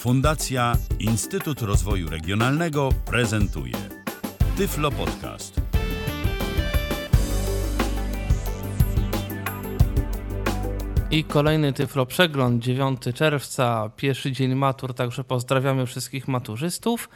[0.00, 3.74] Fundacja Instytut Rozwoju Regionalnego prezentuje
[4.56, 5.60] Tyflo Podcast.
[11.10, 17.08] I kolejny Tyflo Przegląd, 9 czerwca, pierwszy dzień matur, także pozdrawiamy wszystkich maturzystów.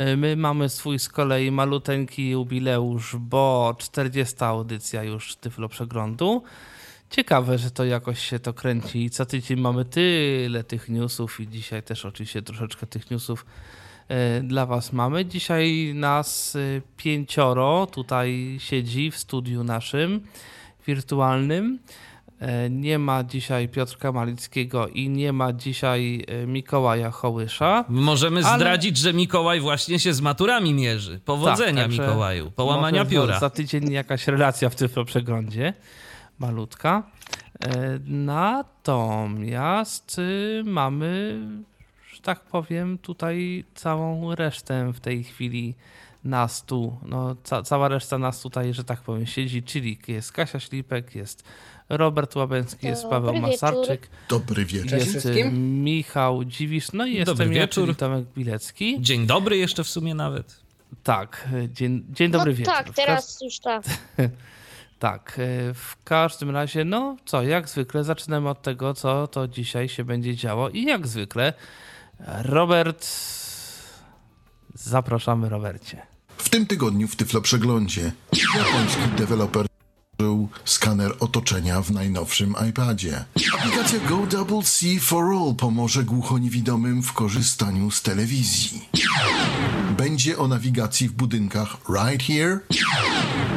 [0.00, 6.42] Y, My mamy swój z kolei maluteńki jubileusz, bo 40 audycja już Tyflo Przeglądu.
[7.16, 11.48] Ciekawe, że to jakoś się to kręci i co tydzień mamy tyle tych newsów i
[11.48, 13.46] dzisiaj też oczywiście troszeczkę tych newsów
[14.10, 15.24] y, dla Was mamy.
[15.24, 20.20] Dzisiaj nas y, pięcioro tutaj siedzi w studiu naszym
[20.86, 21.78] wirtualnym.
[22.40, 27.84] E, Nie ma dzisiaj Piotrka Malickiego i nie ma dzisiaj e, Mikołaja Hołysza.
[27.88, 31.20] Możemy Ale- zdradzić, że Mikołaj właśnie się z maturami mierzy.
[31.24, 33.40] Powodzenia Tak, Mikołaju, połamania pióra.
[33.40, 35.74] Za tydzień jakaś relacja w Tyflo Przeglądzie,
[36.38, 37.02] malutka.
[37.64, 37.98] E,
[38.94, 41.40] Natomiast y, mamy,
[42.14, 45.74] że tak powiem, tutaj całą resztę w tej chwili
[46.24, 50.60] nas tu, no ca cała reszta nas tutaj, że tak powiem, siedzi, czyli jest Kasia
[50.60, 51.44] Ślipek, jest
[51.88, 53.50] Robert Łabęcki, jest Dobry Paweł wieczór.
[53.50, 54.92] Masarczyk, Dobry wieczór.
[54.98, 55.82] jest y, wszystkim.
[55.84, 57.84] Michał Dziwisz, no i jestem Dobry ja, wieczór.
[57.84, 58.96] czyli Tomek Bilecki.
[59.00, 60.60] Dzień dobry jeszcze w sumie nawet.
[61.02, 62.74] Tak, dzień, dzień dobry no wieczór.
[62.74, 63.82] tak, teraz już tak.
[65.04, 69.88] Tak, y, w każdym razie, no co, jak zwykle zaczynamy od tego, co to dzisiaj
[69.88, 70.68] się będzie działo.
[70.70, 71.52] I jak zwykle
[72.42, 73.06] Robert,
[74.74, 76.02] zapraszamy Robercie.
[76.36, 78.12] W tym tygodniu w Tyflo Przeglądzie.
[78.56, 79.66] Japoński deweloper
[80.64, 83.24] skaner otoczenia w najnowszym iPadzie.
[83.58, 88.88] Aplikacja Go Double C for All pomoże głuchoniewidomym w korzystaniu z telewizji.
[89.96, 92.60] Będzie o nawigacji w budynkach Right Here.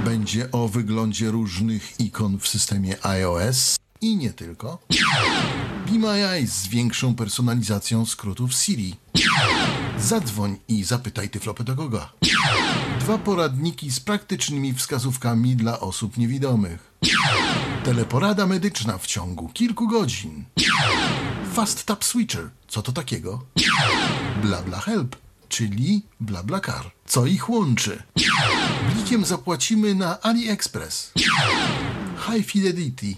[0.05, 4.79] Będzie o wyglądzie różnych ikon w systemie iOS i nie tylko.
[5.87, 8.95] Be My Eyes z większą personalizacją skrótów Siri.
[9.99, 12.09] Zadzwoń i zapytaj tyflopedagoga.
[13.07, 16.93] Dwa poradniki z praktycznymi wskazówkami dla osób niewidomych.
[17.83, 20.45] Teleporada medyczna w ciągu kilku godzin.
[21.53, 22.49] Fast Tap Switcher.
[22.67, 23.43] Co to takiego?
[24.41, 25.15] Blabla Help,
[25.49, 26.91] czyli BlaBlaCar.
[27.05, 28.03] Co ich łączy?
[28.93, 31.13] Blikiem zapłacimy na AliExpress.
[32.27, 33.15] High Fidelity.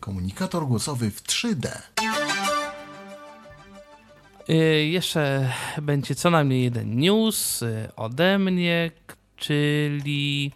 [0.00, 1.68] Komunikator głosowy w 3D.
[4.50, 4.54] Y,
[4.86, 5.52] jeszcze
[5.82, 8.90] będzie co najmniej jeden news y, ode mnie,
[9.44, 10.52] czyli,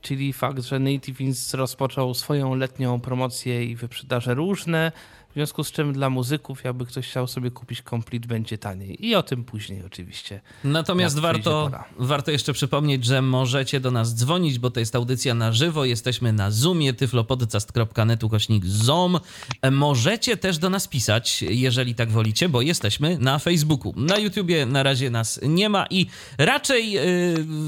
[0.00, 1.54] czyli fakt, że Native Inc.
[1.54, 4.92] rozpoczął swoją letnią promocję i wyprzedaże różne,
[5.34, 9.06] w związku z czym dla muzyków, jakby ktoś chciał sobie kupić komplet, będzie taniej.
[9.06, 10.40] I o tym później oczywiście.
[10.64, 15.52] Natomiast warto, warto jeszcze przypomnieć, że możecie do nas dzwonić, bo to jest audycja na
[15.52, 15.84] żywo.
[15.84, 19.20] Jesteśmy na Zoomie, tyflopodcast.net ukośnik Zoom.
[19.62, 23.92] E, Możecie też do nas pisać, jeżeli tak wolicie, bo jesteśmy na Facebooku.
[23.96, 26.06] Na YouTubie na razie nas nie ma i
[26.38, 27.02] raczej y,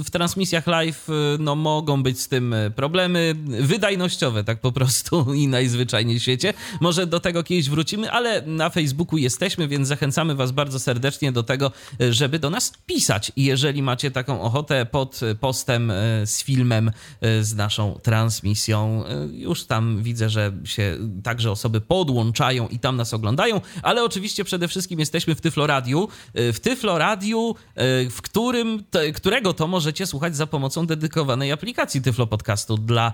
[0.05, 5.49] w transmisjach live y, no, mogą być z tym problemy wydajnościowe, tak po prostu i
[5.49, 6.55] najzwyczajniej w świecie.
[6.81, 11.43] Może do tego kiedyś wrócimy, ale na Facebooku jesteśmy, więc zachęcamy Was bardzo serdecznie do
[11.43, 11.73] tego,
[12.11, 13.33] żeby do nas pisać.
[13.37, 16.91] Jeżeli macie taką ochotę pod postem y, z filmem,
[17.25, 22.97] y, z naszą transmisją, y, już tam widzę, że się także osoby podłączają i tam
[22.97, 26.09] nas oglądają, ale oczywiście przede wszystkim jesteśmy w Tyfloradiu.
[26.35, 27.55] W Tyfloradiu,
[28.11, 28.85] w którym,
[29.15, 33.13] którego to możecie słuchać za pomocą dedykowanej aplikacji Tyflo Podcastu dla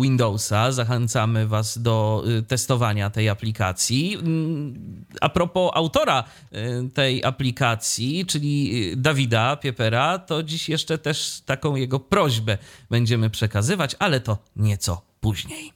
[0.00, 0.72] Windowsa.
[0.72, 3.75] Zachęcamy Was do testowania tej aplikacji.
[4.22, 11.40] Mm, A propos autora y, tej aplikacji, czyli y, Dawida Piepera, to dziś jeszcze też
[11.46, 12.58] taką jego prośbę
[12.90, 15.72] będziemy przekazywać, ale to nieco później.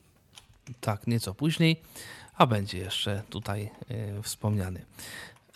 [0.81, 1.81] Tak, nieco później,
[2.37, 4.85] a będzie jeszcze tutaj y, wspomniany.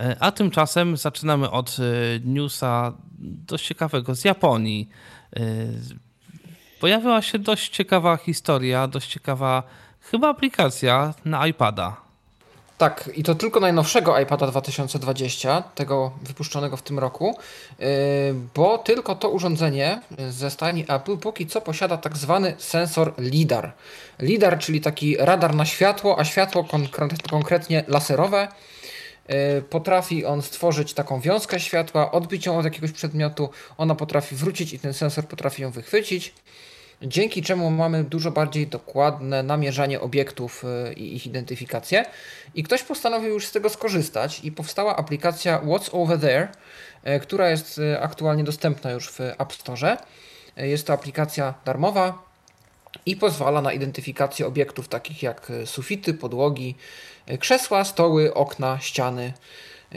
[0.00, 1.76] E, A tymczasem zaczynamy od
[2.24, 4.88] newsa dość ciekawego z Japonii.
[5.38, 6.04] Y,
[6.80, 9.62] Pojawiła się dość ciekawa historia, dość ciekawa
[10.00, 12.03] chyba aplikacja na iPada.
[12.78, 17.36] Tak, i to tylko najnowszego iPada 2020, tego wypuszczonego w tym roku,
[17.78, 17.86] yy,
[18.54, 20.00] bo tylko to urządzenie
[20.30, 23.72] ze stajni Apple póki co posiada tak zwany sensor LIDAR.
[24.18, 28.48] LIDAR, czyli taki radar na światło, a światło konkre- konkretnie laserowe.
[29.28, 33.48] Yy, Potrafi on stworzyć taką wiązkę światła, odbić ją od jakiegoś przedmiotu,
[33.78, 36.34] ona potrafi wrócić i ten sensor potrafi ją wychwycić.
[37.06, 42.04] Dzięki czemu mamy dużo bardziej dokładne namierzanie obiektów y, i ich identyfikację.
[42.54, 46.48] I ktoś postanowił już z tego skorzystać i powstała aplikacja What's Over There,
[47.16, 49.96] y, która jest y, aktualnie dostępna już w App Store.
[50.56, 52.22] Jest to aplikacja darmowa
[53.06, 56.74] i pozwala na identyfikację obiektów takich jak sufity, podłogi,
[57.40, 59.32] krzesła, stoły, okna, ściany.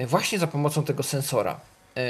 [0.08, 1.60] właśnie za pomocą tego sensora.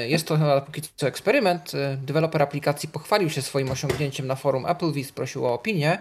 [0.07, 1.71] Jest to chyba póki co eksperyment.
[1.97, 5.99] Deweloper aplikacji pochwalił się swoim osiągnięciem na forum AppleVis, prosił o opinię.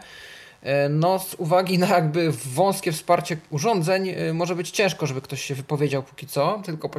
[0.66, 5.42] E, no, z uwagi na jakby wąskie wsparcie urządzeń, e, może być ciężko, żeby ktoś
[5.42, 6.90] się wypowiedział póki co, tylko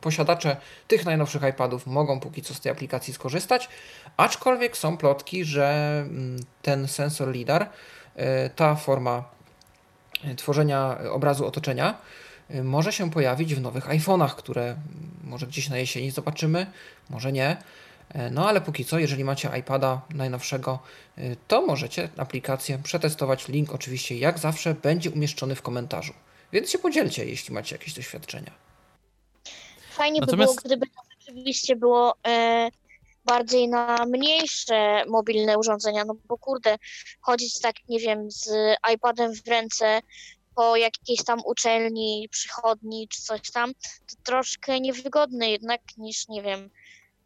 [0.00, 0.56] posiadacze
[0.88, 3.68] tych najnowszych iPadów mogą póki co z tej aplikacji skorzystać,
[4.16, 7.68] aczkolwiek są plotki, że mm, ten sensor LIDAR,
[8.16, 9.24] e, ta forma
[10.36, 11.98] tworzenia obrazu otoczenia,
[12.50, 14.76] może się pojawić w nowych iPhone'ach, które
[15.24, 16.66] może gdzieś na jesieni zobaczymy,
[17.10, 17.56] może nie.
[18.14, 20.78] E, no ale póki co, jeżeli macie iPada najnowszego,
[21.18, 23.48] e, to możecie aplikację przetestować.
[23.48, 26.12] Link oczywiście jak zawsze będzie umieszczony w komentarzu.
[26.52, 28.52] Więc się podzielcie, jeśli macie jakieś doświadczenia.
[29.90, 30.54] Fajnie Natomiast...
[30.54, 32.68] by było, gdyby to rzeczywiście było e,
[33.24, 36.76] bardziej na mniejsze mobilne urządzenia, no bo kurde,
[37.20, 38.48] chodzić tak, nie wiem, z
[38.94, 40.00] iPadem w ręce
[40.56, 46.70] po jakiejś tam uczelni, przychodni czy coś tam, to troszkę niewygodne jednak niż, nie wiem,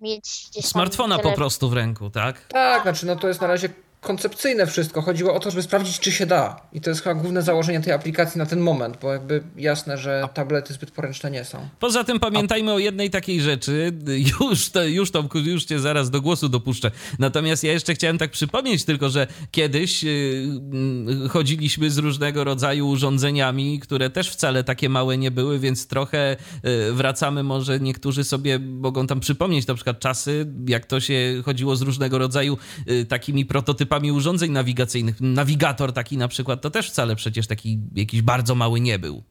[0.01, 2.47] mieć gdzieś Smartfona po prostu w ręku, tak?
[2.47, 3.69] Tak, znaczy no to jest na razie
[4.01, 5.03] koncepcyjne wszystko.
[5.03, 6.61] Chodziło o to, żeby sprawdzić, czy się da.
[6.73, 10.29] I to jest chyba główne założenie tej aplikacji na ten moment, bo jakby jasne, że
[10.35, 11.69] tablety zbyt poręczne nie są.
[11.81, 13.93] Poza tym pamiętajmy o jednej takiej rzeczy.
[14.41, 16.91] Już, to, już Tomku, już cię zaraz do głosu dopuszczę.
[17.19, 23.81] Natomiast ja jeszcze chciałem tak przypomnieć tylko, że kiedyś yy, chodziliśmy z różnego rodzaju urządzeniami,
[23.81, 29.07] które też wcale takie małe nie były, więc trochę yy, wracamy, może niektórzy sobie mogą
[29.07, 33.90] tam przypomnieć na przykład czasy, jak to się chodziło z różnego rodzaju yy, takimi prototypami
[33.91, 35.21] typami urządzeń nawigacyjnych.
[35.21, 39.23] Nawigator taki na przykład, to też wcale przecież taki jakiś bardzo mały nie był.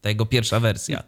[0.00, 1.02] Ta jego pierwsza wersja.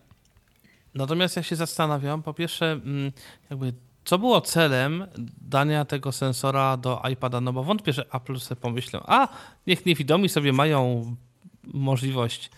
[0.95, 3.13] Natomiast ja się zastanawiam, po pierwsze, mm,
[3.51, 3.73] jakby
[4.05, 5.07] co było celem
[5.41, 7.41] dania tego sensora do iPada?
[7.41, 9.29] No bo wątpię, że Apple sobie pomyślał, a
[9.67, 11.17] niech niewidomi sobie mają
[11.65, 12.51] możliwość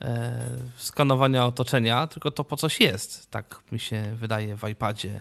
[0.00, 0.40] e,
[0.76, 5.20] skanowania otoczenia, tylko to po coś jest, tak mi się wydaje w iPadzie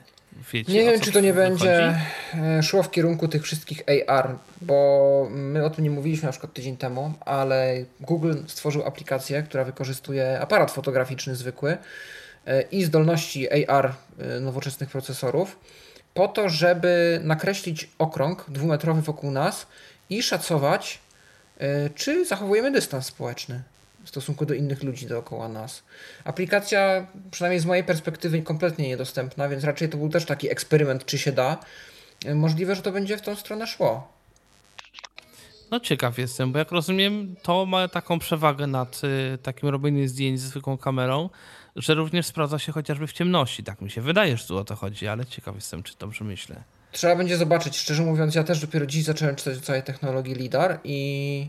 [0.54, 2.00] Wiecie, nie wiem, czy to nie będzie
[2.34, 6.54] e, szło w kierunku tych wszystkich AR, bo my o tym nie mówiliśmy na przykład
[6.54, 11.78] tydzień temu, ale Google stworzył aplikację, która wykorzystuje aparat fotograficzny zwykły
[12.46, 15.60] e, i zdolności AR e, nowoczesnych procesorów
[16.14, 19.68] po to, żeby nakreślić okrąg dwumetrowy wokół nas
[20.10, 21.00] i szacować,
[21.96, 23.64] czy zachowujemy dystans społeczny
[24.06, 25.84] w stosunku do innych ludzi dookoła nas.
[26.24, 31.18] Aplikacja, przynajmniej z mojej perspektywy, kompletnie niedostępna, więc raczej to był też taki eksperyment, czy
[31.18, 31.58] się da.
[32.36, 34.16] Możliwe, że to będzie w tą stronę szło.
[35.72, 40.40] No ciekaw jestem, bo jak rozumiem, to ma taką przewagę nad y, takim robieniem zdjęć
[40.40, 41.30] ze zwykłą kamerą,
[41.76, 43.64] że również sprawdza się chociażby w ciemności.
[43.64, 46.64] Tak mi się wydaje, że tu o to chodzi, ale ciekaw jestem, czy dobrze myślę.
[46.92, 47.78] Trzeba będzie zobaczyć.
[47.78, 51.48] Szczerze mówiąc, ja też dopiero dziś zacząłem czytać o całej technologii LIDAR i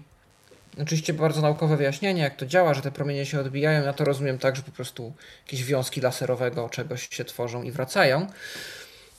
[0.82, 3.84] Oczywiście bardzo naukowe wyjaśnienie, jak to działa, że te promienie się odbijają.
[3.84, 5.12] Ja to rozumiem tak, że po prostu
[5.46, 8.26] jakieś wiązki laserowego czegoś się tworzą i wracają.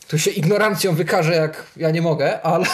[0.07, 2.65] Tu się ignorancją wykaże, jak ja nie mogę, ale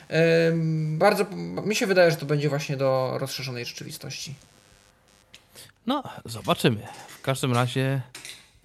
[1.04, 1.24] bardzo
[1.64, 4.34] mi się wydaje, że to będzie właśnie do rozszerzonej rzeczywistości.
[5.86, 6.80] No, zobaczymy.
[7.08, 8.00] W każdym razie,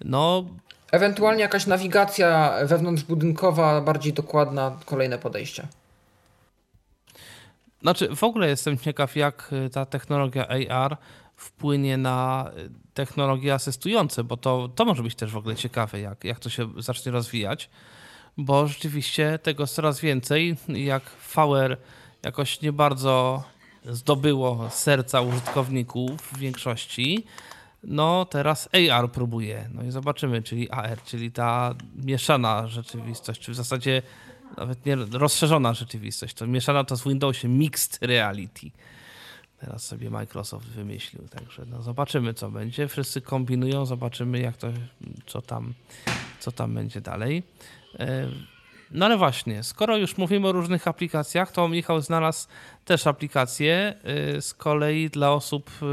[0.00, 0.44] no.
[0.92, 5.66] Ewentualnie jakaś nawigacja wewnątrzbudynkowa, bardziej dokładna, kolejne podejście.
[7.82, 10.96] Znaczy, w ogóle jestem ciekaw, jak y, ta technologia AR
[11.36, 16.24] wpłynie na y, technologie asystujące, bo to, to może być też w ogóle ciekawe, jak,
[16.24, 17.70] jak to się zacznie rozwijać,
[18.36, 20.56] bo rzeczywiście tego jest coraz więcej.
[20.68, 21.02] Jak
[21.34, 21.76] VR
[22.22, 23.42] jakoś nie bardzo
[23.84, 27.24] zdobyło serca użytkowników w większości,
[27.84, 29.68] no teraz AR próbuje.
[29.74, 34.02] No i zobaczymy, czyli AR, czyli ta mieszana rzeczywistość, czy w zasadzie
[34.56, 38.70] nawet nie rozszerzona rzeczywistość, to mieszana to w Windowsie Mixed Reality.
[39.60, 42.88] Teraz sobie Microsoft wymyślił, także no zobaczymy co będzie.
[42.88, 44.68] Wszyscy kombinują, zobaczymy jak to,
[45.26, 45.74] co tam,
[46.40, 47.42] co tam będzie dalej.
[47.98, 48.28] E,
[48.90, 52.48] no ale właśnie, skoro już mówimy o różnych aplikacjach, to Michał znalazł
[52.84, 55.86] też aplikację e, z kolei dla osób e,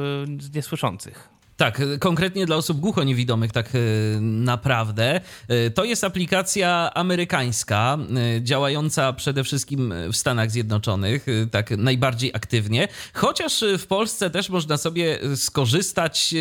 [0.55, 1.34] niesłyszących.
[1.57, 3.79] Tak, konkretnie dla osób głuchoniewidomych, tak e,
[4.21, 5.21] naprawdę.
[5.47, 7.97] E, to jest aplikacja amerykańska,
[8.41, 15.19] działająca przede wszystkim w Stanach Zjednoczonych, tak najbardziej aktywnie, chociaż w Polsce też można sobie
[15.35, 16.33] skorzystać,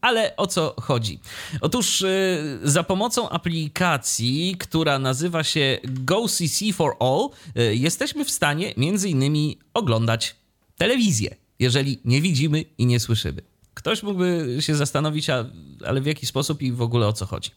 [0.00, 1.20] ale o co chodzi?
[1.60, 2.04] Otóż
[2.62, 7.28] za pomocą aplikacji, która nazywa się GoCC for All,
[7.70, 10.36] jesteśmy w stanie między innymi oglądać
[10.78, 13.55] telewizję, jeżeli nie widzimy i nie słyszymy.
[13.86, 15.44] Ktoś mógłby się zastanowić, a,
[15.86, 17.50] ale w jaki sposób i w ogóle o co chodzi.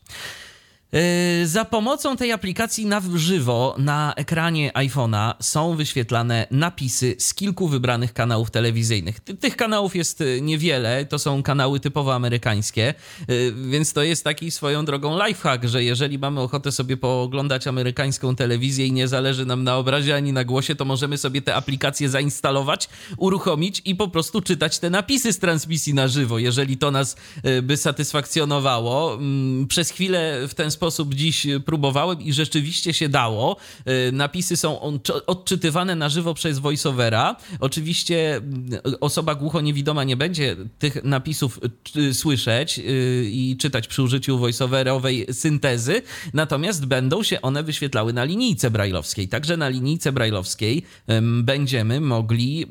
[0.94, 7.68] Yy, za pomocą tej aplikacji na żywo na ekranie iPhone'a są wyświetlane napisy z kilku
[7.68, 9.20] wybranych kanałów telewizyjnych.
[9.20, 12.94] Tych kanałów jest y, niewiele, to są kanały typowo amerykańskie,
[13.28, 18.36] yy, więc to jest taki swoją drogą lifehack, że jeżeli mamy ochotę sobie pooglądać amerykańską
[18.36, 22.10] telewizję i nie zależy nam na obrazie ani na głosie, to możemy sobie te aplikacje
[22.10, 27.16] zainstalować, uruchomić i po prostu czytać te napisy z transmisji na żywo, jeżeli to nas
[27.46, 29.14] y, by satysfakcjonowało.
[29.14, 33.58] Mm, przez chwilę w ten sposób sposób dziś próbowałem i rzeczywiście się dało.
[34.08, 34.80] Y, napisy są
[35.28, 37.36] odczytywane na żywo przez voiceovera.
[37.60, 41.60] Oczywiście mm, osoba głucho-niewidoma nie będzie tych napisów
[42.14, 42.82] słyszeć
[43.24, 46.02] i czytać przy użyciu voiceoverowej syntezy,
[46.34, 49.28] natomiast będą się one wyświetlały na linijce brajlowskiej.
[49.28, 50.84] Także na linijce brajlowskiej
[51.44, 52.66] będziemy mogli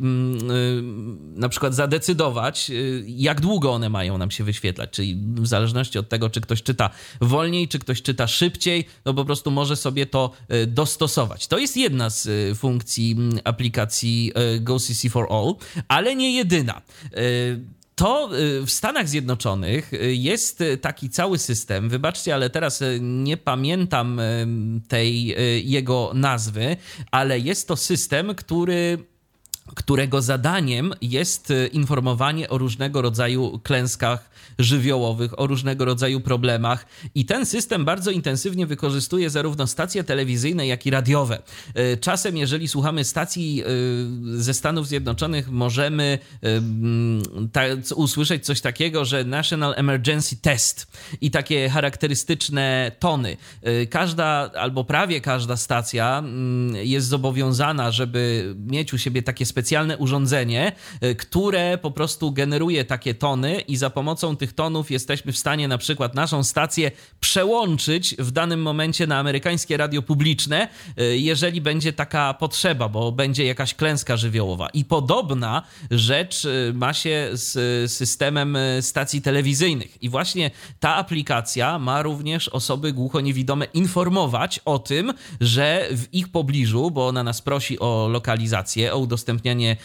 [1.37, 2.71] na przykład zadecydować,
[3.07, 6.91] jak długo one mają nam się wyświetlać, czyli w zależności od tego, czy ktoś czyta
[7.21, 11.47] wolniej, czy ktoś ktoś czyta szybciej, no po prostu może sobie to e, dostosować.
[11.47, 15.55] To jest jedna z e, funkcji aplikacji e, GoCC for All,
[15.89, 16.83] ale nie jedyna
[17.95, 18.31] to
[18.67, 21.89] w Stanach Zjednoczonych jest taki cały system.
[21.89, 24.21] Wybaczcie, ale teraz nie pamiętam
[24.89, 25.35] tej
[25.71, 26.77] jego nazwy,
[27.11, 28.99] ale jest to system, który
[29.75, 36.87] którego zadaniem jest informowanie o różnego rodzaju klęskach żywiołowych, o różnego rodzaju problemach.
[37.15, 41.43] I ten system bardzo intensywnie wykorzystuje zarówno stacje telewizyjne, jak i radiowe.
[41.75, 43.67] E, czasem, jeżeli słuchamy stacji e,
[44.41, 46.19] ze Stanów Zjednoczonych, możemy
[47.55, 50.87] e, usłyszeć coś takiego, że National Emergency Test
[51.21, 53.37] i takie charakterystyczne tony.
[53.91, 56.23] Każda albo prawie każda stacja
[56.73, 59.58] jest zobowiązana, żeby mieć u siebie takie specjalne
[59.99, 60.73] urządzenie,
[61.19, 65.79] które po prostu generuje takie tony i za pomocą tych tonów jesteśmy w stanie na
[65.79, 70.69] przykład naszą stację przełączyć w danym momencie na amerykańskie radio publiczne,
[71.01, 74.69] y, jeżeli będzie taka potrzeba, bo będzie jakaś klęska żywiołowa.
[74.69, 80.03] I podobna rzecz y, ma się z systemem stacji telewizyjnych.
[80.03, 80.51] I właśnie
[80.81, 87.23] ta aplikacja ma również osoby głuchoniewidome informować o tym, że w ich pobliżu, bo ona
[87.23, 88.99] nas prosi o lokalizację, o
[89.49, 89.77] udostępnianie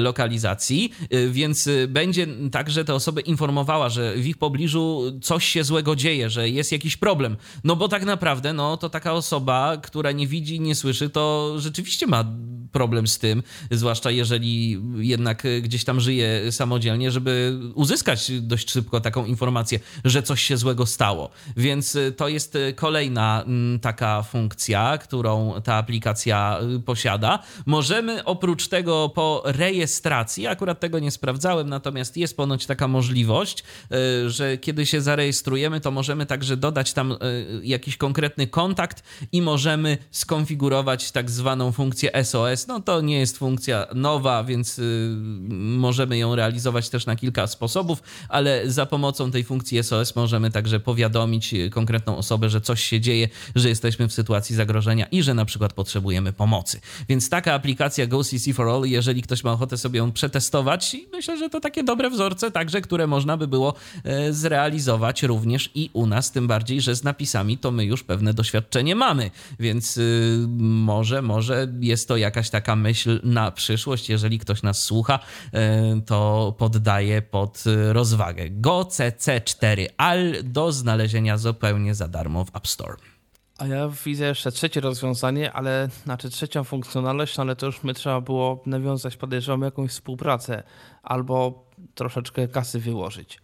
[0.00, 0.92] lokalizacji,
[1.30, 6.30] więc będzie także te osoby informowała, że że w ich pobliżu coś się złego dzieje,
[6.30, 7.36] że jest jakiś problem.
[7.64, 12.06] No bo tak naprawdę, no to taka osoba, która nie widzi, nie słyszy, to rzeczywiście
[12.06, 12.24] ma
[12.72, 19.26] problem z tym, zwłaszcza jeżeli jednak gdzieś tam żyje samodzielnie, żeby uzyskać dość szybko taką
[19.26, 21.30] informację, że coś się złego stało.
[21.56, 23.44] Więc to jest kolejna
[23.82, 27.38] taka funkcja, którą ta aplikacja posiada.
[27.66, 34.30] Możemy oprócz tego po rejestracji, akurat tego nie sprawdzałem, natomiast jest ponoć taka możliwość, E,
[34.30, 37.16] że kiedy się zarejestrujemy, to możemy także dodać tam e,
[37.62, 39.02] jakiś konkretny kontakt
[39.32, 42.66] i możemy skonfigurować tak zwaną funkcję SOS.
[42.66, 44.82] No to nie jest funkcja nowa, więc e,
[45.50, 50.80] możemy ją realizować też na kilka sposobów, ale za pomocą tej funkcji SOS możemy także
[50.80, 55.44] powiadomić konkretną osobę, że coś się dzieje, że jesteśmy w sytuacji zagrożenia i że na
[55.44, 56.80] przykład potrzebujemy pomocy.
[57.08, 61.50] Więc taka aplikacja GoCC for All, jeżeli ktoś ma ochotę sobie ją przetestować, myślę, że
[61.50, 66.32] to takie dobre wzorce także, które można by było E, zrealizować również i u nas,
[66.32, 69.30] tym bardziej, że z napisami to my już pewne doświadczenie mamy,
[69.60, 75.18] więc y, może, może jest to jakaś taka myśl na przyszłość, jeżeli ktoś nas słucha,
[75.52, 78.50] e, to poddaje pod rozwagę.
[78.50, 82.96] Go CC4 AL do znalezienia zupełnie za darmo w App Store.
[83.60, 87.94] A ja widzę jeszcze trzecie rozwiązanie, ale znaczy trzecią funkcjonalność, no ale to już my
[87.94, 90.62] trzeba było nawiązać, podejrzewam, jakąś współpracę
[91.02, 91.64] albo
[91.94, 93.40] troszeczkę kasy wyłożyć.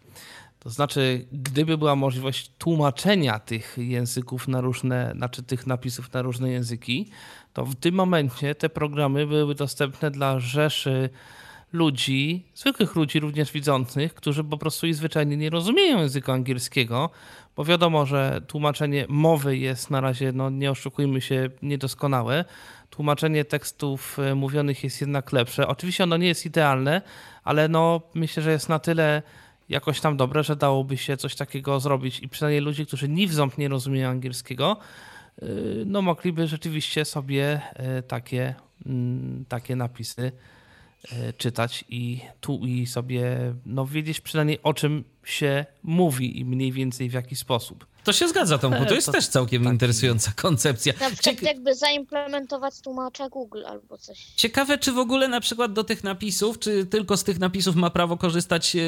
[0.58, 6.50] To znaczy, gdyby była możliwość tłumaczenia tych języków na różne, znaczy tych napisów na różne
[6.50, 7.10] języki,
[7.52, 11.10] to w tym momencie te programy byłyby dostępne dla rzeszy
[11.72, 17.10] ludzi, zwykłych ludzi również widzących, którzy po prostu i zwyczajnie nie rozumieją języka angielskiego,
[17.56, 22.44] bo wiadomo, że tłumaczenie mowy jest na razie, no nie oszukujmy się, niedoskonałe.
[22.90, 25.68] Tłumaczenie tekstów e, mówionych jest jednak lepsze.
[25.68, 27.02] Oczywiście ono nie jest idealne,
[27.44, 29.22] ale no myślę, że jest na tyle
[29.68, 33.34] jakoś tam dobre, że dałoby się coś takiego zrobić i przynajmniej ludzie, którzy ni w
[33.34, 34.76] ząb nie rozumieją angielskiego,
[35.42, 37.60] y, no mogliby rzeczywiście sobie
[37.98, 38.54] y, takie,
[38.86, 40.32] mm, takie napisy
[41.36, 47.10] czytać i tu i sobie no wiedzieć przynajmniej o czym się mówi i mniej więcej
[47.10, 47.86] w jaki sposób.
[48.06, 48.86] To się zgadza, Tomku.
[48.86, 49.72] To jest to też całkiem taki...
[49.72, 50.92] interesująca koncepcja.
[50.92, 51.42] Na przykład Ciek...
[51.42, 54.26] jakby zaimplementować tłumacza Google albo coś.
[54.36, 57.90] Ciekawe, czy w ogóle na przykład do tych napisów, czy tylko z tych napisów ma
[57.90, 58.80] prawo korzystać e,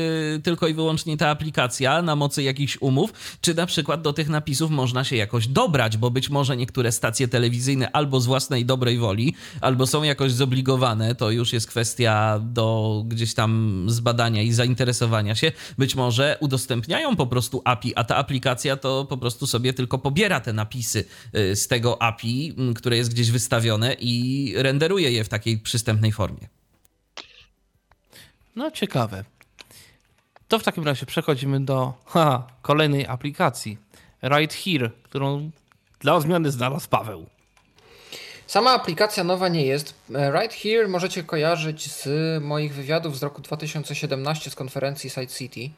[0.43, 4.71] tylko i wyłącznie ta aplikacja na mocy jakichś umów, czy na przykład do tych napisów
[4.71, 9.35] można się jakoś dobrać, bo być może niektóre stacje telewizyjne albo z własnej dobrej woli,
[9.61, 15.53] albo są jakoś zobligowane, to już jest kwestia do gdzieś tam zbadania i zainteresowania się.
[15.79, 20.41] Być może udostępniają po prostu API, a ta aplikacja to po prostu sobie tylko pobiera
[20.41, 25.59] te napisy y, z tego API, które jest gdzieś wystawione i renderuje je w takiej
[25.59, 26.49] przystępnej formie.
[28.57, 29.25] No ciekawe.
[30.49, 33.79] To w takim razie przechodzimy do ha, kolejnej aplikacji.
[34.23, 35.51] Right Here, którą
[36.01, 37.27] dla odmiany znalazł Paweł.
[38.47, 39.95] Sama aplikacja nowa nie jest.
[40.11, 42.09] Right Here możecie kojarzyć z
[42.43, 45.71] moich wywiadów z roku 2017 z konferencji Side City.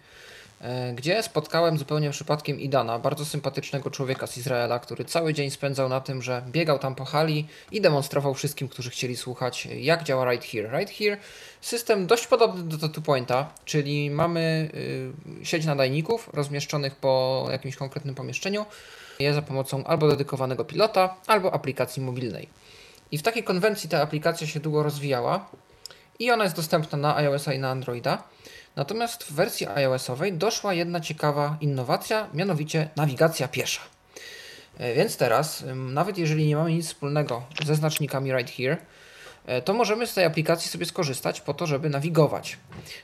[0.61, 5.89] E, gdzie spotkałem zupełnie przypadkiem Idana, bardzo sympatycznego człowieka z Izraela, który cały dzień spędzał
[5.89, 10.31] na tym, że biegał tam po hali i demonstrował wszystkim, którzy chcieli słuchać, jak działa
[10.31, 10.79] Right Here.
[10.79, 11.17] Right Here
[11.61, 14.71] system dość podobny do Two Pointa, czyli mamy
[15.43, 18.67] y, sieć nadajników rozmieszczonych po jakimś konkretnym pomieszczeniu,
[19.19, 22.49] je za pomocą albo dedykowanego pilota, albo aplikacji mobilnej.
[23.13, 25.47] I w takiej konwencji ta aplikacja się długo rozwijała
[26.19, 28.23] i ona jest dostępna na iOS-a i na Androida.
[28.77, 33.81] Natomiast w wersji iOS-owej doszła jedna ciekawa innowacja, mianowicie nawigacja piesza.
[34.79, 38.77] E, więc teraz, nawet jeżeli nie mamy nic wspólnego ze znacznikami Right Here,
[39.47, 42.59] e, to możemy z tej aplikacji sobie skorzystać po to, żeby nawigować.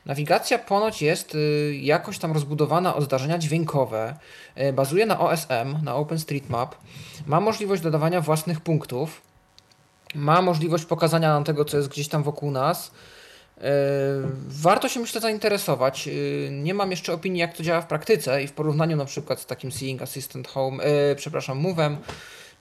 [0.06, 4.16] Nawigacja ponoć jest y, jakoś tam rozbudowana o zdarzenia dźwiękowe,
[4.54, 6.74] e, bazuje na OSM, na OpenStreetMap,
[7.26, 9.22] ma możliwość dodawania własnych punktów,
[10.14, 12.90] ma możliwość pokazania nam tego, co jest gdzieś tam wokół nas,
[14.48, 16.08] warto się myślę zainteresować.
[16.08, 16.10] E,
[16.50, 19.46] nie mam jeszcze opinii, jak to działa w praktyce i w porównaniu na przykład z
[19.46, 21.96] takim Seeing Assistant Home, e, przepraszam, Move'em,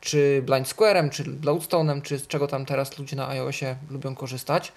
[0.01, 4.71] czy Blind Square'em, czy Loadstone'em, czy z czego tam teraz ludzie na iOSie lubią korzystać.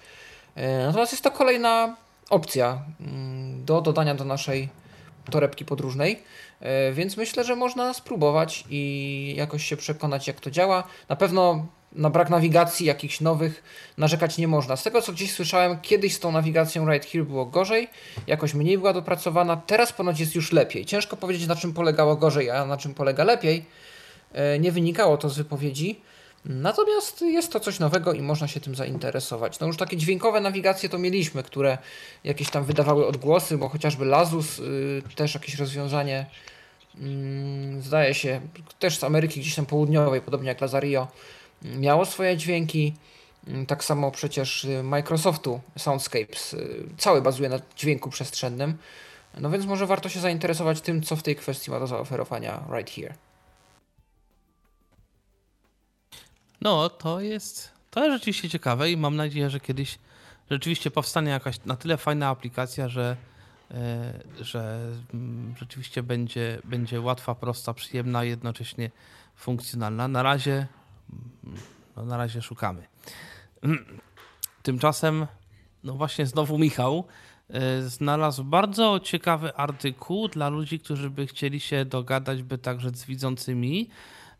[0.85, 1.95] Natomiast jest to kolejna
[2.29, 4.69] opcja mm, do dodania do naszej
[5.31, 6.23] torebki podróżnej,
[6.93, 10.83] więc myślę, że można spróbować i jakoś się przekonać, jak to działa.
[11.09, 13.63] Na pewno na brak nawigacji jakichś nowych
[13.97, 14.75] narzekać nie można.
[14.75, 17.87] Z tego co gdzieś słyszałem, kiedyś z tą nawigacją Right Here było gorzej,
[18.27, 20.85] jakoś mniej była dopracowana, teraz ponoć jest już lepiej.
[20.85, 23.65] Ciężko powiedzieć na czym polegało gorzej, a na czym polega lepiej.
[24.33, 25.99] E, nie wynikało to z wypowiedzi.
[26.45, 29.59] Natomiast jest to coś nowego i można się tym zainteresować.
[29.59, 31.77] No już takie dźwiękowe nawigacje to mieliśmy, które
[32.23, 36.25] jakieś tam wydawały odgłosy, bo chociażby Lazus y, też jakieś rozwiązanie
[36.99, 38.41] mm, zdaje się,
[38.79, 41.07] też z Ameryki gdzieś tam południowej, podobnie jak Lazario,
[41.61, 42.93] miało swoje dźwięki.
[43.47, 48.77] Mm, tak samo przecież y, Microsoftu Soundscapes y, cały bazuje na dźwięku przestrzennym.
[49.37, 52.91] No więc może warto się zainteresować tym, co w tej kwestii ma do zaoferowania right
[52.95, 53.13] here.
[56.61, 59.99] No, to jest, to jest rzeczywiście ciekawe i mam nadzieję, że kiedyś
[60.51, 63.17] rzeczywiście powstanie jakaś na tyle fajna aplikacja, że,
[63.71, 68.91] e, że mm, rzeczywiście będzie, będzie łatwa, prosta, przyjemna, jednocześnie
[69.35, 70.07] funkcjonalna.
[70.07, 70.67] Na razie
[71.97, 72.87] no, na razie szukamy.
[74.63, 75.27] Tymczasem,
[75.83, 77.03] no właśnie znowu Michał
[77.49, 83.05] e, znalazł bardzo ciekawy artykuł dla ludzi, którzy by chcieli się dogadać, by także z
[83.05, 83.89] widzącymi,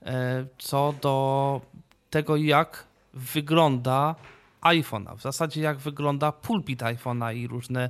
[0.01, 1.61] e, co do
[2.09, 4.15] tego, jak wygląda
[4.61, 5.17] iPhone'a.
[5.17, 7.89] W zasadzie jak wygląda pulpit iPhone'a i różne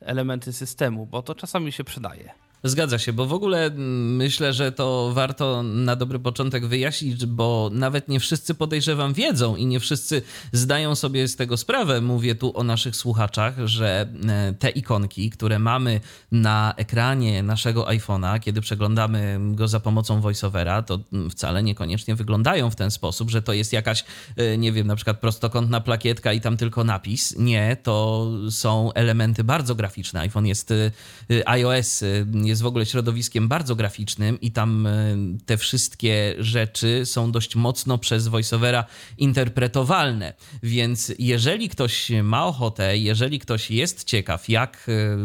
[0.00, 2.34] elementy systemu, bo to czasami się przydaje.
[2.64, 7.70] Zgadza się, bo w ogóle mm, myślę, że to warto na dobry początek wyjaśnić, bo
[7.72, 12.00] nawet nie wszyscy podejrzewam wiedzą i nie wszyscy zdają sobie z tego sprawę.
[12.00, 16.00] Mówię tu o naszych słuchaczach, że e, te ikonki, które mamy
[16.32, 22.70] na ekranie naszego iPhone'a, kiedy przeglądamy go za pomocą voiceovera, to mm, wcale niekoniecznie wyglądają
[22.70, 24.04] w ten sposób, że to jest jakaś,
[24.36, 27.34] e, nie wiem, na przykład prostokątna plakietka i tam tylko napis.
[27.38, 30.20] Nie, to są elementy bardzo graficzne.
[30.20, 32.04] iPhone jest e, iOS
[32.50, 37.98] jest w ogóle środowiskiem bardzo graficznym i tam e, te wszystkie rzeczy są dość mocno
[37.98, 38.84] przez voiceovera
[39.18, 40.34] interpretowalne.
[40.62, 45.16] Więc jeżeli ktoś ma ochotę, jeżeli ktoś jest ciekaw, jak e,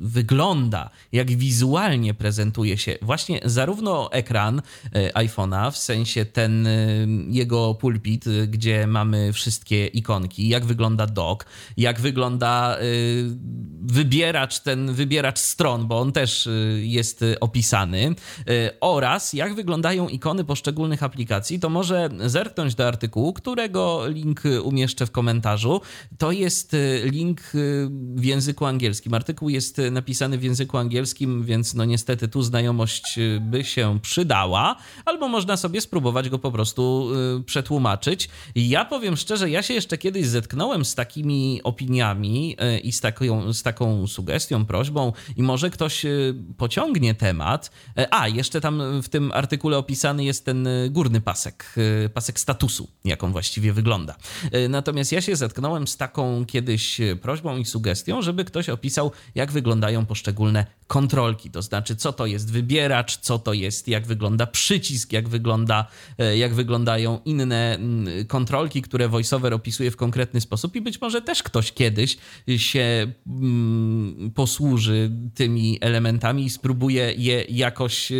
[0.00, 4.62] wygląda, jak wizualnie prezentuje się właśnie zarówno ekran
[4.94, 6.68] e, iPhone'a, w sensie ten
[7.28, 12.78] jego pulpit, gdzie mamy wszystkie ikonki, jak wygląda dock, jak wygląda
[13.82, 16.48] wybieracz, ten wybieracz stron, bo on też
[16.80, 18.14] jest opisany
[18.80, 25.10] oraz jak wyglądają ikony poszczególnych aplikacji, to może zerknąć do artykułu, którego link umieszczę w
[25.10, 25.80] komentarzu.
[26.18, 27.40] To jest link
[28.14, 29.14] w języku angielskim.
[29.14, 35.28] Artykuł jest napisany w języku angielskim, więc no niestety tu znajomość by się przydała, albo
[35.28, 37.10] można sobie spróbować go po prostu
[37.46, 38.28] przetłumaczyć.
[38.54, 43.62] Ja powiem szczerze, ja się jeszcze kiedyś zetknąłem z takimi opiniami i z taką, z
[43.62, 46.06] taką sugestią, prośbą i może ktoś
[46.62, 47.70] pociągnie temat.
[48.10, 51.74] A, jeszcze tam w tym artykule opisany jest ten górny pasek,
[52.14, 54.16] pasek statusu, jak on właściwie wygląda.
[54.68, 60.06] Natomiast ja się zetknąłem z taką kiedyś prośbą i sugestią, żeby ktoś opisał, jak wyglądają
[60.06, 65.28] poszczególne kontrolki, to znaczy co to jest wybieracz, co to jest, jak wygląda przycisk, jak,
[65.28, 65.86] wygląda,
[66.36, 67.78] jak wyglądają inne
[68.28, 72.16] kontrolki, które VoiceOver opisuje w konkretny sposób i być może też ktoś kiedyś
[72.56, 73.12] się
[74.34, 78.12] posłuży tymi elementami i spróbuje je jakoś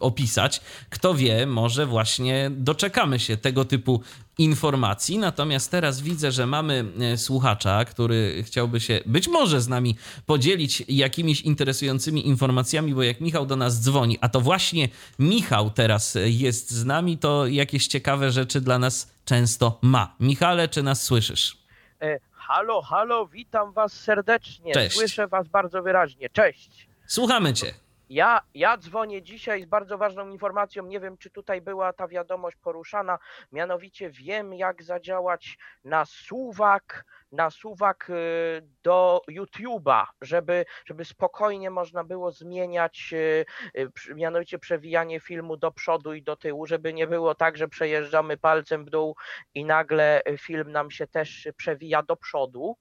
[0.00, 0.60] opisać.
[0.90, 4.02] Kto wie, może właśnie doczekamy się tego typu
[4.38, 5.18] informacji.
[5.18, 10.84] Natomiast teraz widzę, że mamy e, słuchacza, który chciałby się być może z nami podzielić
[10.88, 16.70] jakimiś interesującymi informacjami, bo jak Michał do nas dzwoni, a to właśnie Michał teraz jest
[16.70, 20.14] z nami, to jakieś ciekawe rzeczy dla nas często ma.
[20.20, 21.56] Michale, czy nas słyszysz?
[22.02, 24.72] E, halo, halo, witam was serdecznie.
[24.72, 24.96] Cześć.
[24.96, 26.30] Słyszę was bardzo wyraźnie.
[26.30, 26.91] Cześć.
[27.06, 27.74] Słuchamy cię.
[28.12, 30.86] Ja, ja dzwonię dzisiaj z bardzo ważną informacją.
[30.86, 33.18] Nie wiem, czy tutaj była ta wiadomość poruszana.
[33.52, 42.04] Mianowicie wiem, jak zadziałać na suwak, na suwak y, do YouTube'a, żeby, żeby spokojnie można
[42.04, 43.44] było zmieniać, y,
[43.78, 48.36] y, mianowicie przewijanie filmu do przodu i do tyłu, żeby nie było tak, że przejeżdżamy
[48.36, 49.16] palcem w dół
[49.54, 52.76] i nagle film nam się też przewija do przodu.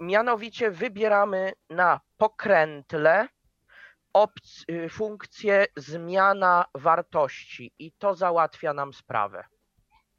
[0.00, 3.28] Mianowicie wybieramy na pokrętle
[4.16, 9.44] opc- funkcję zmiana wartości i to załatwia nam sprawę.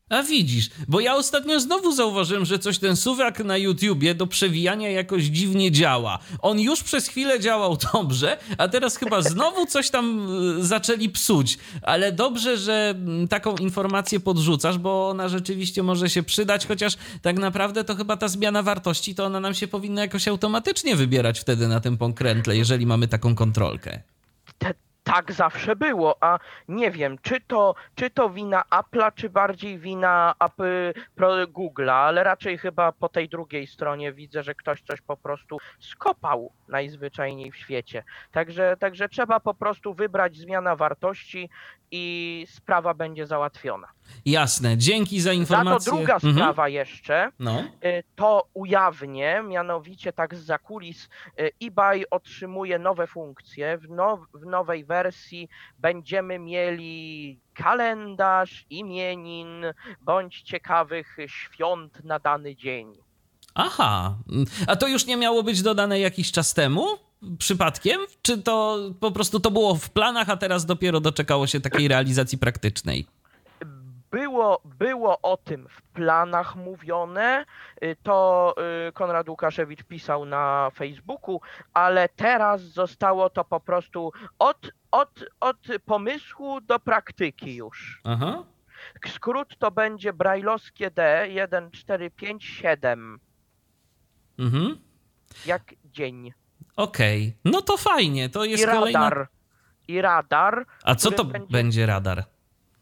[0.10, 4.90] A widzisz, bo ja ostatnio znowu zauważyłem, że coś ten suwak na YouTubie do przewijania
[4.90, 6.20] jakoś dziwnie działa.
[6.42, 10.28] On już przez chwilę działał dobrze, a teraz chyba znowu coś tam
[10.60, 11.58] y, zaczęli psuć.
[11.82, 17.40] Ale dobrze, że mm, taką informację podrzucasz, bo ona rzeczywiście może się przydać, chociaż tak
[17.40, 21.68] naprawdę to chyba ta zmiana wartości, to ona nam się powinna jakoś automatycznie wybierać wtedy
[21.68, 24.02] na tym pokrętle, jeżeli mamy taką kontrolkę.
[25.04, 30.36] Tak zawsze było, a nie wiem, czy to, czy to wina Apple'a, czy bardziej wina
[31.48, 36.52] Google'a, ale raczej chyba po tej drugiej stronie widzę, że ktoś coś po prostu skopał
[36.68, 38.04] najzwyczajniej w świecie.
[38.32, 41.50] Także, także trzeba po prostu wybrać zmiana wartości
[41.92, 43.88] i sprawa będzie załatwiona.
[44.26, 45.92] Jasne, dzięki za Za informację.
[45.92, 46.34] to druga Mhm.
[46.34, 47.60] sprawa jeszcze, No.
[47.86, 53.78] y, to ujawnię, mianowicie tak z zakulis y, eBay otrzymuje nowe funkcje.
[53.78, 59.66] W, now, w nowej wersji będziemy mieli kalendarz, imienin
[60.02, 62.94] bądź ciekawych świąt na dany dzień.
[63.56, 64.16] Aha,
[64.68, 66.86] a to już nie miało być dodane jakiś czas temu?
[67.40, 68.02] Przypadkiem?
[68.22, 72.38] Czy to po prostu to było w planach, a teraz dopiero doczekało się takiej realizacji
[72.38, 73.06] praktycznej?
[74.18, 77.46] Było, było o tym w planach mówione,
[77.84, 78.56] y, to
[78.90, 81.42] y, Konrad Łukaszewicz pisał na Facebooku,
[81.74, 88.02] ale teraz zostało to po prostu od, od, od pomysłu do praktyki już.
[88.04, 88.44] Aha.
[89.08, 93.20] Skrót to będzie brajlowskie D 1457,
[94.40, 94.78] Mhm.
[95.46, 96.34] jak dzień.
[96.76, 99.00] Okej, no to fajnie, to jest I kolejna...
[99.10, 99.28] radar.
[99.88, 100.66] I radar.
[100.84, 102.24] A co to będzie- będzie radar?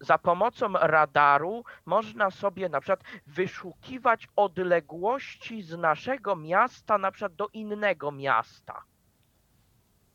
[0.02, 7.48] Za pomocą radaru można sobie na przykład wyszukiwać odległości z naszego miasta na przykład do
[7.54, 8.84] innego miasta.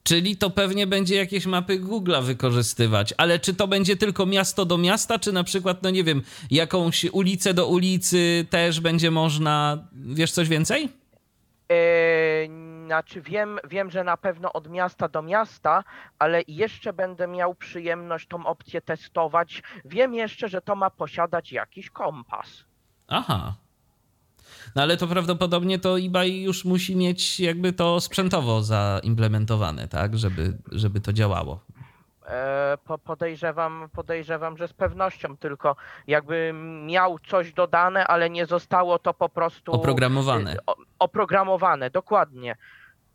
[0.03, 4.79] Czyli to pewnie będzie jakieś mapy Google'a wykorzystywać, ale czy to będzie tylko miasto do
[4.79, 10.33] miasta, czy na przykład, no nie wiem, jakąś ulicę do ulicy też będzie można, wiesz
[10.33, 10.89] coś więcej?
[11.69, 15.85] Eee, znaczy wiem, wiem, że na pewno od miasta do miasta,
[16.19, 19.63] ale jeszcze będę miał przyjemność tą opcję testować.
[19.85, 22.65] Wiem jeszcze, że to ma posiadać jakiś kompas.
[23.09, 23.55] Aha.
[24.77, 30.57] No ale to prawdopodobnie to eBay już musi mieć jakby to sprzętowo zaimplementowane, tak, żeby,
[30.73, 31.61] żeby to działało.
[32.27, 36.53] E, po- podejrzewam, podejrzewam, że z pewnością, tylko jakby
[36.87, 40.57] miał coś dodane, ale nie zostało to po prostu Oprogramowane.
[40.67, 42.57] o- oprogramowane, dokładnie.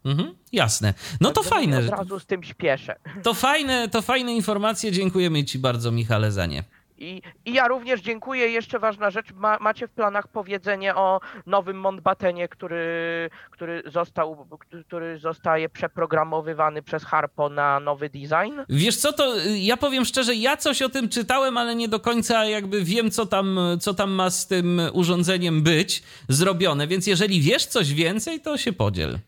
[0.05, 0.93] Mhm, jasne.
[1.21, 1.79] No to fajne.
[1.79, 2.95] Od razu z tym śpieszę.
[3.23, 4.91] To fajne, to fajne informacje.
[4.91, 6.63] Dziękujemy Ci bardzo, Michale, za nie.
[6.97, 8.47] I, I ja również dziękuję.
[8.47, 14.47] Jeszcze ważna rzecz, ma, macie w planach powiedzenie o nowym Montbatenie, który, który, został,
[14.87, 18.59] który zostaje przeprogramowywany przez Harpo na nowy design?
[18.69, 22.45] Wiesz co, to ja powiem szczerze, ja coś o tym czytałem, ale nie do końca
[22.45, 27.65] jakby wiem, co tam, co tam ma z tym urządzeniem być zrobione, więc jeżeli wiesz
[27.65, 29.19] coś więcej, to się podziel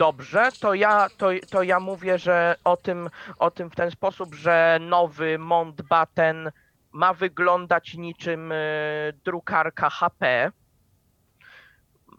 [0.00, 4.34] dobrze, to ja, to, to ja mówię, że o tym, o tym w ten sposób,
[4.34, 6.50] że nowy Mountbatten
[6.92, 8.56] ma wyglądać niczym e,
[9.24, 10.52] drukarka HP.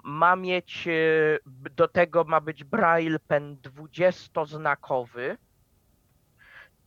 [0.03, 0.91] Ma mieć, e,
[1.75, 5.37] do tego ma być braille pen 20-znakowy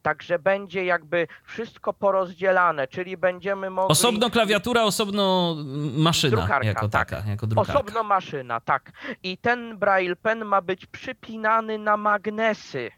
[0.04, 3.92] Także będzie jakby wszystko porozdzielane, czyli będziemy mogli...
[3.92, 5.56] Osobno klawiatura, osobno
[5.96, 7.10] maszyna drukarka, jako tak.
[7.10, 7.72] taka, jako drukarka.
[7.72, 8.92] Osobno maszyna, tak.
[9.22, 12.90] I ten Braille Pen ma być przypinany na magnesy.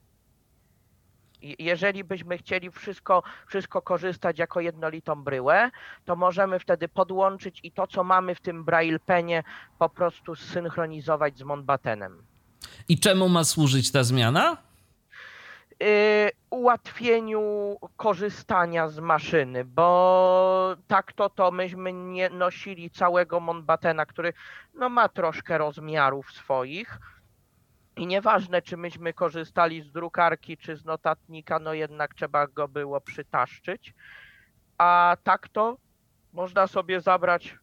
[1.59, 5.71] Jeżeli byśmy chcieli wszystko, wszystko korzystać jako jednolitą bryłę,
[6.05, 9.43] to możemy wtedy podłączyć i to, co mamy w tym Braille Penie,
[9.79, 12.23] po prostu zsynchronizować z Monbatenem.
[12.89, 14.66] I czemu ma służyć ta zmiana?
[15.83, 24.33] Y, ułatwieniu korzystania z maszyny, bo tak to to myśmy nie nosili całego Monbatena, który
[24.75, 26.99] no ma troszkę rozmiarów swoich.
[27.97, 33.01] I nieważne czy myśmy korzystali z drukarki czy z notatnika, no jednak trzeba go było
[33.01, 33.95] przytaszczyć,
[34.79, 35.77] a tak to
[36.33, 37.59] można sobie zabrać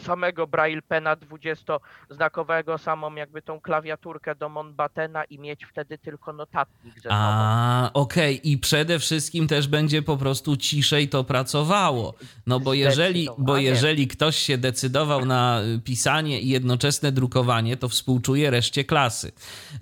[0.00, 6.94] samego Braille Pena 20-znakowego, samą jakby tą klawiaturkę do Monbatena i mieć wtedy tylko notatnik
[6.94, 7.14] ze sobą.
[7.14, 8.34] A, okej.
[8.38, 8.50] Okay.
[8.52, 12.14] I przede wszystkim też będzie po prostu ciszej to pracowało.
[12.46, 18.50] No bo jeżeli, bo jeżeli ktoś się decydował na pisanie i jednoczesne drukowanie, to współczuje
[18.50, 19.32] reszcie klasy.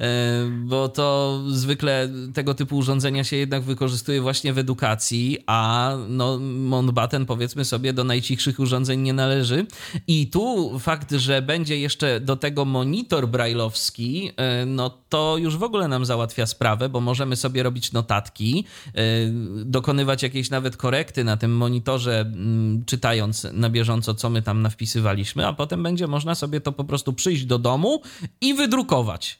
[0.00, 0.08] E,
[0.50, 7.26] bo to zwykle tego typu urządzenia się jednak wykorzystuje właśnie w edukacji, a no Monbaten
[7.26, 9.66] powiedzmy sobie do najcichszych urządzeń nie należy
[10.08, 15.62] i tu fakt, że będzie jeszcze do tego monitor brajlowski, e, no to już w
[15.62, 19.00] ogóle nam załatwia sprawę, bo możemy sobie robić notatki, e,
[19.64, 25.46] dokonywać jakieś nawet korekty na tym monitorze, mm, czytając na bieżąco, co my tam nawpisywaliśmy,
[25.46, 28.02] a potem będzie można sobie to po prostu przyjść do domu
[28.40, 29.38] i wydrukować.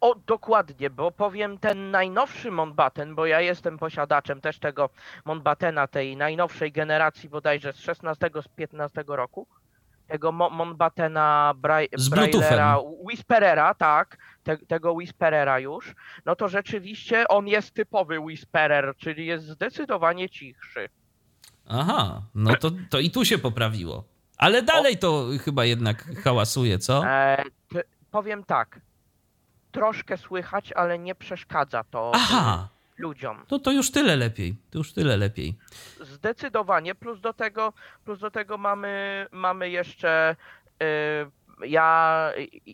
[0.00, 4.90] O, dokładnie, bo powiem ten najnowszy Monbaten, bo ja jestem posiadaczem też tego
[5.24, 9.46] Monbatena, tej najnowszej generacji bodajże z 16, z 15 roku
[10.06, 17.74] tego Monbatena, Bra- Braillera, Whisperera, tak, te, tego Whisperera już, no to rzeczywiście on jest
[17.74, 20.88] typowy Whisperer, czyli jest zdecydowanie cichszy.
[21.68, 24.04] Aha, no to, to i tu się poprawiło.
[24.38, 27.06] Ale dalej to chyba jednak hałasuje, co?
[27.06, 27.44] E,
[28.10, 28.80] powiem tak,
[29.72, 32.12] troszkę słychać, ale nie przeszkadza to.
[32.14, 33.46] Aha ludziom.
[33.46, 34.56] To to już tyle lepiej.
[34.70, 35.54] To już tyle lepiej.
[36.00, 36.94] Zdecydowanie.
[36.94, 37.72] Plus do tego,
[38.04, 40.36] plus do tego mamy, mamy jeszcze.
[40.80, 40.86] Yy,
[41.66, 42.30] ja,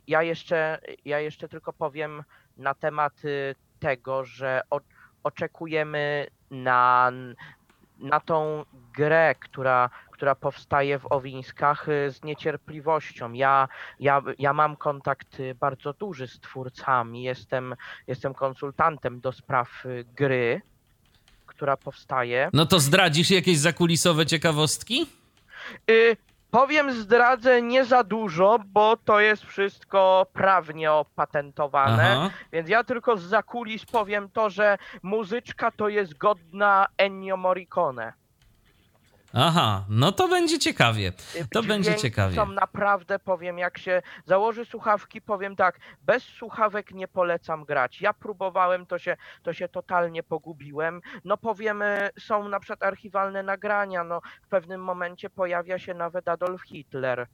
[0.07, 2.23] ja, jeszcze, ja jeszcze tylko powiem
[2.57, 4.81] na temat y, tego, że o,
[5.23, 7.13] oczekujemy na,
[7.99, 8.65] na tą
[8.97, 13.33] grę, która, która powstaje w Owińskach y, z niecierpliwością.
[13.33, 13.69] Ja,
[14.01, 17.75] ja, ja mam kontakt y, bardzo duży z twórcami, jestem,
[18.07, 20.63] jestem konsultantem do spraw y, gry,
[21.47, 22.51] która powstaje.
[22.53, 25.07] No to zdradzisz jakieś zakulisowe ciekawostki?
[25.91, 26.17] Y,
[26.51, 32.31] powiem, zdradzę nie za dużo, bo to jest wszystko prawnie opatentowane, Aha.
[32.53, 38.13] więc ja tylko z zakulis powiem to, że muzyczka to jest godna Ennio Morricone.
[39.33, 41.13] Aha, no to będzie ciekawie.
[41.53, 42.37] To będzie ciekawie.
[42.37, 48.01] Są naprawdę, powiem, jak się założy słuchawki, powiem tak, bez słuchawek nie polecam grać.
[48.01, 51.01] Ja próbowałem, to się, to się totalnie pogubiłem.
[51.25, 51.83] No powiem,
[52.19, 57.27] są na przykład archiwalne nagrania, no w pewnym momencie pojawia się nawet Adolf Hitler.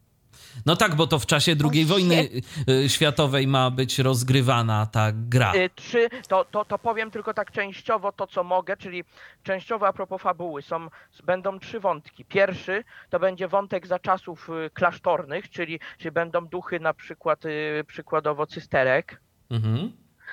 [0.66, 2.28] No tak, bo to w czasie II wojny
[2.68, 5.54] y, światowej ma być rozgrywana ta gra.
[5.54, 9.04] Y, trzy, to, to, to powiem tylko tak częściowo to, co mogę, czyli
[9.42, 10.62] częściowo a propos fabuły.
[10.62, 10.88] Są,
[11.24, 12.24] będą trzy wątki.
[12.24, 17.42] Pierwszy to będzie wątek za czasów y, klasztornych, czyli, czyli będą duchy na przykład,
[17.86, 19.20] przykładowo cysterek.
[19.50, 19.92] Mhm.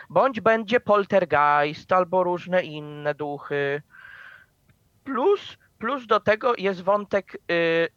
[0.10, 3.82] Bądź będzie poltergeist albo różne inne duchy.
[5.04, 7.38] Plus Plus do tego jest wątek y,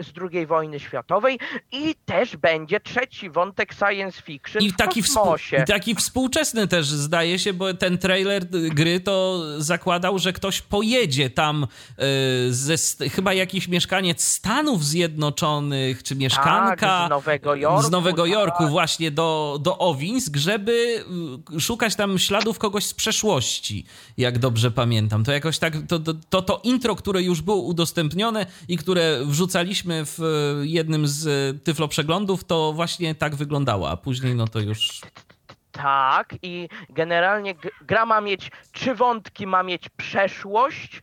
[0.03, 1.39] z II wojny światowej
[1.73, 5.57] i też będzie trzeci wątek science fiction I w taki kosmosie.
[5.63, 11.31] I taki współczesny też zdaje się, bo ten trailer gry to zakładał, że ktoś pojedzie
[11.31, 11.67] tam
[12.45, 18.27] y, ze, chyba jakiś mieszkaniec Stanów Zjednoczonych, czy mieszkanka tak, z Nowego Jorku, z Nowego
[18.27, 18.71] Jorku tak.
[18.71, 21.05] właśnie do, do Owinsk, żeby
[21.57, 23.85] y, szukać tam śladów kogoś z przeszłości,
[24.17, 25.25] jak dobrze pamiętam.
[25.25, 30.03] To jakoś tak, to to, to, to intro, które już było udostępnione i które wrzucaliśmy
[30.05, 30.19] w
[30.63, 31.23] jednym z
[31.65, 35.01] tyflo przeglądów, to właśnie tak wyglądało, a później no to już
[35.73, 41.03] tak, i generalnie gra ma mieć trzy wątki, ma mieć przeszłość,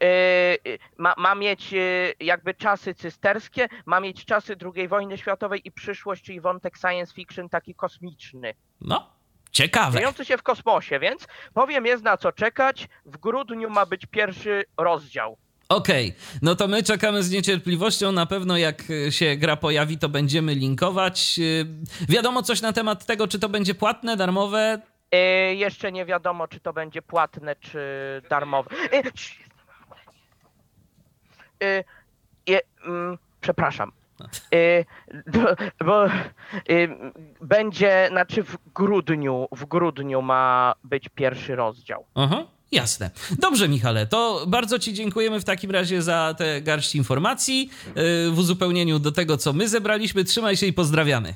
[0.00, 5.72] yy, ma, ma mieć yy, jakby czasy cysterskie, ma mieć czasy II wojny światowej i
[5.72, 8.54] przyszłość, czyli wątek science fiction taki kosmiczny.
[8.80, 9.10] No,
[9.52, 9.98] ciekawe.
[9.98, 12.88] Dziejący się w kosmosie, więc powiem jest na co czekać.
[13.04, 15.36] W grudniu ma być pierwszy rozdział.
[15.72, 16.38] Okej, okay.
[16.42, 18.12] no to my czekamy z niecierpliwością.
[18.12, 21.38] Na pewno jak się gra pojawi, to będziemy linkować.
[21.38, 21.66] Yy,
[22.08, 24.82] wiadomo coś na temat tego, czy to będzie płatne, darmowe?
[25.12, 27.80] Yy, jeszcze nie wiadomo, czy to będzie płatne, czy
[28.30, 28.70] darmowe.
[31.60, 31.84] Yy,
[32.46, 32.60] yy,
[33.40, 33.92] przepraszam.
[35.26, 35.40] Bo,
[35.84, 36.04] bo
[37.40, 42.04] będzie, znaczy w grudniu, w grudniu ma być pierwszy rozdział.
[42.14, 42.44] Aha.
[42.72, 43.10] Jasne.
[43.38, 47.92] Dobrze, Michale, to bardzo Ci dziękujemy w takim razie za te garść informacji y,
[48.30, 50.24] w uzupełnieniu do tego, co my zebraliśmy.
[50.24, 51.34] Trzymaj się i pozdrawiamy.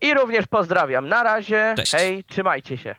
[0.00, 1.08] I również pozdrawiam.
[1.08, 1.74] Na razie.
[1.76, 1.92] Cześć.
[1.92, 2.94] Hej, trzymajcie się.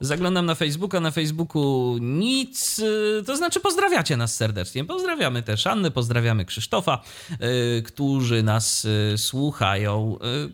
[0.00, 4.84] Zaglądam na Facebooka, na Facebooku nic, y, to znaczy pozdrawiacie nas serdecznie.
[4.84, 10.18] Pozdrawiamy też Annę, pozdrawiamy Krzysztofa, yy, którzy nas yy, słuchają.
[10.22, 10.52] Yy,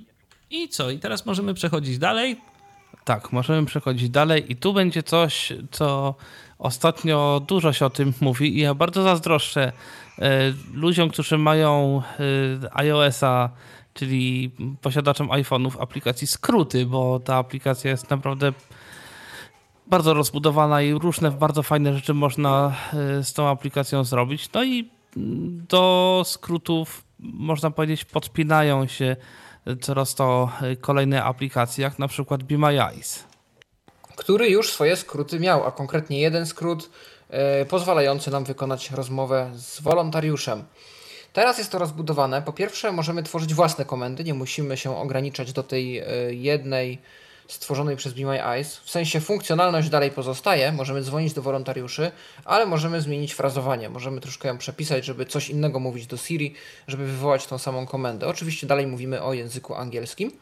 [0.50, 0.90] I co?
[0.90, 2.40] I teraz możemy przechodzić dalej.
[3.04, 6.14] Tak, możemy przechodzić dalej i tu będzie coś, co
[6.58, 9.72] ostatnio dużo się o tym mówi i ja bardzo zazdroszczę
[10.18, 12.02] e, ludziom, którzy mają
[12.62, 13.50] e, iOS-a,
[13.94, 14.50] czyli
[14.82, 18.52] posiadaczom iPhone'ów aplikacji skróty, bo ta aplikacja jest naprawdę
[19.86, 24.52] bardzo rozbudowana i różne bardzo fajne rzeczy można e, z tą aplikacją zrobić.
[24.52, 24.90] No i
[25.68, 29.16] do skrótów można powiedzieć podpinają się
[29.80, 33.24] coraz to y, kolejne aplikacje, jak na przykład Be My Eyes.
[34.16, 36.90] Który już swoje skróty miał, a konkretnie jeden skrót
[37.30, 40.64] yy, pozwalający nam wykonać rozmowę z wolontariuszem.
[41.32, 42.42] Teraz jest to rozbudowane.
[42.42, 46.98] Po pierwsze, możemy tworzyć własne komendy, nie musimy się ograniczać do tej yy, jednej
[47.54, 48.76] stworzonej przez Be My Eyes.
[48.76, 52.12] W sensie funkcjonalność dalej pozostaje, możemy dzwonić do wolontariuszy,
[52.44, 53.88] ale możemy zmienić frazowanie.
[53.88, 56.54] Możemy troszkę ją przepisać, żeby coś innego mówić do Siri,
[56.88, 58.26] żeby wywołać tą samą komendę.
[58.26, 60.32] Oczywiście dalej mówimy o języku angielskim.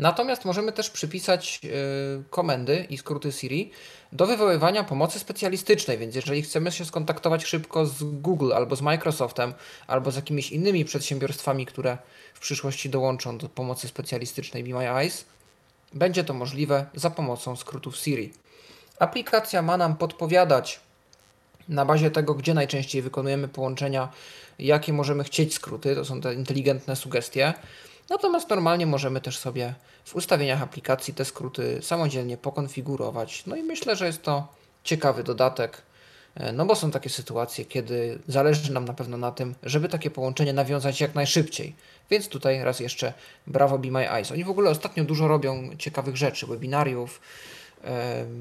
[0.00, 1.70] Natomiast możemy też przypisać yy,
[2.30, 3.70] komendy i skróty Siri
[4.12, 9.54] do wywoływania pomocy specjalistycznej, więc jeżeli chcemy się skontaktować szybko z Google albo z Microsoftem,
[9.86, 11.98] albo z jakimiś innymi przedsiębiorstwami, które
[12.34, 15.24] w przyszłości dołączą do pomocy specjalistycznej Be My Eyes,
[15.92, 18.32] będzie to możliwe za pomocą skrótów Siri.
[18.98, 20.80] Aplikacja ma nam podpowiadać
[21.68, 24.08] na bazie tego, gdzie najczęściej wykonujemy połączenia,
[24.58, 27.54] jakie możemy chcieć skróty, to są te inteligentne sugestie.
[28.10, 29.74] Natomiast normalnie możemy też sobie
[30.04, 33.46] w ustawieniach aplikacji te skróty samodzielnie pokonfigurować.
[33.46, 34.48] No i myślę, że jest to
[34.84, 35.82] ciekawy dodatek,
[36.52, 40.52] no bo są takie sytuacje, kiedy zależy nam na pewno na tym, żeby takie połączenie
[40.52, 41.74] nawiązać jak najszybciej.
[42.10, 43.12] Więc tutaj raz jeszcze
[43.46, 44.32] brawo Be My Eyes.
[44.32, 47.20] Oni w ogóle ostatnio dużo robią ciekawych rzeczy, webinariów.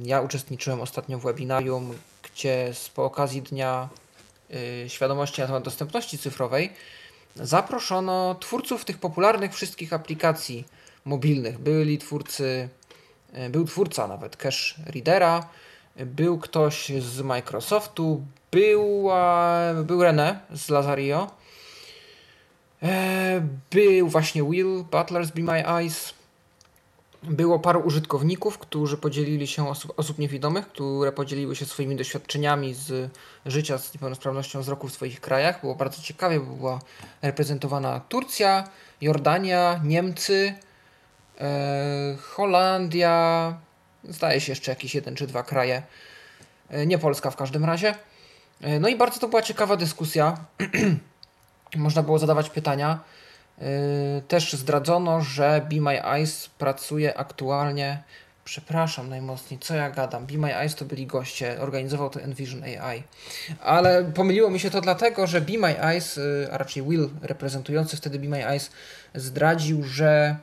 [0.03, 3.89] Ja uczestniczyłem ostatnio w webinarium, gdzie po okazji Dnia
[4.85, 6.69] y, Świadomości na temat dostępności cyfrowej
[7.35, 10.65] zaproszono twórców tych popularnych wszystkich aplikacji
[11.05, 11.59] mobilnych.
[11.59, 12.69] Byli twórcy,
[13.49, 15.49] był twórca nawet Cache Readera,
[16.05, 21.39] był ktoś z Microsoftu, była, był René z Lazario,
[22.83, 26.13] E, był właśnie Will Butler's Be My Eyes.
[27.23, 33.11] Było paru użytkowników, którzy podzielili się, osób, osób niewidomych, które podzieliły się swoimi doświadczeniami z
[33.45, 35.61] życia z niepełnosprawnością wzroku w swoich krajach.
[35.61, 36.79] Było bardzo ciekawie, bo była
[37.21, 38.63] reprezentowana Turcja,
[39.01, 40.53] Jordania, Niemcy,
[41.41, 43.57] e, Holandia,
[44.03, 45.83] zdaje się jeszcze jakieś jeden czy dwa kraje,
[46.69, 47.95] e, nie Polska w każdym razie.
[48.61, 50.37] E, no i bardzo to była ciekawa dyskusja.
[51.75, 52.99] można było zadawać pytania.
[53.57, 53.65] Yy,
[54.27, 58.03] też zdradzono, że Be My Eyes pracuje aktualnie.
[58.45, 60.25] Przepraszam najmocniej, co ja gadam.
[60.25, 63.03] Be My Eyes to byli goście, organizował to Envision AI.
[63.61, 66.19] Ale pomyliło mi się to dlatego, że Be My Eyes,
[66.51, 68.71] a raczej Will, reprezentujący wtedy Be My Eyes,
[69.15, 70.35] zdradził, że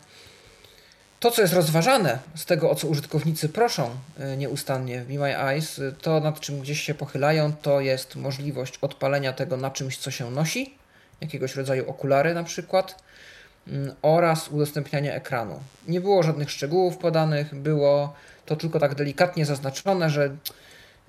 [1.21, 5.81] to, co jest rozważane z tego, o co użytkownicy proszą yy, nieustannie w My Eyes,
[6.03, 10.31] to nad czym gdzieś się pochylają, to jest możliwość odpalenia tego na czymś, co się
[10.31, 10.75] nosi
[11.21, 13.03] jakiegoś rodzaju okulary na przykład
[13.69, 15.61] mm, oraz udostępnianie ekranu.
[15.89, 18.15] Nie było żadnych szczegółów podanych, było
[18.47, 20.37] to tylko tak delikatnie zaznaczone, że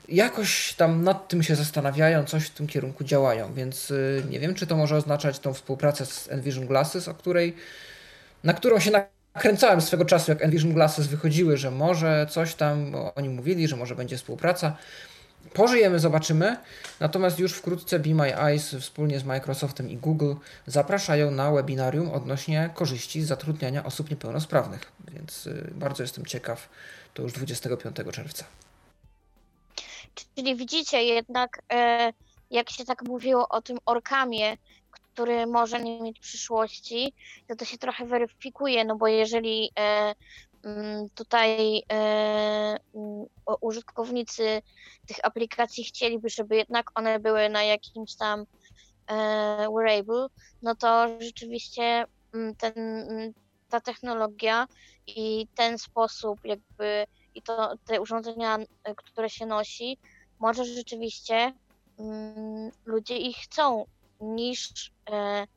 [0.10, 4.56] jakoś tam nad tym się zastanawiają, coś w tym kierunku działają, więc y, nie wiem,
[4.56, 7.56] czy to może oznaczać tą współpracę z Envision Glasses, o której,
[8.44, 8.92] na którą się
[9.38, 13.96] nakręcałem swego czasu, jak Envision Glasses wychodziły, że może coś tam oni mówili, że może
[13.96, 14.78] będzie współpraca.
[15.54, 16.58] Pożyjemy, zobaczymy.
[17.00, 20.34] Natomiast już wkrótce Be My Eyes wspólnie z Microsoftem i Google
[20.68, 24.92] zapraszają na webinarium odnośnie korzyści zatrudniania osób niepełnosprawnych.
[25.14, 26.70] Więc y, bardzo jestem ciekaw.
[27.14, 28.46] To już 25 czerwca.
[30.36, 32.14] Czyli widzicie jednak, e,
[32.52, 34.58] jak się tak mówiło o tym orkamie,
[35.18, 37.14] który może nie mieć przyszłości,
[37.48, 40.16] to to się trochę weryfikuje, no bo jeżeli e,
[40.64, 41.96] mm, tutaj e,
[42.96, 43.26] mm,
[43.62, 44.62] użytkownicy
[45.08, 48.46] tych aplikacji chcieliby, żeby jednak one były na jakimś tam
[49.76, 50.28] wearable,
[50.62, 52.74] no to rzeczywiście mm, ten,
[53.70, 54.68] ta technologia
[55.08, 57.06] i ten sposób jakby
[57.36, 58.58] i to te urządzenia,
[58.96, 59.98] które się nosi,
[60.40, 61.54] może rzeczywiście
[62.86, 63.86] ludzie ich chcą
[64.22, 65.48] niż, e,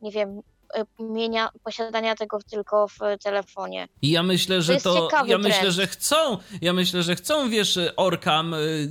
[0.00, 0.42] nie wiem,
[0.98, 3.88] mienia, posiadania tego tylko w telefonie.
[4.02, 7.78] I ja myślę, że to, to ja myślę, że chcą, ja myślę, że chcą, wiesz,
[7.96, 8.88] Orkam, y,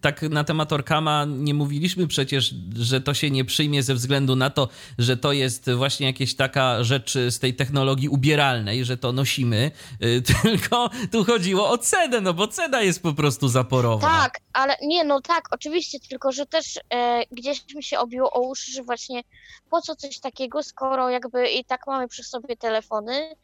[0.00, 4.50] tak na temat Orkama nie mówiliśmy przecież, że to się nie przyjmie ze względu na
[4.50, 4.68] to,
[4.98, 9.70] że to jest właśnie jakieś taka rzecz z tej technologii ubieralnej, że to nosimy,
[10.04, 14.08] y, tylko tu chodziło o cenę, no bo cena jest po prostu zaporowa.
[14.08, 18.40] Tak, ale nie, no tak, oczywiście, tylko że też e, gdzieś mi się obiło o
[18.40, 19.22] uszy, że właśnie
[19.70, 23.34] po co coś takiego, skoro jakby i tak mamy przy sobie telefony,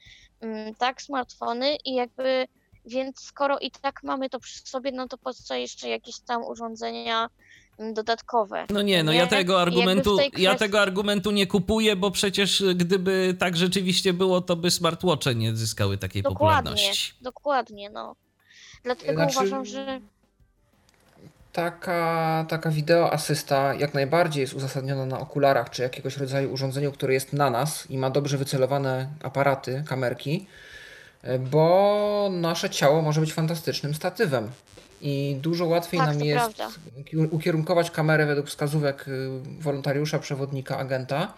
[0.40, 2.46] mm, tak, smartfony i jakby,
[2.86, 6.44] więc skoro i tak mamy to przy sobie, no to po co jeszcze jakieś tam
[6.44, 7.28] urządzenia
[7.78, 8.66] mm, dodatkowe.
[8.70, 9.18] No nie, no nie?
[9.18, 10.42] ja tego argumentu kwestii...
[10.42, 15.56] ja tego argumentu nie kupuję, bo przecież gdyby tak rzeczywiście było, to by smartwatche nie
[15.56, 17.14] zyskały takiej dokładnie, popularności.
[17.20, 18.16] Dokładnie, no.
[18.82, 19.38] Dlatego znaczy...
[19.38, 20.00] uważam, że
[21.56, 27.14] taka, taka wideo asysta jak najbardziej jest uzasadniona na okularach czy jakiegoś rodzaju urządzeniu, które
[27.14, 30.46] jest na nas i ma dobrze wycelowane aparaty, kamerki,
[31.50, 34.50] bo nasze ciało może być fantastycznym statywem.
[35.00, 36.78] I dużo łatwiej tak, nam jest prawda.
[37.30, 39.28] ukierunkować kamerę według wskazówek y,
[39.60, 41.34] wolontariusza, przewodnika, agenta,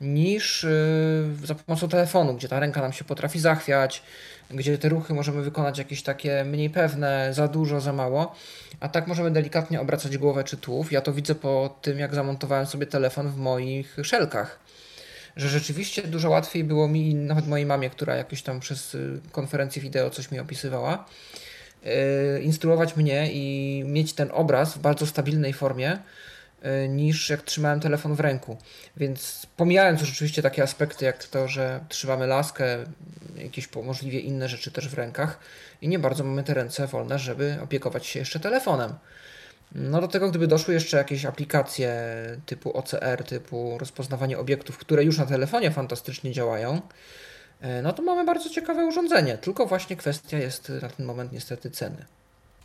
[0.00, 4.02] niż y, za pomocą telefonu, gdzie ta ręka nam się potrafi zachwiać,
[4.50, 8.34] gdzie te ruchy możemy wykonać jakieś takie mniej pewne, za dużo, za mało,
[8.80, 10.92] a tak możemy delikatnie obracać głowę czy tułów.
[10.92, 14.58] Ja to widzę po tym, jak zamontowałem sobie telefon w moich szelkach.
[15.36, 19.82] Że rzeczywiście dużo łatwiej było mi, nawet mojej mamie, która jakoś tam przez y, konferencję
[19.82, 21.04] wideo coś mi opisywała,
[21.84, 25.98] yy, instruować mnie i mieć ten obraz w bardzo stabilnej formie,
[26.88, 28.56] niż jak trzymałem telefon w ręku.
[28.96, 32.84] Więc pomijając rzeczywiście takie aspekty jak to, że trzymamy laskę,
[33.36, 35.38] jakieś możliwie inne rzeczy też w rękach
[35.82, 38.94] i nie bardzo mamy te ręce wolne, żeby opiekować się jeszcze telefonem.
[39.74, 41.94] No do tego, gdyby doszły jeszcze jakieś aplikacje
[42.46, 46.80] typu OCR, typu rozpoznawanie obiektów, które już na telefonie fantastycznie działają,
[47.60, 49.38] e, no to mamy bardzo ciekawe urządzenie.
[49.38, 52.04] Tylko właśnie kwestia jest na ten moment niestety ceny.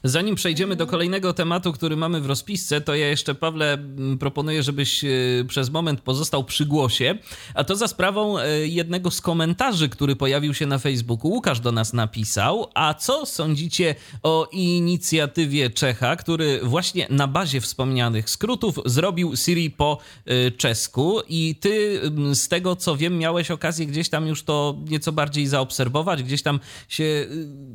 [0.03, 3.77] Zanim przejdziemy do kolejnego tematu, który mamy w rozpisce, to ja jeszcze, Pawle,
[4.19, 5.07] proponuję, żebyś e,
[5.47, 7.17] przez moment pozostał przy głosie,
[7.53, 11.31] a to za sprawą e, jednego z komentarzy, który pojawił się na Facebooku.
[11.31, 18.29] Łukasz do nas napisał, a co sądzicie o inicjatywie Czecha, który właśnie na bazie wspomnianych
[18.29, 22.01] skrótów zrobił Siri po e, czesku i ty
[22.33, 26.59] z tego, co wiem, miałeś okazję gdzieś tam już to nieco bardziej zaobserwować, gdzieś tam
[26.89, 27.27] się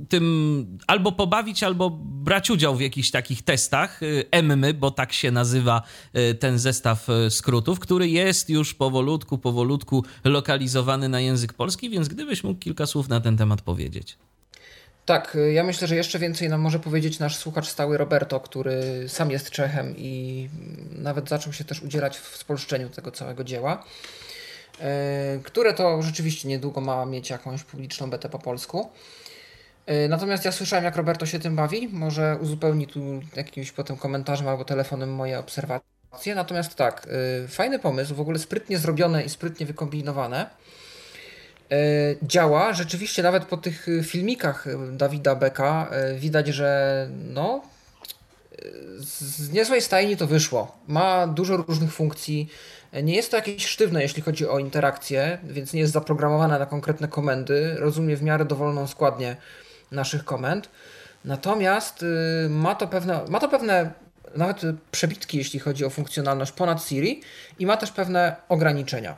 [0.08, 5.30] tym albo pobawić, albo brać udział w jakichś takich testach, y, EMMY, bo tak się
[5.30, 5.82] nazywa
[6.16, 12.08] y, ten zestaw y, skrótów, który jest już powolutku, powolutku lokalizowany na język polski, więc
[12.08, 14.18] gdybyś mógł kilka słów na ten temat powiedzieć.
[15.06, 19.30] Tak, ja myślę, że jeszcze więcej nam może powiedzieć nasz słuchacz stały Roberto, który sam
[19.30, 20.48] jest Czechem i
[20.90, 23.84] nawet zaczął się też udzielać w spolszczeniu tego całego dzieła,
[25.42, 28.90] które to rzeczywiście niedługo ma mieć jakąś publiczną betę po polsku.
[29.86, 31.88] E, natomiast ja słyszałem, jak Roberto się tym bawi.
[31.88, 33.00] Może uzupełni tu
[33.36, 36.34] jakimś potem komentarzem albo telefonem moje obserwacje.
[36.34, 37.08] Natomiast tak,
[37.44, 40.50] e, fajny pomysł, w ogóle sprytnie zrobione i sprytnie wykombinowane.
[41.70, 41.76] E,
[42.22, 42.72] działa.
[42.72, 47.62] Rzeczywiście nawet po tych filmikach Dawida Beka widać, że no
[48.98, 50.78] z niezłej stajni to wyszło.
[50.88, 52.48] Ma dużo różnych funkcji.
[53.02, 57.08] Nie jest to jakieś sztywne, jeśli chodzi o interakcję, więc nie jest zaprogramowane na konkretne
[57.08, 57.76] komendy.
[57.78, 59.36] Rozumie w miarę dowolną składnię
[59.92, 60.68] naszych komend.
[61.24, 63.92] Natomiast y, ma to pewne, ma to pewne
[64.36, 67.20] nawet przebitki, jeśli chodzi o funkcjonalność ponad Siri
[67.58, 69.16] i ma też pewne ograniczenia.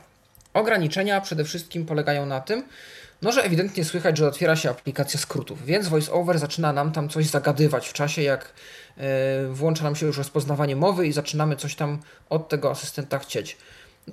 [0.53, 2.63] Ograniczenia przede wszystkim polegają na tym,
[3.21, 7.25] no, że ewidentnie słychać, że otwiera się aplikacja skrótów, więc VoiceOver zaczyna nam tam coś
[7.25, 8.53] zagadywać w czasie, jak
[8.97, 9.03] yy,
[9.49, 11.99] włącza nam się już rozpoznawanie mowy i zaczynamy coś tam
[12.29, 13.57] od tego asystenta chcieć.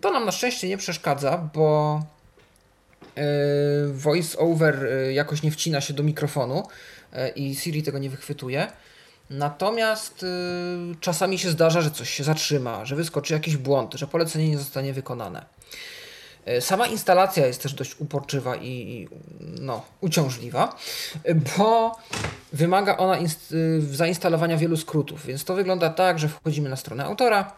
[0.00, 2.00] To nam na szczęście nie przeszkadza, bo
[3.16, 6.62] E, voice over e, jakoś nie wcina się do mikrofonu
[7.12, 8.66] e, i Siri tego nie wychwytuje.
[9.30, 10.24] Natomiast
[11.00, 14.92] czasami się zdarza, że coś się zatrzyma, że wyskoczy jakiś błąd, że polecenie nie zostanie
[14.92, 15.44] wykonane.
[16.60, 19.08] Sama instalacja jest też dość uporczywa i,
[19.40, 20.76] no, uciążliwa,
[21.58, 21.98] bo
[22.52, 23.18] wymaga ona
[23.90, 25.26] zainstalowania wielu skrótów.
[25.26, 27.52] Więc to wygląda tak, że wchodzimy na stronę autora,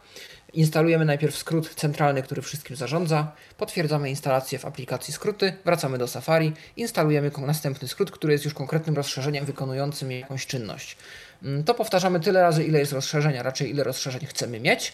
[0.52, 6.52] instalujemy najpierw skrót centralny, który wszystkim zarządza, potwierdzamy instalację w aplikacji skróty, wracamy do Safari,
[6.76, 10.96] instalujemy następny skrót, który jest już konkretnym rozszerzeniem wykonującym jakąś czynność.
[11.42, 14.92] Mm, to powtarzamy tyle razy, ile jest rozszerzenia, raczej ile rozszerzeń chcemy mieć.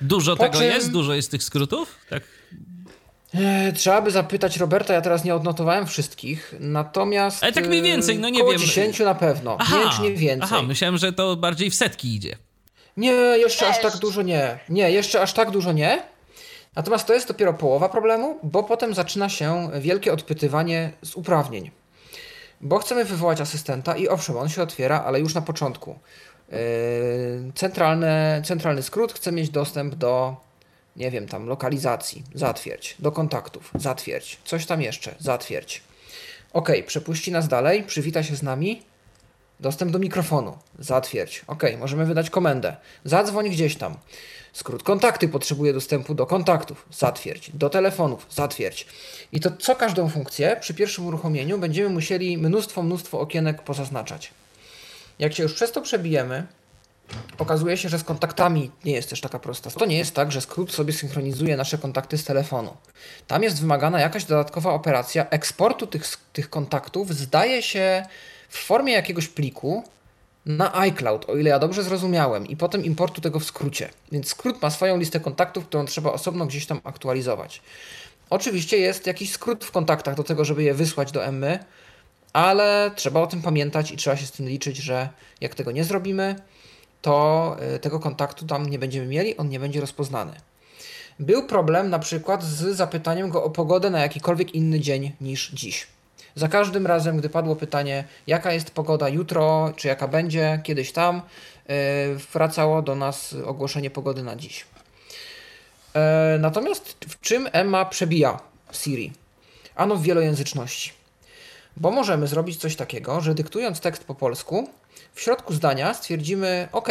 [0.00, 0.66] Dużo po tego czym...
[0.66, 0.90] jest?
[0.90, 1.96] Dużo jest tych skrótów?
[2.10, 2.22] Tak.
[3.34, 7.42] E, trzeba by zapytać Roberta, ja teraz nie odnotowałem wszystkich, natomiast.
[7.42, 8.58] Ale tak mniej więcej, no nie wiem.
[8.58, 9.56] 10 na pewno.
[9.60, 10.48] Aha, nie, czy nie więcej.
[10.52, 12.36] Aha, myślałem, że to bardziej w setki idzie.
[12.96, 14.58] Nie, jeszcze aż tak dużo nie.
[14.68, 16.02] Nie, jeszcze aż tak dużo nie.
[16.76, 21.70] Natomiast to jest dopiero połowa problemu, bo potem zaczyna się wielkie odpytywanie z uprawnień.
[22.60, 25.98] Bo chcemy wywołać asystenta i owszem, on się otwiera, ale już na początku.
[26.52, 26.58] Yy,
[27.54, 30.36] centralny, centralny skrót chce mieć dostęp do,
[30.96, 35.82] nie wiem, tam lokalizacji, zatwierdź, do kontaktów, zatwierdź, coś tam jeszcze, zatwierdź.
[36.52, 38.82] Ok, przepuści nas dalej, przywita się z nami,
[39.60, 41.44] dostęp do mikrofonu, zatwierdź.
[41.46, 43.96] Ok, możemy wydać komendę, zadzwoń gdzieś tam.
[44.52, 48.86] Skrót kontakty potrzebuje dostępu do kontaktów, zatwierdź, do telefonów, zatwierdź.
[49.32, 54.30] I to co każdą funkcję przy pierwszym uruchomieniu będziemy musieli mnóstwo, mnóstwo okienek pozaznaczać.
[55.18, 56.46] Jak się już przez to przebijemy,
[57.38, 59.70] okazuje się, że z kontaktami nie jest też taka prosta.
[59.70, 62.76] To nie jest tak, że skrót sobie synchronizuje nasze kontakty z telefonu.
[63.26, 68.06] Tam jest wymagana jakaś dodatkowa operacja eksportu tych, tych kontaktów, zdaje się
[68.56, 69.84] w formie jakiegoś pliku,
[70.46, 73.88] na iCloud, o ile ja dobrze zrozumiałem, i potem importu tego w skrócie.
[74.12, 77.62] Więc skrót ma swoją listę kontaktów, którą trzeba osobno gdzieś tam aktualizować.
[78.30, 81.58] Oczywiście jest jakiś skrót w kontaktach do tego, żeby je wysłać do Emmy,
[82.32, 85.08] ale trzeba o tym pamiętać i trzeba się z tym liczyć, że
[85.40, 86.36] jak tego nie zrobimy,
[87.02, 90.32] to y, tego kontaktu tam nie będziemy mieli, on nie będzie rozpoznany.
[91.18, 95.86] Był problem na przykład z zapytaniem go o pogodę na jakikolwiek inny dzień niż dziś.
[96.36, 101.22] Za każdym razem, gdy padło pytanie, jaka jest pogoda jutro, czy jaka będzie kiedyś tam,
[101.68, 101.74] yy,
[102.32, 104.66] wracało do nas ogłoszenie pogody na dziś.
[105.94, 106.00] Yy,
[106.38, 108.40] natomiast w czym Emma przebija
[108.72, 109.12] Siri?
[109.76, 110.92] Ano w wielojęzyczności.
[111.76, 114.70] Bo możemy zrobić coś takiego, że dyktując tekst po polsku,
[115.14, 116.88] w środku zdania stwierdzimy: OK,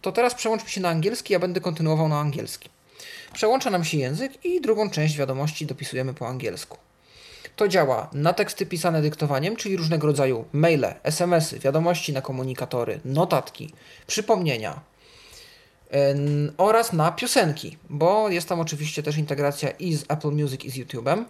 [0.00, 2.68] to teraz przełączmy się na angielski, ja będę kontynuował na angielski.
[3.32, 6.85] Przełącza nam się język i drugą część wiadomości dopisujemy po angielsku.
[7.56, 13.72] To działa na teksty pisane dyktowaniem, czyli różnego rodzaju maile, SMS-y, wiadomości na komunikatory, notatki,
[14.06, 14.80] przypomnienia
[16.58, 20.74] oraz na piosenki, bo jest tam oczywiście też integracja i z Apple Music i z
[20.74, 21.24] YouTube'em.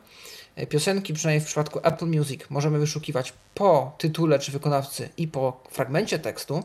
[0.57, 5.61] E, piosenki, przynajmniej w przypadku Apple Music, możemy wyszukiwać po tytule czy wykonawcy i po
[5.71, 6.63] fragmencie tekstu.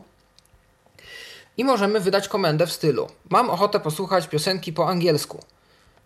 [1.58, 5.40] I możemy wydać komendę w stylu: Mam ochotę posłuchać piosenki po angielsku.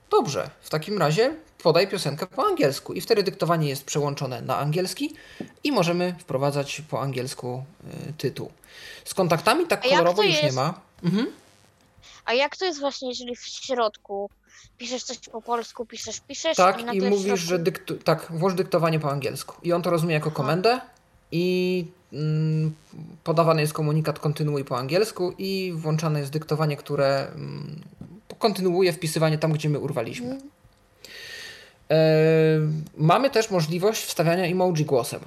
[0.09, 1.35] Dobrze, w takim razie
[1.65, 5.13] podaj piosenkę po angielsku i wtedy dyktowanie jest przełączone na angielski
[5.63, 7.63] i możemy wprowadzać po angielsku
[8.09, 8.51] y, tytuł.
[9.05, 10.81] Z kontaktami tak kolorowo już nie ma.
[11.03, 11.27] Mhm.
[12.25, 14.29] A jak to jest właśnie, jeżeli w środku
[14.77, 17.45] piszesz coś po polsku, piszesz, piszesz Tak, i, i mówisz, środku...
[17.45, 17.97] że dyktu...
[17.97, 19.55] tak, włącz dyktowanie po angielsku.
[19.63, 20.37] I on to rozumie jako Aha.
[20.37, 20.81] komendę
[21.31, 22.75] i mm,
[23.23, 27.81] podawany jest komunikat kontynuuj po angielsku i włączane jest dyktowanie, które mm,
[28.39, 30.37] kontynuuje wpisywanie tam, gdzie my urwaliśmy.
[32.97, 35.19] Mamy też możliwość wstawiania emoji głosem.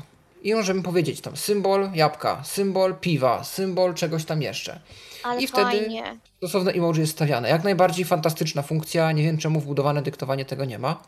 [0.42, 4.80] I możemy powiedzieć tam symbol jabłka, symbol piwa, symbol czegoś tam jeszcze.
[5.22, 6.18] Ale I wtedy fajnie.
[6.36, 7.48] stosowne emoji jest stawiane.
[7.48, 9.12] Jak najbardziej fantastyczna funkcja.
[9.12, 11.02] Nie wiem czemu wbudowane dyktowanie tego nie ma.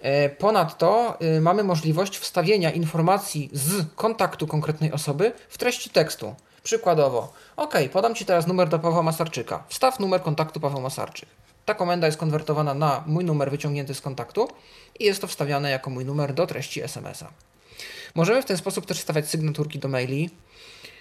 [0.00, 6.34] E, ponadto y, mamy możliwość wstawienia informacji z kontaktu konkretnej osoby w treści tekstu.
[6.62, 9.64] Przykładowo, OK, podam Ci teraz numer do Pawła Masarczyka.
[9.68, 11.28] Wstaw numer kontaktu Paweł Masarczyk.
[11.66, 14.48] Ta komenda jest konwertowana na mój numer wyciągnięty z kontaktu
[15.00, 17.28] i jest to wstawiane jako mój numer do treści SMS-a.
[18.14, 20.30] Możemy w ten sposób też wstawiać sygnaturki do maili.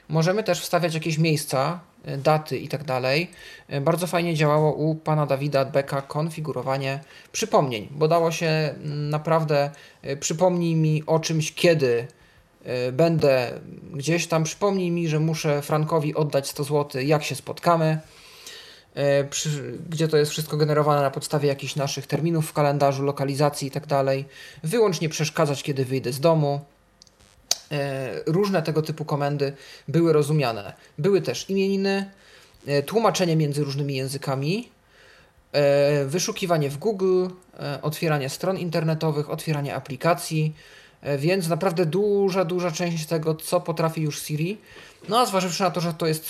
[0.10, 3.32] Możemy też wstawiać jakieś miejsca, e, daty i tak dalej.
[3.68, 7.00] E, bardzo fajnie działało u pana Dawida Beka konfigurowanie
[7.32, 12.08] przypomnień, bo dało się mm, naprawdę e, przypomnij mi o czymś kiedy
[12.94, 13.60] będę
[13.94, 18.00] gdzieś tam, przypomnij mi, że muszę Frankowi oddać 100 zł, jak się spotkamy.
[18.96, 23.68] E, przy, gdzie to jest wszystko generowane na podstawie jakichś naszych terminów w kalendarzu, lokalizacji
[23.68, 24.26] i tak dalej.
[24.64, 26.60] Wyłącznie przeszkadzać, kiedy wyjdę z domu.
[27.72, 29.54] E, różne tego typu komendy
[29.88, 30.74] były rozumiane.
[30.98, 32.12] Były też imieniny,
[32.68, 34.76] e, tłumaczenie między różnymi językami,
[36.06, 37.28] wyszukiwanie w Google,
[37.82, 40.56] otwieranie stron internetowych, otwieranie aplikacji,
[41.18, 44.58] więc naprawdę duża, duża część tego, co potrafi już Siri,
[45.10, 46.26] no a zważywszy na to, że to jest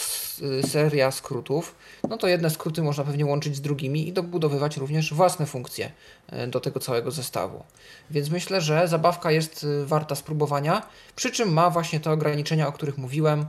[0.67, 1.75] seria skrótów,
[2.09, 5.91] no to jedne skróty można pewnie łączyć z drugimi i dobudowywać również własne funkcje
[6.27, 7.63] e, do tego całego zestawu.
[8.11, 12.71] Więc myślę, że zabawka jest e, warta spróbowania, przy czym ma właśnie te ograniczenia, o
[12.71, 13.45] których mówiłem.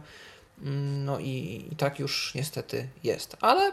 [0.63, 3.73] Mm, no i, i tak już niestety jest, ale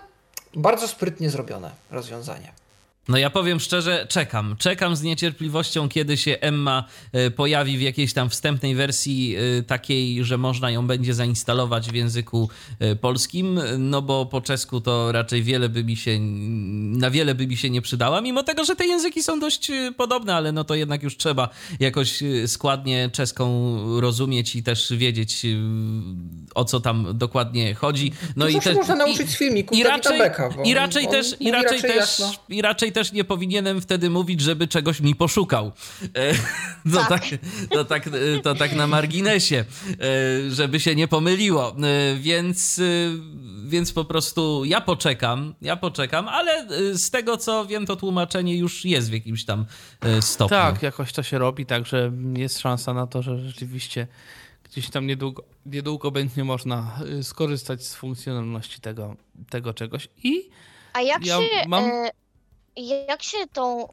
[0.56, 2.62] bardzo sprytnie zrobione rozwiązanie.
[3.08, 4.56] No ja powiem szczerze, czekam.
[4.60, 10.24] Czekam z niecierpliwością, kiedy się Emma e, pojawi w jakiejś tam wstępnej wersji e, takiej,
[10.24, 12.49] że można ją będzie zainstalować w języku
[12.80, 16.20] e, polskim, no bo po czesku to raczej wiele by mi się,
[16.99, 20.36] na wiele by mi się nie przydała, mimo tego, że te języki są dość podobne,
[20.36, 21.49] ale no to jednak już trzeba
[21.80, 25.45] jakoś składnie czeską rozumieć i też wiedzieć
[26.56, 28.12] o co tam dokładnie chodzi.
[28.36, 31.51] No to i też można nauczyć z filmiku i raczej, Beka, i raczej też, i
[31.51, 35.72] raczej, raczej też, i raczej też nie powinienem wtedy mówić, żeby czegoś mi poszukał.
[36.16, 36.34] E,
[36.94, 37.10] to tak.
[37.10, 37.30] tak,
[37.70, 38.10] to, tak,
[38.44, 39.66] to tak na marginesie, e,
[40.52, 41.76] żeby się nie pomyliło.
[41.78, 42.82] E, więc,
[43.66, 46.68] więc po prostu ja poczekam, ja poczekam, ale
[46.98, 49.66] z tego co wiem, to tłumaczenie już jest w jakimś tam
[50.22, 50.58] stopniu.
[50.58, 54.08] Tak, jakoś to się robi, także jest szansa na to, że rzeczywiście
[54.64, 59.16] gdzieś tam niedługo, niedługo będzie można skorzystać z funkcjonalności tego,
[59.50, 60.10] tego czegoś.
[60.24, 60.50] I
[60.94, 61.84] a jak ja się mam...
[62.78, 63.89] Jak się tą y,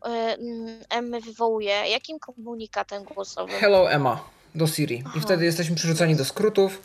[0.91, 1.73] M wywołuje?
[1.73, 3.57] Jakim komunikatem głosowym?
[3.61, 4.25] Hello Emma
[4.55, 5.03] do Siri.
[5.07, 5.15] Aha.
[5.19, 6.83] I wtedy jesteśmy przerzuceni do skrótów.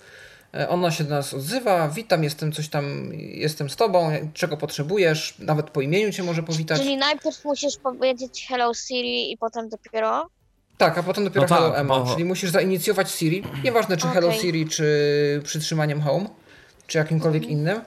[0.53, 5.35] E, ona się do nas odzywa, witam, jestem coś tam, jestem z tobą, czego potrzebujesz,
[5.39, 6.79] nawet po imieniu cię może powitać.
[6.79, 10.29] Czyli najpierw musisz powiedzieć hello Siri i potem dopiero?
[10.77, 12.11] Tak, a potem dopiero no hello tak, Emma, bo...
[12.11, 14.13] czyli musisz zainicjować Siri, nieważne czy okay.
[14.13, 16.29] hello Siri, czy przytrzymaniem home,
[16.87, 17.59] czy jakimkolwiek mhm.
[17.59, 17.81] innym.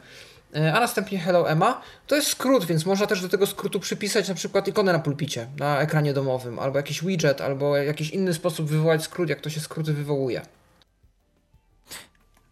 [0.57, 1.81] E, a następnie Hello Emma.
[2.07, 5.47] To jest skrót, więc można też do tego skrótu przypisać na przykład ikonę na pulpicie,
[5.59, 9.61] na ekranie domowym, albo jakiś widget, albo jakiś inny sposób wywołać skrót, jak to się
[9.61, 10.43] skróty wywołuje.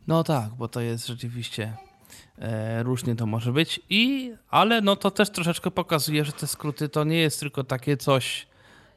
[0.06, 1.76] No tak, bo to jest rzeczywiście
[2.38, 6.88] e, różnie to może być i ale no to też troszeczkę pokazuje, że te skróty
[6.88, 8.46] to nie jest tylko takie coś,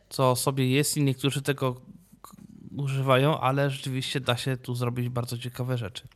[0.10, 1.82] co sobie jest i niektórzy tego
[2.78, 6.08] używają, ale rzeczywiście da się tu zrobić bardzo ciekawe rzeczy.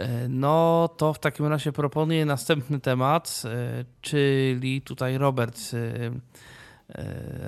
[0.00, 5.60] E, no to w takim razie proponuję następny temat, e, czyli tutaj Robert.
[5.74, 6.10] E,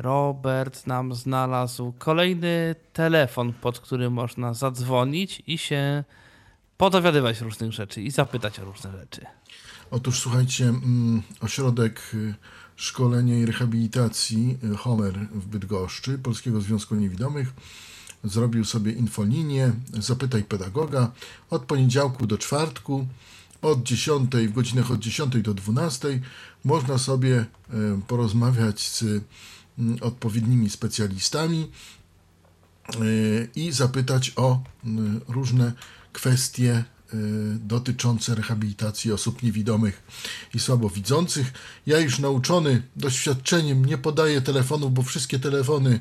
[0.03, 6.05] Robert nam znalazł kolejny telefon, pod który można zadzwonić i się
[6.77, 9.27] podowiadywać różnych rzeczy i zapytać o różne rzeczy.
[9.91, 12.03] Otóż słuchajcie, mm, ośrodek
[12.77, 17.53] szkolenia i rehabilitacji Homer w Bydgoszczy, Polskiego Związku Niewidomych,
[18.25, 21.13] zrobił sobie infolinię, zapytaj pedagoga
[21.51, 23.07] od poniedziałku do czwartku,
[23.63, 26.21] od 10, w godzinach od 10 do 12
[26.65, 27.47] można sobie e,
[28.07, 29.03] porozmawiać z
[29.79, 31.71] mm, odpowiednimi specjalistami
[32.89, 32.99] e,
[33.57, 35.73] i zapytać o mm, różne
[36.13, 36.85] kwestie e,
[37.59, 40.03] dotyczące rehabilitacji osób niewidomych
[40.55, 41.53] i słabowidzących.
[41.87, 46.01] Ja już nauczony doświadczeniem nie podaję telefonów, bo wszystkie telefony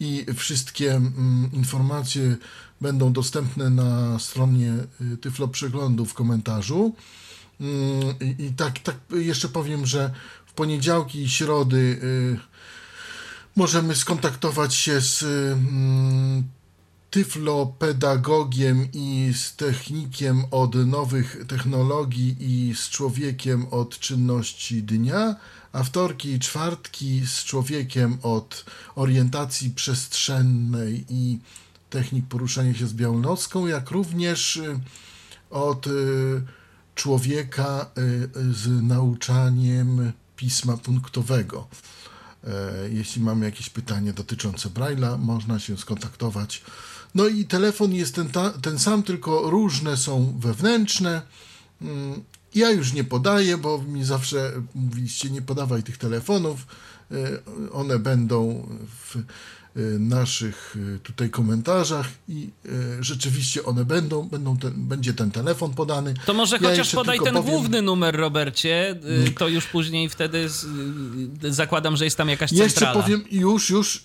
[0.00, 2.36] i wszystkie mm, informacje
[2.80, 6.94] będą dostępne na stronie y, Tyflo Przeglądu w komentarzu.
[7.60, 10.10] Mm, I, tak, tak jeszcze powiem, że
[10.46, 12.38] w poniedziałki i środy y,
[13.56, 16.44] możemy skontaktować się z mm,
[17.10, 25.36] tyflopedagogiem i z technikiem od nowych technologii i z człowiekiem od czynności dnia
[25.72, 28.64] a wtorki i czwartki z człowiekiem od
[28.94, 31.38] orientacji przestrzennej i
[31.90, 34.80] technik poruszania się z białonocką, jak również y,
[35.50, 35.90] od y,
[36.94, 41.68] człowieka y, z nauczaniem pisma punktowego.
[42.44, 46.62] E, jeśli mamy jakieś pytanie dotyczące Braille'a, można się skontaktować.
[47.14, 48.28] No i telefon jest ten,
[48.62, 51.22] ten sam, tylko różne są wewnętrzne.
[52.54, 56.66] Ja już nie podaję, bo mi zawsze mówiliście, nie podawaj tych telefonów.
[57.12, 58.68] E, one będą
[59.04, 59.20] w e,
[59.98, 62.50] naszych e, tutaj komentarzach i
[63.00, 66.14] rzeczywiście one będą, będą ten, będzie ten telefon podany.
[66.26, 67.50] To może ja chociaż podaj ten powiem...
[67.50, 69.34] główny numer, Robercie, mm.
[69.34, 70.66] to już później wtedy z,
[71.42, 72.66] zakładam, że jest tam jakaś centrala.
[72.66, 74.02] Jeszcze powiem, już, już...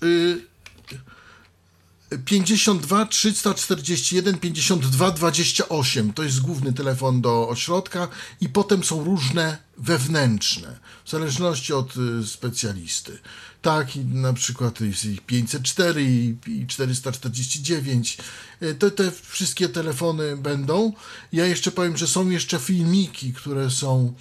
[2.14, 8.08] Y 52 341 52 28 to jest główny telefon do ośrodka
[8.42, 13.20] i potem są różne wewnętrzne w zależności od y, specjalisty.
[13.62, 16.04] Tak, na przykład jest ich 504
[16.48, 18.18] i 449.
[18.62, 20.94] Y, te, te wszystkie telefony będą.
[21.32, 24.14] Ja jeszcze powiem, że są jeszcze filmiki, które są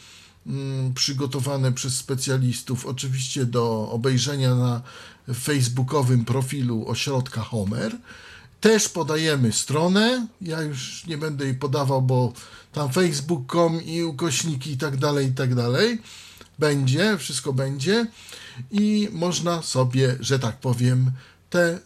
[0.47, 4.83] mm, przygotowane przez specjalistów, oczywiście do obejrzenia na
[5.35, 7.97] facebookowym profilu ośrodka Homer.
[8.61, 10.27] Też podajemy stronę.
[10.41, 12.33] Ja już nie będę jej podawał, bo
[12.73, 15.99] tam facebook.com i ukośniki i tak dalej, i tak dalej.
[16.59, 18.07] Będzie, wszystko będzie.
[18.71, 21.11] I można sobie, że tak powiem,
[21.55, 21.79] te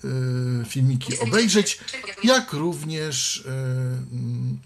[0.63, 1.79] y, filmiki obejrzeć,
[2.25, 3.45] jak również y,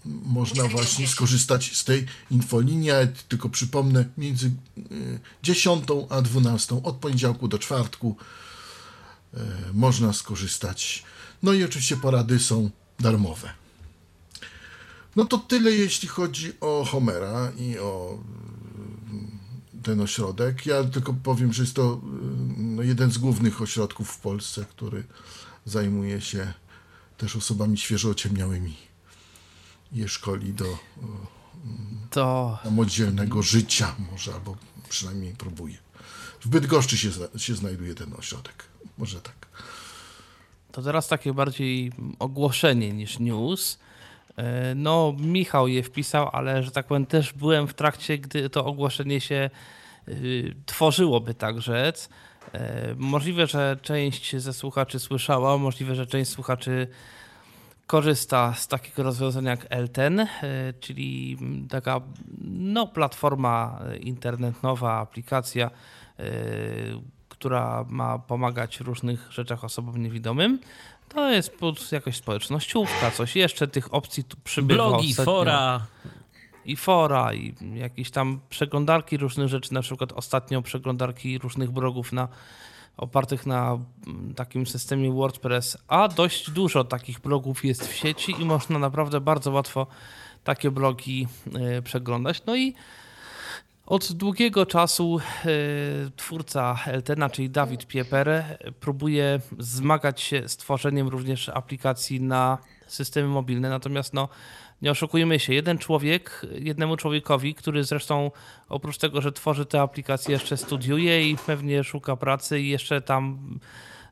[0.05, 2.87] można właśnie skorzystać z tej infolinii.
[2.87, 2.95] Ja
[3.27, 8.15] tylko przypomnę, między y, 10 a 12 od poniedziałku do czwartku
[9.73, 11.03] można skorzystać.
[11.43, 12.69] No i oczywiście porady są
[12.99, 13.53] darmowe.
[15.15, 18.19] No to tyle, jeśli chodzi o Homera i o
[19.83, 20.65] ten ośrodek.
[20.65, 22.01] Ja tylko powiem, że jest to
[22.57, 25.03] no, jeden z głównych ośrodków w Polsce, który
[25.65, 26.53] zajmuje się
[27.17, 28.75] też osobami świeżo ociemniałymi
[29.93, 30.77] je szkoli do
[32.09, 32.57] to...
[32.63, 34.57] samodzielnego życia może, albo
[34.89, 35.77] przynajmniej próbuje.
[36.45, 38.63] W Bydgoszczy się, się znajduje ten ośrodek.
[38.97, 39.47] Może tak.
[40.71, 43.79] To teraz takie bardziej ogłoszenie niż news.
[44.75, 49.21] No, Michał je wpisał, ale że tak powiem, też byłem w trakcie, gdy to ogłoszenie
[49.21, 49.49] się
[50.07, 52.09] y, tworzyłoby, tak rzec.
[52.95, 56.87] Możliwe, że część ze słuchaczy słyszała, możliwe, że część słuchaczy
[57.87, 60.27] korzysta z takiego rozwiązania jak Elten,
[60.79, 61.37] czyli
[61.69, 62.01] taka
[62.47, 65.71] no, platforma internetowa, aplikacja,
[67.29, 70.59] która ma pomagać w różnych rzeczach osobom niewidomym.
[71.09, 75.33] To jest pod jakaś społecznościówka, coś jeszcze, tych opcji tu przybywa Blogi, ostatnio.
[75.33, 75.85] fora.
[76.65, 82.27] I fora, i jakieś tam przeglądarki różnych rzeczy, na przykład ostatnio przeglądarki różnych blogów na,
[82.97, 83.77] opartych na
[84.35, 89.51] takim systemie WordPress, a dość dużo takich blogów jest w sieci i można naprawdę bardzo
[89.51, 89.87] łatwo
[90.43, 91.27] takie blogi
[91.77, 92.41] y, przeglądać.
[92.45, 92.73] No i
[93.85, 101.49] od długiego czasu y, twórca Eltena, czyli Dawid Pieper, próbuje zmagać się z tworzeniem również
[101.49, 102.57] aplikacji na
[102.87, 103.69] systemy mobilne.
[103.69, 104.29] Natomiast no,
[104.81, 108.31] nie oszukujmy się, jeden człowiek, jednemu człowiekowi, który zresztą
[108.69, 113.39] oprócz tego, że tworzy te aplikacje, jeszcze studiuje i pewnie szuka pracy i jeszcze tam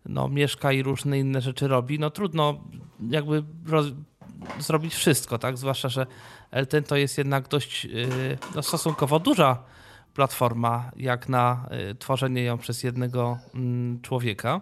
[0.06, 2.64] no, mieszka i różne inne rzeczy robi, no trudno
[3.10, 3.86] jakby roz,
[4.60, 5.58] zrobić wszystko, tak?
[5.58, 6.08] Zwłaszcza, że
[6.52, 9.64] Elten to jest jednak dość y, no, stosunkowo duża
[10.14, 14.62] platforma, jak na y, tworzenie ją przez jednego mm, człowieka.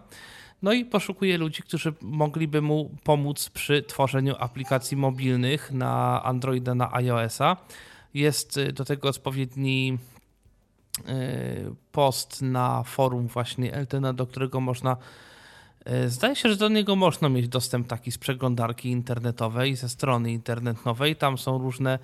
[0.62, 6.92] No i poszukuje ludzi, którzy mogliby mu pomóc przy tworzeniu aplikacji mobilnych na Androida, na
[6.94, 7.56] iOS-a.
[8.14, 9.98] Jest y, do tego odpowiedni
[11.92, 14.96] post na forum właśnie Eltena, do którego można
[16.06, 21.16] Zdaje się, że do niego można mieć dostęp taki z przeglądarki internetowej, ze strony internetowej.
[21.16, 21.98] Tam są różne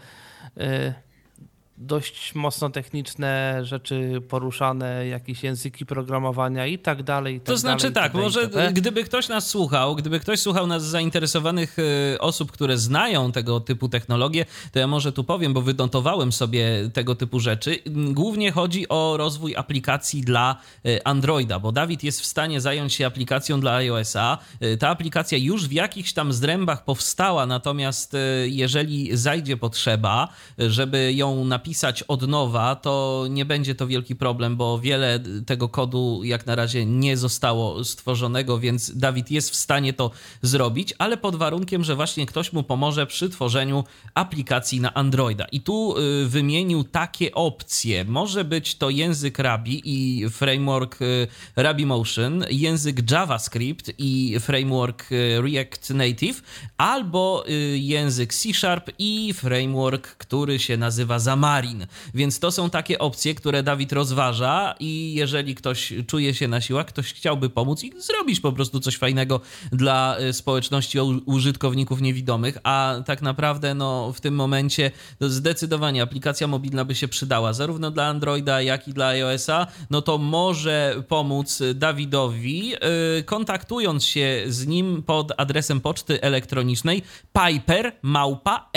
[1.78, 7.34] dość mocno techniczne rzeczy poruszane, jakieś języki programowania i tak dalej.
[7.34, 10.84] I tak to znaczy dalej, tak, może gdyby ktoś nas słuchał, gdyby ktoś słuchał nas
[10.84, 16.32] zainteresowanych y, osób, które znają tego typu technologie, to ja może tu powiem, bo wynotowałem
[16.32, 17.78] sobie tego typu rzeczy.
[18.10, 20.56] Głównie chodzi o rozwój aplikacji dla
[20.86, 24.38] y, Androida, bo Dawid jest w stanie zająć się aplikacją dla iOS-a.
[24.62, 28.16] Y, ta aplikacja już w jakichś tam zrębach powstała, natomiast
[28.46, 34.56] jeżeli zajdzie potrzeba, żeby ją napisać napisać od nowa, to nie będzie to wielki problem,
[34.56, 39.92] bo wiele tego kodu jak na razie nie zostało stworzonego, więc Dawid jest w stanie
[39.92, 40.10] to
[40.42, 45.44] zrobić, ale pod warunkiem, że właśnie ktoś mu pomoże przy tworzeniu aplikacji na Androida.
[45.52, 48.04] I tu y, wymienił takie opcje.
[48.04, 55.42] Może być to język Rabi i framework y, Rabi Motion, język JavaScript i framework y,
[55.42, 56.42] React Native,
[56.78, 57.44] albo
[57.74, 61.55] język C Sharp i framework, który się nazywa Xamarin.
[61.56, 61.86] Marin.
[62.14, 66.86] Więc to są takie opcje, które Dawid rozważa i jeżeli ktoś czuje się na siłach,
[66.86, 69.40] ktoś chciałby pomóc i zrobić po prostu coś fajnego
[69.72, 74.90] dla y, społeczności użytkowników niewidomych, a tak naprawdę no, w tym momencie
[75.20, 80.18] zdecydowanie aplikacja mobilna by się przydała, zarówno dla Androida, jak i dla iOS-a, no to
[80.18, 82.78] może pomóc Dawidowi, yy,
[83.24, 87.02] kontaktując się z nim pod adresem poczty elektronicznej
[87.32, 88.70] piper małpa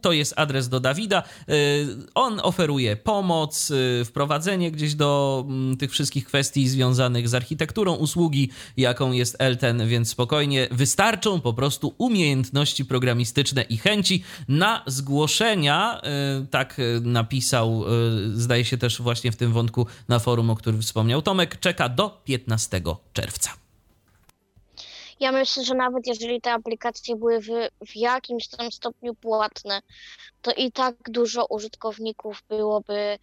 [0.00, 1.22] to jest adres do Dawida.
[1.48, 7.94] Y, on oferuje pomoc, y, wprowadzenie gdzieś do mm, tych wszystkich kwestii związanych z architekturą
[7.94, 16.00] usługi, jaką jest Elten, więc spokojnie wystarczą po prostu umiejętności programistyczne i chęci na zgłoszenia.
[16.42, 17.84] Y, tak napisał,
[18.34, 22.22] zdaje się też właśnie w tym wątku na forum, o którym wspomniał Tomek, czeka do
[22.24, 22.80] 15
[23.12, 23.63] czerwca.
[25.20, 27.48] Ja myślę, że nawet jeżeli te aplikacje były w,
[27.86, 29.80] w jakimś tam stopniu płatne,
[30.42, 33.18] to i tak dużo użytkowników byłoby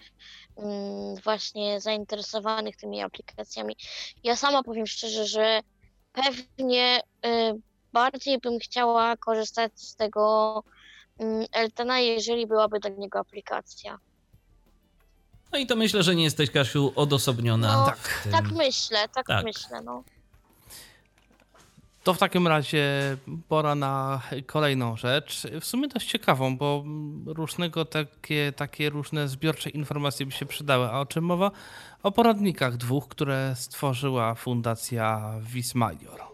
[0.58, 3.76] mm, właśnie zainteresowanych tymi aplikacjami.
[4.24, 5.60] Ja sama powiem szczerze, że
[6.14, 7.62] pewnie y,
[7.94, 10.64] bardziej bym chciała korzystać z tego
[11.20, 14.00] mm, Eltena, jeżeli byłaby do niego aplikacja.
[15.52, 17.78] No i to myślę, że nie jesteś, Kasiu, odosobniona.
[17.78, 19.44] No, tak, tak myślę, tak, Tak.
[19.46, 20.04] myślę, no.
[22.04, 25.48] To w takim razie pora na kolejną rzecz.
[25.62, 26.84] W sumie dość ciekawą, bo
[27.26, 30.86] różnego takie, takie różne zbiorcze informacje by się przydały.
[30.90, 31.52] A o czym mowa?
[32.04, 36.31] O poradnikach dwóch, które stworzyła Fundacja Wismajor.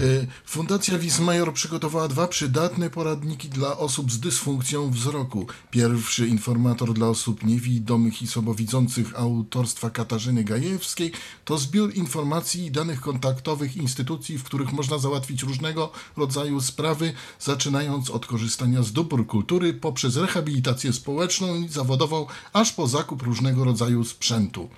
[0.00, 5.46] Y, Fundacja Wismajor przygotowała dwa przydatne poradniki dla osób z dysfunkcją wzroku.
[5.70, 11.12] Pierwszy informator dla osób niewidomych i słabowidzących autorstwa Katarzyny Gajewskiej
[11.44, 18.10] to zbiór informacji i danych kontaktowych instytucji, w których można załatwić różnego rodzaju sprawy, zaczynając
[18.10, 24.04] od korzystania z dóbr kultury poprzez rehabilitację społeczną i zawodową, aż po zakup różnego rodzaju
[24.04, 24.68] sprzętu.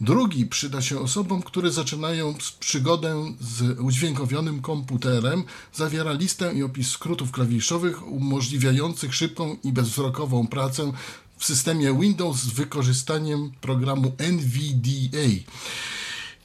[0.00, 5.44] Drugi przyda się osobom, które zaczynają przygodę z udźwiękowionym komputerem.
[5.72, 10.92] Zawiera listę i opis skrótów klawiszowych umożliwiających szybką i bezwzrokową pracę
[11.38, 15.28] w systemie Windows z wykorzystaniem programu NVDA.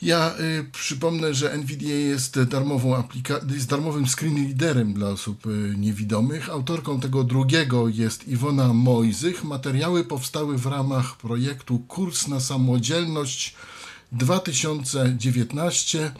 [0.01, 5.75] Ja y, przypomnę, że NVDA jest, darmową aplika- jest darmowym screen readerem dla osób y,
[5.77, 6.49] niewidomych.
[6.49, 9.43] Autorką tego drugiego jest Iwona Mojzych.
[9.43, 13.55] Materiały powstały w ramach projektu Kurs na Samodzielność
[14.11, 16.11] 2019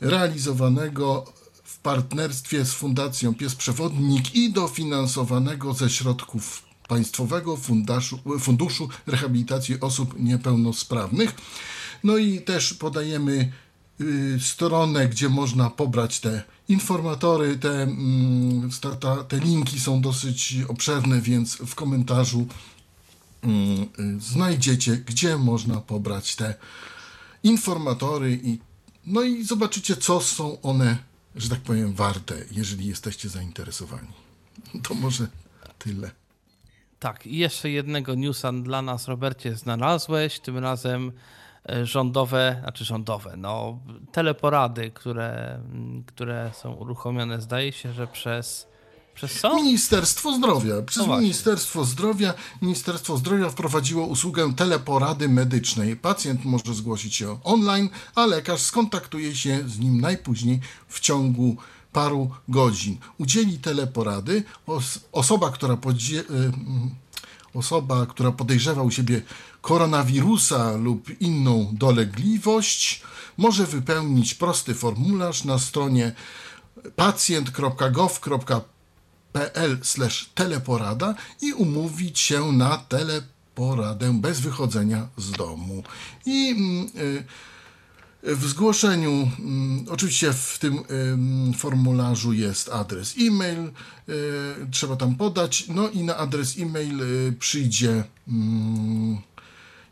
[0.00, 1.32] realizowanego
[1.64, 10.14] w partnerstwie z Fundacją Pies Przewodnik i dofinansowanego ze środków Państwowego Funduszu, Funduszu Rehabilitacji Osób
[10.20, 11.34] Niepełnosprawnych.
[12.04, 13.52] No i też podajemy
[14.00, 18.70] y, stronę, gdzie można pobrać te informatory, te, mm,
[19.28, 22.46] te linki są dosyć obszerne, więc w komentarzu
[23.42, 26.54] mm, y, znajdziecie, gdzie można pobrać te
[27.42, 28.58] informatory i
[29.06, 30.96] no i zobaczycie, co są one,
[31.36, 34.08] że tak powiem, warte, jeżeli jesteście zainteresowani.
[34.82, 35.26] To może
[35.78, 36.10] tyle.
[36.98, 40.40] Tak, i jeszcze jednego newsa dla nas, Robercie, znalazłeś.
[40.40, 41.12] Tym razem
[41.82, 43.78] rządowe, znaczy rządowe, no,
[44.12, 45.60] teleporady, które,
[46.06, 48.68] które są uruchomione, zdaje się, że przez.
[49.14, 49.54] Przez co?
[49.56, 50.82] Ministerstwo Zdrowia.
[50.82, 51.18] Przez No.
[51.20, 55.96] Ministerstwo Zdrowia Ministerstwo Zdrowia wprowadziło usługę teleporady medycznej.
[55.96, 61.56] Pacjent może zgłosić się online, a lekarz skontaktuje się z nim najpóźniej w ciągu
[61.92, 62.96] paru godzin.
[63.18, 66.24] Udzieli teleporady os- osoba, która podzie- y,
[67.58, 69.22] osoba, która podejrzewa u siebie
[69.60, 73.02] koronawirusa lub inną dolegliwość,
[73.36, 76.12] może wypełnić prosty formularz na stronie
[76.96, 79.78] pacjent.gov.pl
[80.34, 85.82] teleporada i umówić się na teleporadę bez wychodzenia z domu.
[86.26, 87.24] I mm, y,
[88.22, 94.12] w zgłoszeniu, mm, oczywiście w tym ym, formularzu jest adres e-mail, y,
[94.70, 99.18] trzeba tam podać, no i na adres e-mail y, przyjdzie mm,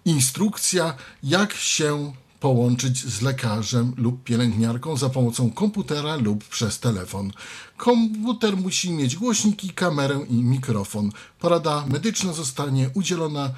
[0.04, 7.32] instrukcja, jak się połączyć z lekarzem lub pielęgniarką za pomocą komputera lub przez telefon.
[7.76, 11.10] Komputer musi mieć głośniki, kamerę i mikrofon.
[11.40, 13.50] Porada medyczna zostanie udzielona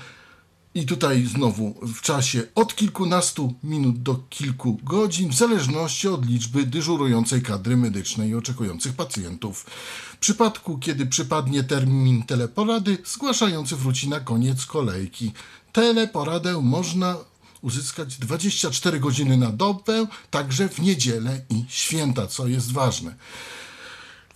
[0.75, 6.67] i tutaj znowu w czasie od kilkunastu minut do kilku godzin, w zależności od liczby
[6.67, 9.67] dyżurującej kadry medycznej i oczekujących pacjentów.
[10.15, 15.33] W przypadku, kiedy przypadnie termin teleporady, zgłaszający wróci na koniec kolejki.
[15.73, 17.17] Teleporadę można
[17.63, 23.15] uzyskać 24 godziny na dobę, także w niedzielę i święta, co jest ważne.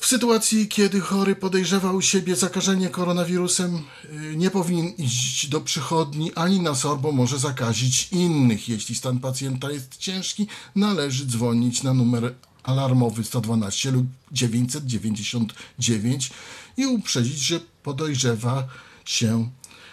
[0.03, 6.33] W sytuacji, kiedy chory podejrzewa u siebie zakażenie koronawirusem, y, nie powinien iść do przychodni
[6.35, 8.69] ani na SOR, bo może zakazić innych.
[8.69, 10.47] Jeśli stan pacjenta jest ciężki,
[10.77, 16.31] należy dzwonić na numer alarmowy 112 lub 999
[16.77, 18.69] i uprzedzić, że podejrzewa
[19.05, 19.51] się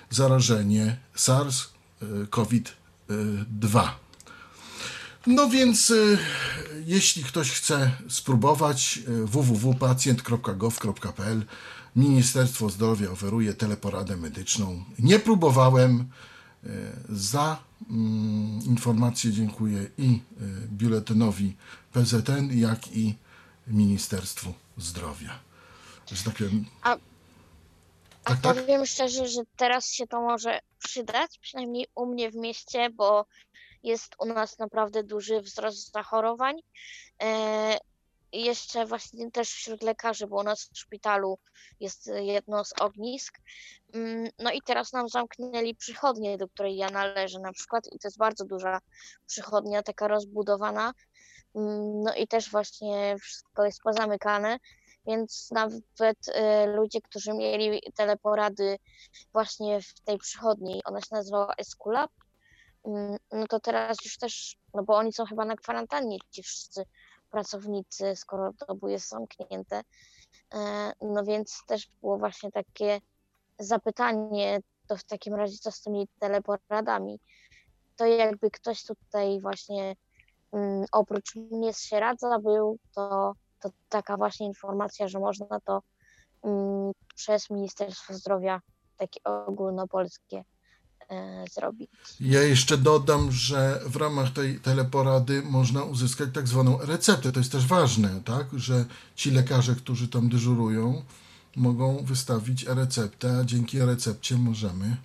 [0.10, 3.90] zarażenie SARS-CoV-2.
[5.28, 6.18] No więc y,
[6.86, 11.46] jeśli ktoś chce spróbować y, www.pacjent.gov.pl
[11.96, 14.84] Ministerstwo Zdrowia oferuje teleporadę medyczną.
[15.00, 16.10] Nie próbowałem.
[16.64, 16.68] Y,
[17.10, 20.20] Za mm, informację dziękuję i
[20.68, 21.56] biuletynowi
[21.94, 23.16] PZN, jak i
[23.68, 25.40] Ministerstwu Zdrowia.
[26.12, 26.98] Że tak powiem, A, a
[28.24, 28.58] Tak, tak?
[28.58, 33.26] powiem szczerze, że teraz się to może przydać, przynajmniej u mnie w mieście, bo
[33.84, 36.56] jest u nas naprawdę duży wzrost zachorowań.
[37.24, 37.78] E,
[38.34, 41.40] jeszcze właśnie też wśród lekarzy, bo u nas w szpitalu
[41.80, 43.40] jest jedno z ognisk.
[43.94, 48.08] Mm, no i teraz nam zamknęli przychodnię, do której ja należę na przykład i to
[48.08, 48.80] jest bardzo duża
[49.28, 50.94] przychodnia, taka rozbudowana.
[51.56, 54.60] Mm, no i też właśnie wszystko jest pozamykane,
[55.08, 58.78] więc nawet y, ludzie, którzy mieli teleporady
[59.34, 62.12] właśnie w tej przychodni, ona się nazywała Esculap,
[63.32, 66.84] no to teraz już też, no bo oni są chyba na kwarantannie, ci wszyscy
[67.32, 69.82] pracownicy, skoro to obu jest zamknięte.
[70.54, 73.02] E, no więc też było właśnie takie
[73.60, 77.20] zapytanie, to w takim razie co z tymi teleporadami.
[77.96, 79.96] To jakby ktoś tutaj właśnie
[80.52, 85.82] um, oprócz mnie się radza był, to, to taka właśnie informacja, że można to
[86.42, 88.62] um, przez Ministerstwo Zdrowia
[88.98, 90.44] takie ogólnopolskie
[91.54, 91.90] zrobić.
[92.20, 97.32] Ja jeszcze dodam, że w ramach tej teleporady można uzyskać tak zwaną receptę.
[97.32, 98.86] To jest też ważne, tak, że
[99.16, 101.04] ci lekarze, którzy tam dyżurują,
[101.56, 104.98] mogą wystawić receptę, a dzięki recepcie możemy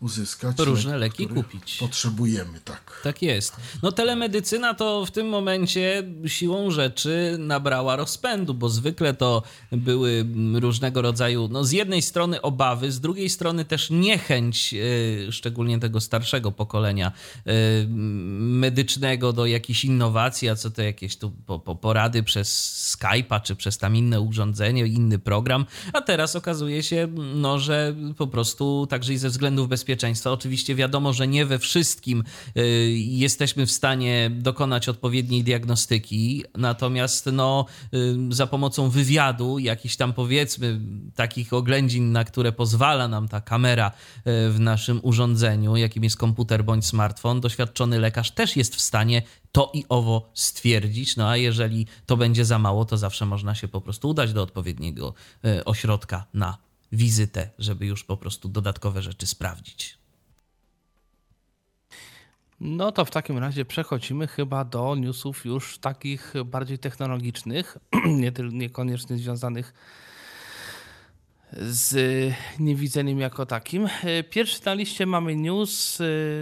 [0.00, 0.58] uzyskać.
[0.58, 1.76] Różne leki kupić.
[1.80, 3.00] Potrzebujemy, tak.
[3.04, 3.56] Tak jest.
[3.82, 9.42] No telemedycyna to w tym momencie siłą rzeczy nabrała rozpędu, bo zwykle to
[9.72, 15.78] były różnego rodzaju, no z jednej strony obawy, z drugiej strony też niechęć, yy, szczególnie
[15.78, 17.12] tego starszego pokolenia
[17.46, 17.52] yy,
[18.38, 22.48] medycznego do jakichś innowacji, a co to jakieś tu po, po porady przez
[22.98, 28.26] Skype'a, czy przez tam inne urządzenie, inny program, a teraz okazuje się, no, że po
[28.26, 30.32] prostu także i ze względów bezpieczeństwa bezpieczeństwa.
[30.32, 32.24] Oczywiście wiadomo, że nie we wszystkim
[32.56, 32.62] y,
[32.96, 40.80] jesteśmy w stanie dokonać odpowiedniej diagnostyki, natomiast no, y, za pomocą wywiadu, jakichś tam powiedzmy
[41.14, 43.92] takich oględzin, na które pozwala nam ta kamera y,
[44.50, 49.22] w naszym urządzeniu, jakim jest komputer bądź smartfon, doświadczony lekarz też jest w stanie
[49.52, 51.16] to i owo stwierdzić.
[51.16, 54.42] No a jeżeli to będzie za mało, to zawsze można się po prostu udać do
[54.42, 55.14] odpowiedniego
[55.64, 59.98] ośrodka na wizytę, żeby już po prostu dodatkowe rzeczy sprawdzić.
[62.60, 69.16] No to w takim razie przechodzimy chyba do newsów już takich bardziej technologicznych, nie, niekoniecznie
[69.16, 69.74] związanych
[71.52, 71.94] z
[72.58, 73.88] niewidzeniem jako takim.
[74.30, 75.98] Pierwszy na liście mamy news.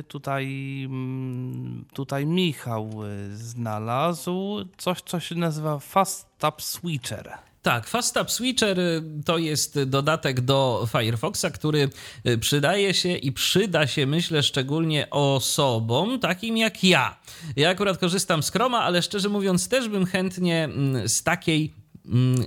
[0.08, 0.46] Tutaj,
[0.84, 2.90] mm, tutaj Michał
[3.30, 7.38] znalazł coś, co się nazywa Fast Tap Switcher.
[7.66, 11.90] Tak, FastTap Switcher y, to jest dodatek do Firefoxa, który
[12.26, 17.20] y, przydaje się i przyda się, myślę, szczególnie osobom takim jak ja.
[17.56, 21.72] Ja akurat korzystam z Chroma, ale szczerze mówiąc, też bym chętnie mm, z takiej
[22.06, 22.42] mm,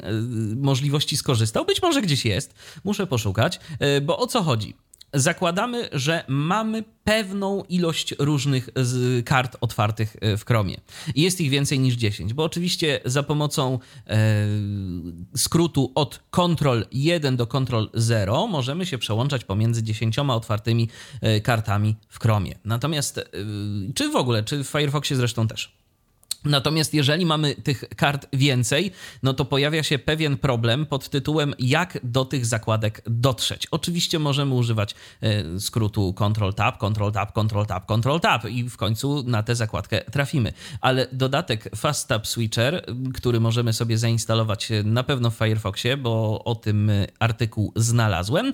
[0.54, 1.66] y, możliwości skorzystał.
[1.66, 2.54] Być może gdzieś jest,
[2.84, 3.60] muszę poszukać,
[4.02, 4.74] bo o co chodzi?
[5.14, 8.70] Zakładamy, że mamy pewną ilość różnych
[9.26, 10.78] kart otwartych e, w Chromie.
[11.16, 14.48] Jest ich więcej niż 10, bo oczywiście za pomocą e,
[15.36, 20.90] skrótu od Ctrl 1 do Ctrl 0 możemy się przełączać pomiędzy 10 otwartymi
[21.22, 22.56] e, kartami w Chromie.
[22.66, 23.24] Natomiast, e,
[23.96, 25.79] czy w ogóle, czy w Firefoxie zresztą też.
[26.46, 28.92] Natomiast jeżeli mamy tych kart więcej,
[29.24, 33.68] no to pojawia się pewien problem pod tytułem jak do tych zakładek dotrzeć.
[33.72, 38.78] Oczywiście możemy używać e, skrótu Ctrl Tab, Ctrl Tab, Ctrl Tab, Ctrl Tab i w
[38.78, 40.54] końcu na tę zakładkę trafimy.
[40.82, 46.44] Ale dodatek Fast Tab Switcher, który możemy sobie zainstalować e, na pewno w Firefoxie, bo
[46.44, 48.52] o tym e, artykuł znalazłem,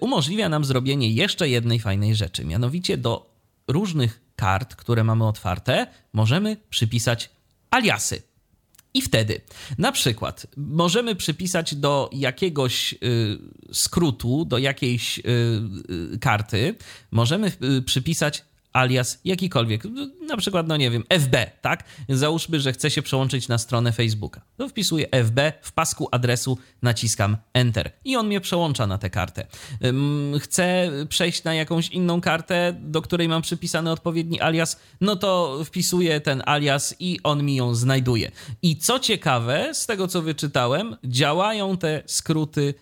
[0.00, 3.33] umożliwia nam zrobienie jeszcze jednej fajnej rzeczy, mianowicie do
[3.68, 7.30] różnych kart, które mamy otwarte, możemy przypisać
[7.70, 8.22] aliasy.
[8.94, 9.40] I wtedy,
[9.78, 12.96] na przykład, możemy przypisać do jakiegoś y,
[13.72, 15.22] skrótu, do jakiejś y,
[16.14, 16.74] y, karty,
[17.10, 18.44] możemy y, przypisać
[18.74, 19.82] alias jakikolwiek,
[20.28, 21.84] na przykład, no nie wiem, FB, tak?
[22.08, 24.40] Załóżmy, że chcę się przełączyć na stronę Facebooka.
[24.56, 29.46] To wpisuję FB, w pasku adresu naciskam Enter i on mnie przełącza na tę kartę.
[30.40, 36.20] Chcę przejść na jakąś inną kartę, do której mam przypisany odpowiedni alias, no to wpisuję
[36.20, 38.30] ten alias i on mi ją znajduje.
[38.62, 42.74] I co ciekawe, z tego co wyczytałem, działają te skróty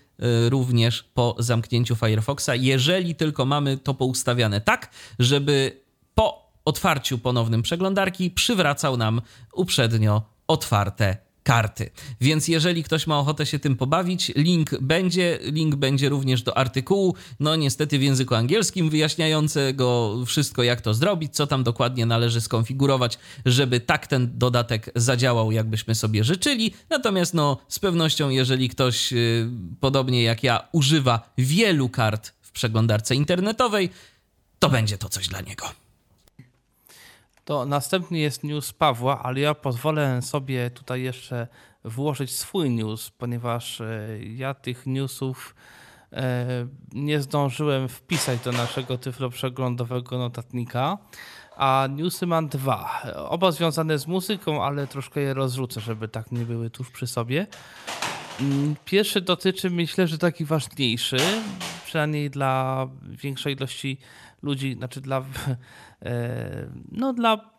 [0.47, 5.82] y, również po zamknięciu Firefoxa, jeżeli tylko mamy to poustawiane tak, żeby
[6.15, 11.91] po otwarciu ponownym przeglądarki przywracał nam uprzednio otwarte karty.
[12.21, 17.15] Więc jeżeli ktoś ma ochotę się tym pobawić, link będzie, link będzie również do artykułu,
[17.41, 23.19] no niestety w języku angielskim wyjaśniającego wszystko jak to zrobić, co tam dokładnie należy skonfigurować,
[23.47, 26.75] żeby tak ten dodatek zadziałał, jakbyśmy sobie życzyli.
[26.91, 29.51] Natomiast no z pewnością jeżeli ktoś yy,
[29.81, 33.91] podobnie jak ja używa wielu kart w przeglądarce internetowej,
[34.59, 35.82] to będzie to coś dla niego.
[37.45, 41.49] To następny jest news Pawła, ale ja pozwolę sobie tutaj jeszcze
[41.84, 45.55] włożyć swój news, ponieważ e, ja tych newsów
[46.12, 46.47] e,
[46.93, 50.99] nie zdążyłem wpisać do naszego tyflo przeglądowego notatnika,
[51.57, 53.03] a newsy mam dwa.
[53.16, 57.47] Oba związane z muzyką, ale troszkę je rozrzucę, żeby tak nie były tuż przy sobie.
[58.40, 61.16] Mm, pierwszy dotyczy, myślę, że taki ważniejszy,
[61.86, 63.99] przynajmniej dla większej ilości
[64.43, 65.24] ludzi, znaczy dla,
[66.93, 67.51] no dla,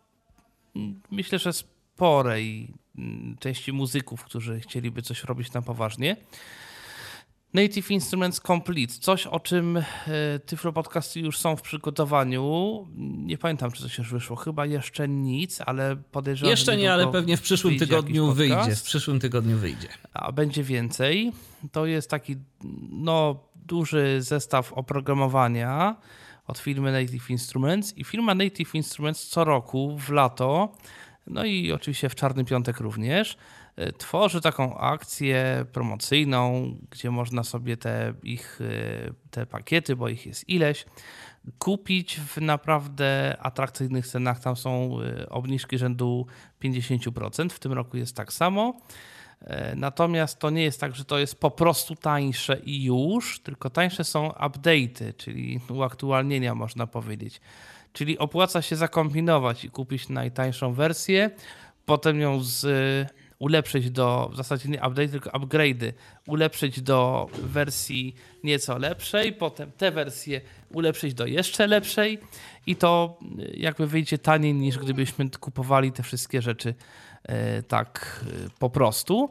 [1.12, 6.18] myślę, że sporej mm, części muzyków, którzy chcieliby coś robić na poważnie.
[7.54, 9.84] Native Instruments Complete, coś o czym e,
[10.46, 12.88] Tyflo Podcasty już są w przygotowaniu.
[12.98, 14.36] Nie pamiętam, czy coś już wyszło.
[14.36, 18.76] Chyba jeszcze nic, ale podejrzewam, Jeszcze nie, ale pewnie w przyszłym tygodniu wyjdzie.
[18.76, 19.88] W przyszłym tygodniu wyjdzie.
[20.14, 21.32] A będzie więcej.
[21.72, 22.36] To jest taki
[22.90, 25.96] no, duży zestaw oprogramowania
[26.48, 30.76] od firmy Native Instruments i firma Native Instruments co roku w lato,
[31.28, 33.38] no i oczywiście w Czarny Piątek również,
[33.76, 40.26] e, tworzy taką akcję promocyjną, gdzie można sobie te ich e, te pakiety, bo ich
[40.26, 40.86] jest ileś,
[41.60, 44.40] kupić w naprawdę atrakcyjnych cenach.
[44.40, 46.28] Tam są e, obniżki rzędu
[46.64, 47.50] 50%.
[47.50, 48.74] W tym roku jest tak samo.
[49.44, 53.70] E, natomiast to nie jest tak, że to jest po prostu tańsze i już, tylko
[53.70, 57.42] tańsze są update'y, czyli uaktualnienia można powiedzieć.
[57.94, 61.30] Czyli opłaca się zakombinować i kupić najtańszą wersję,
[61.86, 62.66] potem ją z,
[63.40, 65.94] ulepszyć do, w zasadzie nie update, tylko upgrade'y,
[66.28, 70.42] ulepszyć do wersji nieco lepszej, potem te wersje
[70.74, 72.20] ulepszyć do jeszcze lepszej
[72.68, 73.20] i to
[73.54, 76.76] jakby wyjdzie taniej niż gdybyśmy kupowali te wszystkie rzeczy E,
[77.68, 79.30] tak e, po prostu.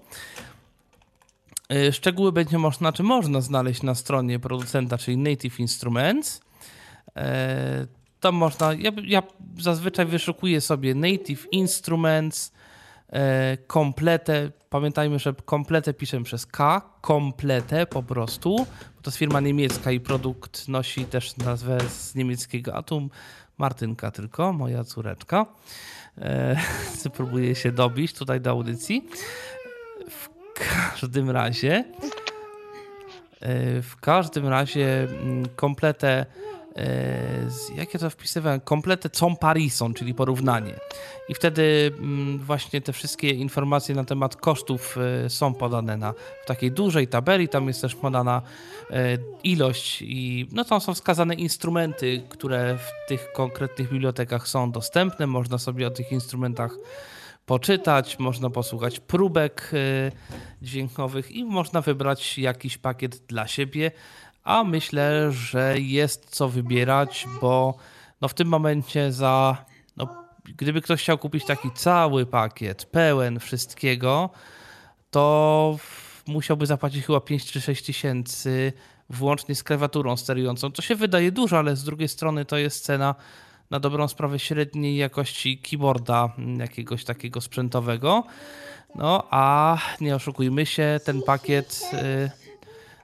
[1.69, 6.41] E, szczegóły będzie można, czy można znaleźć na stronie producenta, czyli Native Instruments.
[8.21, 9.23] Tam można, ja, ja
[9.59, 12.53] zazwyczaj wyszukuję sobie Native Instruments,
[13.67, 14.51] kompletę.
[14.71, 18.57] Pamiętajmy, że kompletę piszę przez K, kompletę po prostu,
[18.97, 23.11] bo to jest firma niemiecka i produkt nosi też nazwę z niemieckiego Atom.
[23.59, 25.47] Martynka tylko, moja córeczka.
[26.19, 26.57] E,
[27.17, 29.09] próbuję się dobić tutaj do audycji.
[30.09, 31.85] W każdym razie
[33.41, 36.27] e, w każdym razie mm, kompletę
[36.77, 40.75] E, jak ja to wpisywałem, kompletę comparison, czyli porównanie.
[41.29, 46.13] I wtedy mm, właśnie te wszystkie informacje na temat kosztów e, są podane na,
[46.43, 48.43] w takiej dużej tabeli, tam jest też podana
[48.91, 55.27] e, ilość i no tam są wskazane instrumenty, które w tych konkretnych bibliotekach są dostępne,
[55.27, 56.77] można sobie o tych instrumentach
[57.47, 59.71] poczytać, można posłuchać próbek
[60.63, 63.91] dźwiękowych i można wybrać jakiś pakiet dla siebie
[64.45, 67.75] a myślę, że jest co wybierać, bo
[68.21, 69.65] no w tym momencie za.
[69.97, 74.31] No, gdyby ktoś chciał kupić taki cały pakiet, pełen wszystkiego,
[75.11, 75.77] to
[76.27, 78.73] musiałby zapłacić chyba 5 czy 6 tysięcy
[79.11, 80.73] włącznie z klawiaturą sterującą.
[80.73, 83.15] To się wydaje dużo, ale z drugiej strony to jest cena
[83.71, 88.25] na dobrą sprawę średniej jakości keyboarda jakiegoś takiego sprzętowego.
[88.95, 91.83] No a nie oszukujmy się, ten pakiet.
[91.93, 92.42] Yy,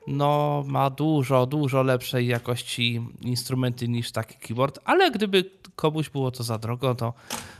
[0.09, 6.43] no, ma dużo, dużo lepszej jakości instrumenty niż taki keyboard, ale gdyby komuś było to
[6.43, 7.15] za drogo, to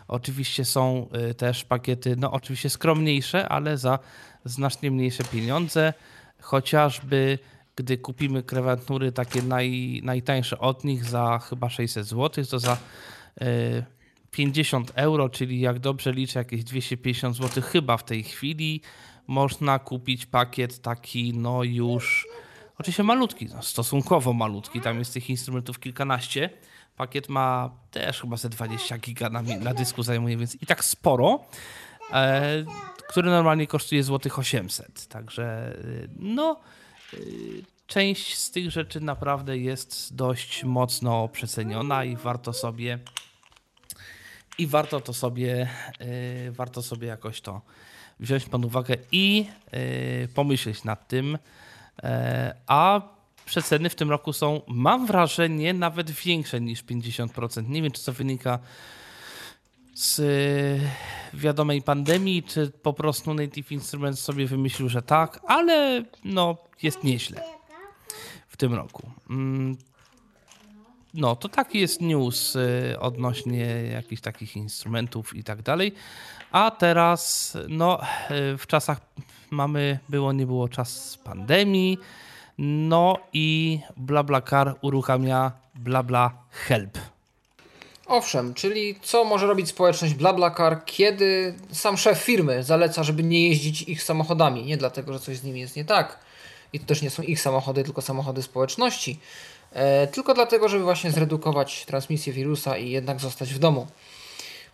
[0.09, 3.99] oczywiście są y, też pakiety, no oczywiście skromniejsze, ale za
[4.45, 5.93] znacznie mniejsze pieniądze,
[6.41, 7.39] chociażby
[7.77, 12.77] gdy kupimy krewatury takie naj, najtańsze od nich za chyba 600 zł, to za
[13.43, 13.85] y,
[14.31, 18.81] 50 euro, czyli jak dobrze liczę, jakieś 250 zł chyba w tej chwili
[19.29, 22.29] można kupić pakiet taki, no już
[22.79, 26.51] oczywiście malutki, no stosunkowo malutki, tam jest tych instrumentów kilkanaście.
[26.97, 31.45] Pakiet ma też chyba ze 20 giga na, na dysku zajmuje, więc i tak sporo,
[32.13, 32.65] e,
[33.09, 35.07] który normalnie kosztuje złotych 800.
[35.07, 36.61] Także e, no,
[37.15, 37.17] e,
[37.87, 42.99] część z tych rzeczy naprawdę jest dość mocno przeceniona i warto sobie
[44.59, 45.69] i warto to sobie,
[45.99, 47.61] e, warto sobie jakoś to
[48.21, 51.39] wziąć pod uwagę i yy, pomyśleć nad tym.
[52.03, 52.09] Yy,
[52.67, 53.01] a
[53.45, 57.69] przeceny w tym roku są, mam wrażenie, nawet większe niż 50%.
[57.69, 58.59] Nie wiem, czy to wynika
[59.95, 66.57] z yy, wiadomej pandemii, czy po prostu Native Instruments sobie wymyślił, że tak, ale no,
[66.83, 67.43] jest nieźle
[68.49, 69.11] w tym roku.
[71.15, 75.95] No, to taki jest news y, odnośnie jakichś takich instrumentów i tak dalej.
[76.53, 78.01] A teraz, no,
[78.59, 79.01] w czasach
[79.51, 81.99] mamy, było, nie było czas pandemii,
[82.59, 86.99] no i BlaBlaCar uruchamia BlaBla Help.
[88.07, 93.83] Owszem, czyli co może robić społeczność BlaBlaCar, kiedy sam szef firmy zaleca, żeby nie jeździć
[93.83, 94.65] ich samochodami.
[94.65, 96.19] Nie dlatego, że coś z nimi jest nie tak.
[96.73, 99.19] I to też nie są ich samochody, tylko samochody społeczności.
[99.73, 103.87] E, tylko dlatego, żeby właśnie zredukować transmisję wirusa i jednak zostać w domu.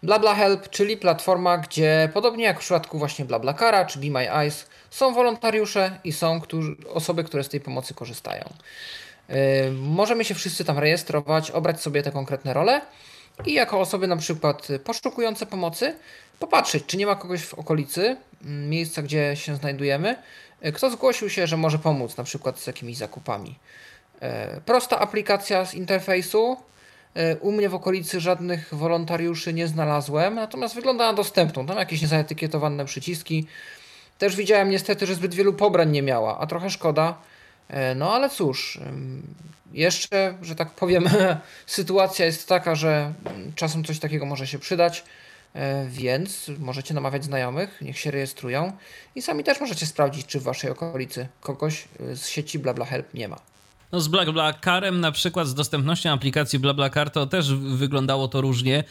[0.04, 5.14] BlaBlaHelp, czyli platforma, gdzie podobnie jak w przypadku właśnie BlaBlaCara czy Be My Eyes, są
[5.14, 8.44] wolontariusze i są którzy, osoby, które z tej pomocy korzystają.
[9.28, 9.36] Yy,
[9.72, 12.80] możemy się wszyscy tam rejestrować, obrać sobie te konkretne role
[13.46, 15.94] i jako osoby na przykład poszukujące pomocy
[16.38, 20.16] popatrzeć, czy nie ma kogoś w okolicy mm, miejsca, gdzie się znajdujemy,
[20.62, 23.58] yy, kto zgłosił się, że może pomóc na przykład z jakimiś zakupami.
[24.22, 26.56] Yy, prosta aplikacja z interfejsu,
[27.14, 31.66] E, u mnie w okolicy żadnych wolontariuszy nie znalazłem, natomiast wygląda na dostępną.
[31.66, 33.46] Tam jakieś niezaetykietowane przyciski.
[34.18, 37.18] Też widziałem niestety, że zbyt wielu pobrań nie miała, a trochę szkoda.
[37.68, 38.80] E, no ale cóż,
[39.72, 41.08] jeszcze, że tak powiem,
[41.66, 43.12] sytuacja jest taka, że
[43.54, 45.04] czasem coś takiego może się przydać,
[45.54, 48.72] e, więc możecie namawiać znajomych, niech się rejestrują
[49.14, 51.84] i sami też możecie sprawdzić, czy w waszej okolicy kogoś
[52.14, 53.53] z sieci BlaBlaHelp nie ma.
[53.94, 58.84] No z BlaBlaCarem na przykład, z dostępnością aplikacji BlaBlaCar to też wyglądało to różnie.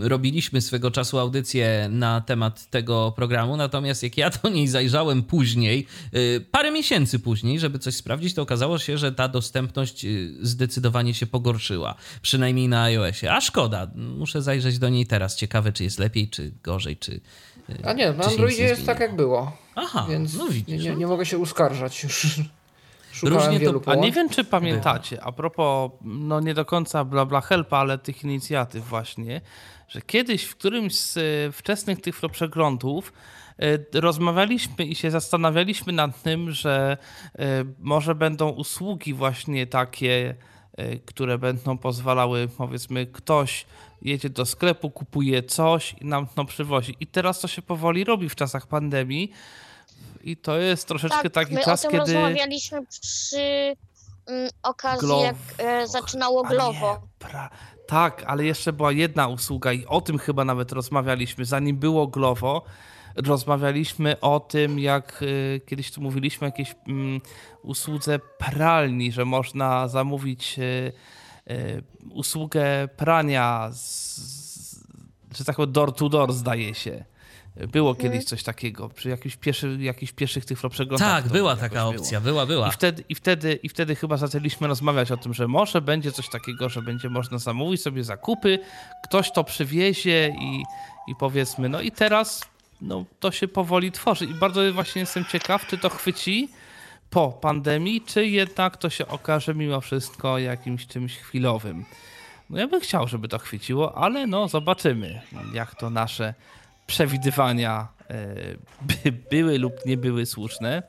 [0.00, 5.22] E, robiliśmy swego czasu audycję na temat tego programu, natomiast jak ja do niej zajrzałem
[5.22, 10.08] później, e, parę miesięcy później, żeby coś sprawdzić, to okazało się, że ta dostępność e,
[10.40, 11.94] zdecydowanie się pogorszyła.
[12.22, 13.32] Przynajmniej na iOSie.
[13.32, 15.36] A szkoda, muszę zajrzeć do niej teraz.
[15.36, 17.20] Ciekawe, czy jest lepiej, czy gorzej, czy.
[17.84, 19.56] A nie, na Androidzie jest tak, jak było.
[19.74, 22.40] Aha, więc no widzisz, nie, nie, nie mogę się uskarżać już.
[23.16, 27.04] Szukałem Różnie wielu to, A nie wiem, czy pamiętacie, a propos, no nie do końca
[27.04, 29.40] bla bla helpa, ale tych inicjatyw właśnie,
[29.88, 33.12] że kiedyś w którymś z e, wczesnych tych przeglądów
[33.58, 36.96] e, rozmawialiśmy i się zastanawialiśmy nad tym, że
[37.38, 40.34] e, może będą usługi właśnie takie,
[41.06, 43.66] które będą pozwalały, powiedzmy, ktoś
[44.02, 46.96] jedzie do sklepu, kupuje coś i nam to przywozi.
[47.00, 49.32] I teraz to się powoli robi w czasach pandemii,
[50.26, 52.14] i to jest troszeczkę tak, taki my czas, o tym kiedy...
[52.14, 53.76] rozmawialiśmy przy
[54.26, 57.02] mm, okazji, jak e, zaczynało Glovo.
[57.18, 57.50] Pra...
[57.86, 61.44] Tak, ale jeszcze była jedna usługa i o tym chyba nawet rozmawialiśmy.
[61.44, 62.64] Zanim było Glovo,
[63.16, 66.74] rozmawialiśmy o tym, jak y, kiedyś tu mówiliśmy o jakiejś y,
[67.62, 70.92] usłudze pralni, że można zamówić y,
[72.10, 74.86] usługę prania, z,
[75.38, 77.04] że tak powiem, door to door zdaje się.
[77.56, 78.12] Było mhm.
[78.12, 81.22] kiedyś coś takiego, przy jakichś, pieszy, jakichś pieszych tych przeglądach.
[81.22, 82.32] Tak, była taka opcja, było.
[82.32, 82.68] była, była.
[82.68, 86.28] I wtedy, i, wtedy, I wtedy chyba zaczęliśmy rozmawiać o tym, że może będzie coś
[86.28, 88.58] takiego, że będzie można zamówić sobie zakupy,
[89.04, 90.62] ktoś to przywiezie i,
[91.08, 92.42] i powiedzmy, no i teraz
[92.80, 94.24] no, to się powoli tworzy.
[94.24, 96.48] I bardzo właśnie jestem ciekaw, czy to chwyci
[97.10, 101.84] po pandemii, czy jednak to się okaże mimo wszystko jakimś czymś chwilowym.
[102.50, 105.20] No ja bym chciał, żeby to chwyciło, ale no zobaczymy,
[105.52, 106.34] jak to nasze
[106.86, 108.26] przewidywania e,
[108.82, 110.82] by, były lub nie były słuszne.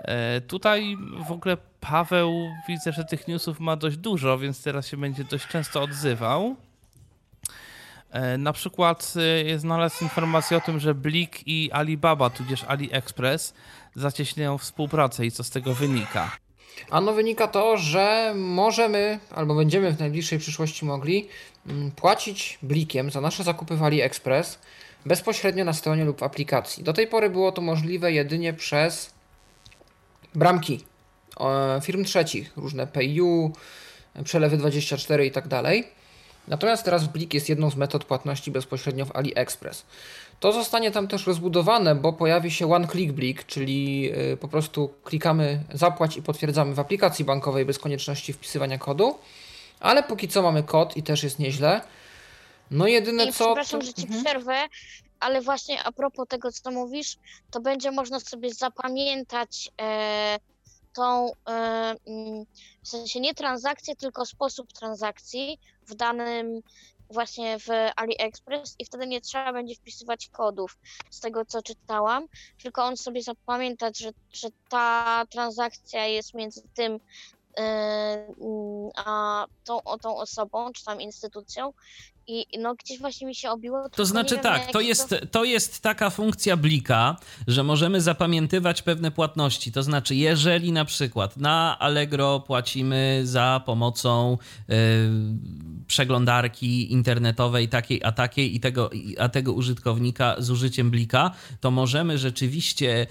[0.00, 0.96] E, tutaj
[1.28, 5.46] w ogóle Paweł widzę, że tych newsów ma dość dużo, więc teraz się będzie dość
[5.46, 6.56] często odzywał.
[8.10, 9.14] E, na przykład
[9.56, 13.54] znalazł informację o tym, że Blik i Alibaba, tudzież AliExpress
[13.94, 16.30] zacieśniają współpracę i co z tego wynika.
[16.90, 21.28] Ano wynika to, że możemy, albo będziemy w najbliższej przyszłości mogli
[21.66, 24.58] mm, płacić blikiem za nasze zakupy w AliExpress
[25.06, 26.84] bezpośrednio na stronie lub w aplikacji.
[26.84, 29.10] Do tej pory było to możliwe jedynie przez
[30.34, 30.80] bramki
[31.82, 33.52] firm trzecich, różne PayU,
[34.24, 35.88] przelewy 24 i tak dalej.
[36.48, 39.86] Natomiast teraz Blik jest jedną z metod płatności bezpośrednio w AliExpress.
[40.40, 44.90] To zostanie tam też rozbudowane, bo pojawi się One Click Blik, czyli y, po prostu
[45.04, 49.18] klikamy zapłać i potwierdzamy w aplikacji bankowej bez konieczności wpisywania kodu.
[49.80, 51.80] Ale póki co mamy kod i też jest nieźle.
[52.70, 53.44] No jedyne I co...
[53.44, 53.86] Przepraszam, to...
[53.86, 54.24] że ci mhm.
[54.24, 54.68] przerwę,
[55.20, 57.16] ale właśnie a propos tego, co mówisz,
[57.50, 60.38] to będzie można sobie zapamiętać e,
[60.92, 61.52] tą, e,
[62.06, 62.46] mm,
[62.82, 66.62] w sensie nie transakcję, tylko sposób transakcji w danym
[67.10, 70.78] właśnie w AliExpress i wtedy nie trzeba będzie wpisywać kodów
[71.10, 72.26] z tego, co czytałam,
[72.62, 77.00] tylko on sobie zapamiętać, że, że ta transakcja jest między tym
[77.58, 77.62] e,
[78.40, 81.72] mm, a tą, tą osobą, czy tam instytucją
[82.30, 83.88] i no gdzieś właśnie mi się obiło.
[83.88, 85.26] To znaczy tak, to jest, to...
[85.26, 87.16] to jest taka funkcja blika,
[87.46, 89.72] że możemy zapamiętywać pewne płatności.
[89.72, 94.38] To znaczy, jeżeli na przykład na Allegro płacimy za pomocą
[94.68, 94.76] yy,
[95.86, 101.30] przeglądarki internetowej takiej a takiej i tego, a tego użytkownika z użyciem blika,
[101.60, 103.06] to możemy rzeczywiście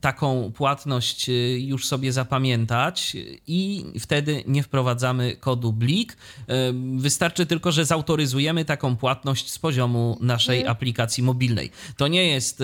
[0.00, 6.16] taką płatność już sobie zapamiętać i wtedy nie wprowadzamy kodu blik.
[6.96, 8.29] Wystarczy tylko, że zautoryzujemy
[8.66, 10.76] taką płatność z poziomu naszej mhm.
[10.76, 11.70] aplikacji mobilnej.
[11.96, 12.62] To nie jest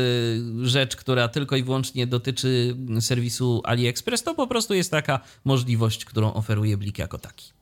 [0.62, 6.34] rzecz, która tylko i wyłącznie dotyczy serwisu AliExpress, to po prostu jest taka możliwość, którą
[6.34, 7.56] oferuje Blik jako taki.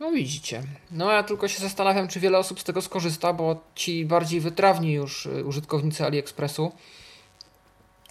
[0.00, 0.62] No widzicie.
[0.90, 4.92] No ja tylko się zastanawiam, czy wiele osób z tego skorzysta, bo ci bardziej wytrawni
[4.92, 6.72] już y, użytkownicy AliExpressu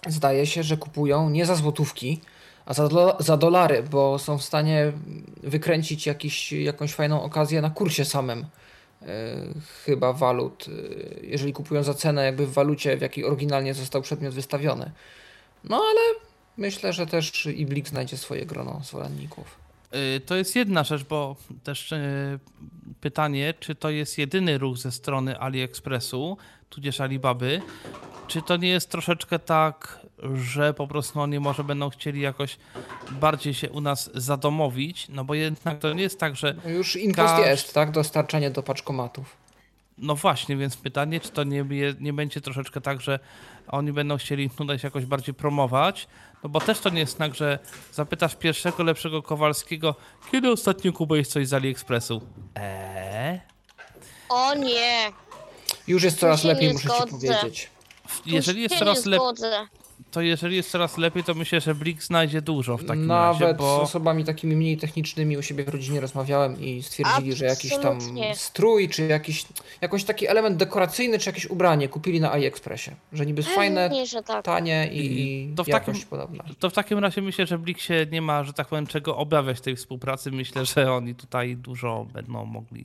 [0.06, 2.20] zdaje się, że kupują nie za złotówki,
[2.66, 4.92] a za, do, za dolary, bo są w stanie
[5.42, 8.46] wykręcić jakiś, jakąś fajną okazję na kursie samym.
[9.02, 9.06] E,
[9.84, 14.34] chyba walut, e, jeżeli kupują za cenę jakby w walucie, w jakiej oryginalnie został przedmiot
[14.34, 14.90] wystawiony.
[15.64, 16.00] No ale
[16.56, 19.58] myślę, że też Iblik znajdzie swoje grono zwolenników.
[19.90, 21.94] E, to jest jedna rzecz, bo też
[23.00, 26.36] pytanie, czy to jest jedyny ruch ze strony AliExpressu,
[26.70, 27.60] tudzież Alibaby,
[28.26, 30.00] czy to nie jest troszeczkę tak,
[30.34, 32.56] że po prostu oni może będą chcieli jakoś
[33.10, 36.54] bardziej się u nas zadomowić, no bo jednak to nie jest tak, że...
[36.64, 37.46] No już impost każ...
[37.46, 37.90] jest, tak?
[37.90, 39.36] Dostarczanie do paczkomatów.
[39.98, 41.64] No właśnie, więc pytanie, czy to nie,
[42.00, 43.18] nie będzie troszeczkę tak, że
[43.68, 46.08] oni będą chcieli tutaj się jakoś bardziej promować,
[46.42, 47.58] no bo też to nie jest tak, że
[47.92, 49.94] zapytasz pierwszego lepszego Kowalskiego,
[50.32, 52.22] kiedy ostatnio kupiłeś coś z AliExpressu?
[52.54, 53.40] Eee?
[54.28, 55.12] O nie!
[55.86, 57.70] Już jest coraz lepiej, muszę ci powiedzieć.
[58.26, 59.26] Jeżeli jest coraz lepiej
[60.14, 63.54] to jeżeli jest coraz lepiej, to myślę, że Blik znajdzie dużo w takim Nawet razie,
[63.54, 63.78] bo...
[63.78, 67.36] z osobami takimi mniej technicznymi u siebie w rodzinie rozmawiałem i stwierdzili, Absolutnie.
[67.36, 67.98] że jakiś tam
[68.34, 69.46] strój, czy jakiś,
[69.80, 72.90] jakiś taki element dekoracyjny, czy jakieś ubranie kupili na AliExpressie.
[73.12, 73.90] Że niby jest fajne,
[74.26, 74.44] tak.
[74.44, 76.44] tanie i, to w takim, podobna.
[76.58, 79.60] To w takim razie myślę, że Blik się nie ma, że tak powiem, czego obawiać
[79.60, 80.30] tej współpracy.
[80.30, 82.84] Myślę, że oni tutaj dużo będą mogli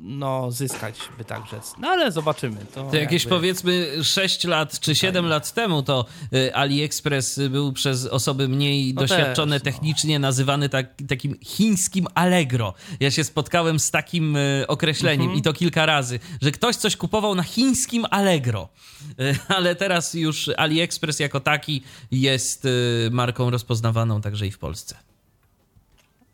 [0.00, 1.74] no, zyskać, by tak rzec.
[1.78, 2.56] No ale zobaczymy.
[2.74, 3.36] To, to jakieś jakby...
[3.36, 5.30] powiedzmy 6 lat czy 7 tak.
[5.30, 6.04] lat temu to
[6.34, 9.72] y, AliExpress był przez osoby mniej no doświadczone też, no.
[9.72, 12.74] technicznie nazywany tak, takim chińskim Allegro.
[13.00, 15.38] Ja się spotkałem z takim y, określeniem mhm.
[15.38, 18.68] i to kilka razy, że ktoś coś kupował na chińskim Allegro.
[19.20, 22.68] Y, ale teraz już AliExpress jako taki jest
[23.10, 25.09] marką rozpoznawaną także i w Polsce.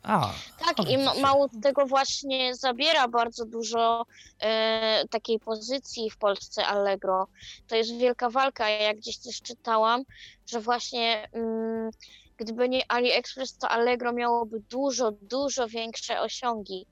[0.06, 4.06] A, tak, i mało tego właśnie zabiera bardzo dużo
[4.40, 7.26] e, takiej pozycji w Polsce Allegro.
[7.68, 8.68] To jest wielka walka.
[8.68, 10.02] Ja gdzieś też czytałam,
[10.46, 11.90] że właśnie mm,
[12.36, 16.86] gdyby nie AliExpress, to Allegro miałoby dużo, dużo większe osiągi.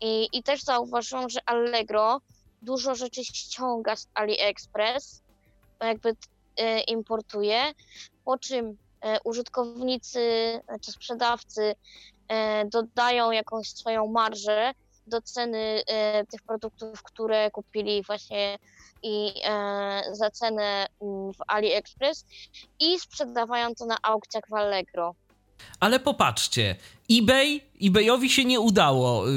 [0.00, 2.20] I, i też zauważyłam, że Allegro
[2.62, 5.22] dużo rzeczy ściąga z AliExpress,
[5.80, 6.16] jakby
[6.56, 7.60] e, importuje,
[8.24, 10.20] po czym e, użytkownicy
[10.80, 11.74] czy sprzedawcy
[12.19, 12.19] E,
[12.66, 14.74] dodają jakąś swoją marżę
[15.06, 18.58] do ceny e, tych produktów, które kupili właśnie
[19.02, 22.24] i e, za cenę mm, w AliExpress
[22.80, 25.14] i sprzedawają to na aukcjach w Allegro.
[25.80, 26.76] Ale popatrzcie,
[27.10, 29.32] eBay, eBayowi się nie udało y,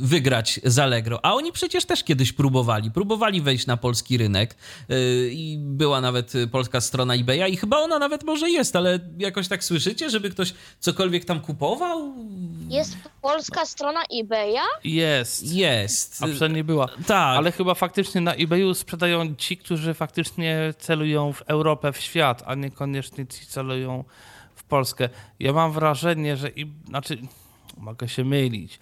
[0.00, 2.90] wygrać z Allegro, a oni przecież też kiedyś próbowali.
[2.90, 4.56] Próbowali wejść na polski rynek
[4.90, 9.48] y, i była nawet polska strona eBaya i chyba ona nawet może jest, ale jakoś
[9.48, 12.14] tak słyszycie, żeby ktoś cokolwiek tam kupował?
[12.68, 14.64] Jest polska strona eBaya?
[14.84, 15.52] Jest.
[15.52, 16.22] Jest.
[16.22, 16.88] A przynajmniej była.
[16.88, 17.38] Tak.
[17.38, 22.54] Ale chyba faktycznie na eBayu sprzedają ci, którzy faktycznie celują w Europę, w świat, a
[22.54, 24.04] niekoniecznie ci celują
[24.68, 25.08] Polskę.
[25.40, 27.18] Ja mam wrażenie, że i, znaczy,
[27.76, 28.78] mogę się mylić,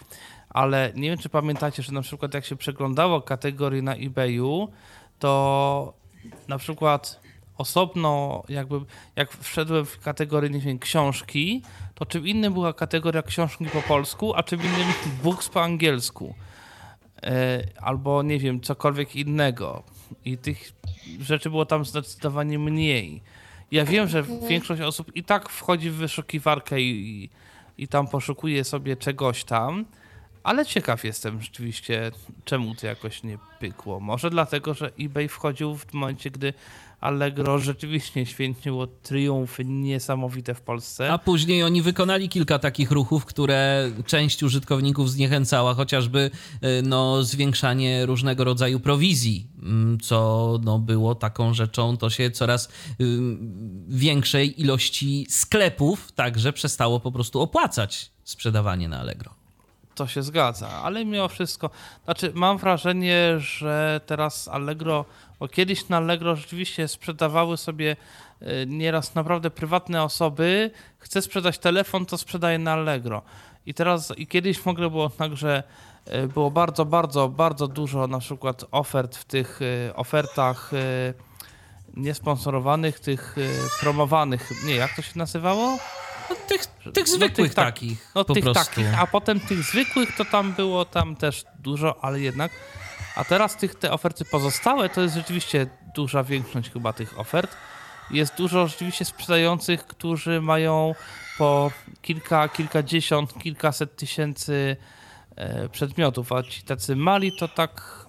[0.48, 4.68] ale nie wiem, czy pamiętacie, że na przykład jak się przeglądało kategorie na eBayu,
[5.18, 5.92] to
[6.48, 7.20] na przykład
[7.58, 8.80] osobno, jakby
[9.16, 11.62] jak wszedłem w kategorię, nie wiem, książki,
[11.94, 14.92] to czym innym była kategoria książki po polsku, a czym innym
[15.22, 16.34] books po angielsku.
[17.22, 19.82] E, albo nie wiem, cokolwiek innego.
[20.24, 20.72] I tych
[21.20, 23.22] rzeczy było tam zdecydowanie mniej.
[23.70, 27.30] Ja wiem, że większość osób i tak wchodzi w wyszukiwarkę i,
[27.78, 29.84] i tam poszukuje sobie czegoś tam,
[30.42, 32.10] ale ciekaw jestem rzeczywiście,
[32.44, 34.00] czemu to jakoś nie pykło.
[34.00, 36.54] Może dlatego, że eBay wchodził w momencie, gdy
[37.00, 41.12] Allegro rzeczywiście święciło triumfy niesamowite w Polsce.
[41.12, 46.30] A później oni wykonali kilka takich ruchów, które część użytkowników zniechęcała, chociażby
[46.64, 52.66] y, no, zwiększanie różnego rodzaju prowizji, mm, co no, było taką rzeczą, to się coraz
[52.66, 52.68] y,
[53.88, 59.34] większej ilości sklepów także przestało po prostu opłacać sprzedawanie na Allegro.
[59.94, 61.70] To się zgadza, ale mimo wszystko,
[62.04, 65.04] znaczy mam wrażenie, że teraz Allegro,
[65.40, 67.96] bo kiedyś na Allegro rzeczywiście sprzedawały sobie
[68.42, 73.22] y, nieraz naprawdę prywatne osoby, chce sprzedać telefon, to sprzedaje na Allegro.
[73.66, 75.62] I teraz, i kiedyś w ogóle było tak, że
[76.14, 80.70] y, było bardzo, bardzo, bardzo dużo na przykład ofert w tych y, ofertach
[81.96, 83.36] niesponsorowanych, tych
[83.80, 85.78] promowanych, nie, jak to się nazywało?
[86.30, 88.12] No, tych, tych zwykłych no, tych, takich.
[88.14, 88.64] No po tych prostu.
[88.64, 92.52] takich, a potem tych zwykłych to tam było tam też dużo, ale jednak.
[93.16, 97.56] A teraz tych te oferty pozostałe to jest rzeczywiście duża większość chyba tych ofert.
[98.10, 100.94] Jest dużo rzeczywiście sprzedających, którzy mają
[101.38, 101.70] po
[102.02, 104.76] kilka, kilkadziesiąt, kilkaset tysięcy
[105.36, 108.06] e, przedmiotów, a ci tacy mali to tak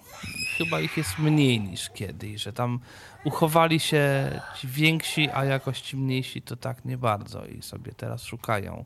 [0.56, 2.80] chyba ich jest mniej niż kiedyś, że tam
[3.24, 8.22] uchowali się ci więksi, a jakoś ci mniejsi to tak nie bardzo i sobie teraz
[8.22, 8.84] szukają.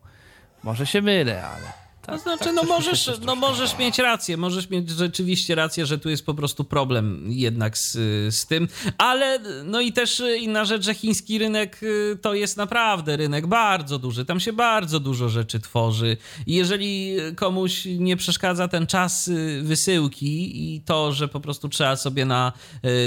[0.62, 4.70] Może się mylę, ale tak, to znaczy, tak no, możesz, no możesz mieć rację, możesz
[4.70, 7.92] mieć rzeczywiście rację, że tu jest po prostu problem jednak z,
[8.34, 8.68] z tym,
[8.98, 13.98] ale no i też inna rzecz, że chiński rynek y, to jest naprawdę rynek bardzo
[13.98, 16.16] duży, tam się bardzo dużo rzeczy tworzy.
[16.46, 21.96] I jeżeli komuś nie przeszkadza ten czas y, wysyłki i to, że po prostu trzeba
[21.96, 22.52] sobie na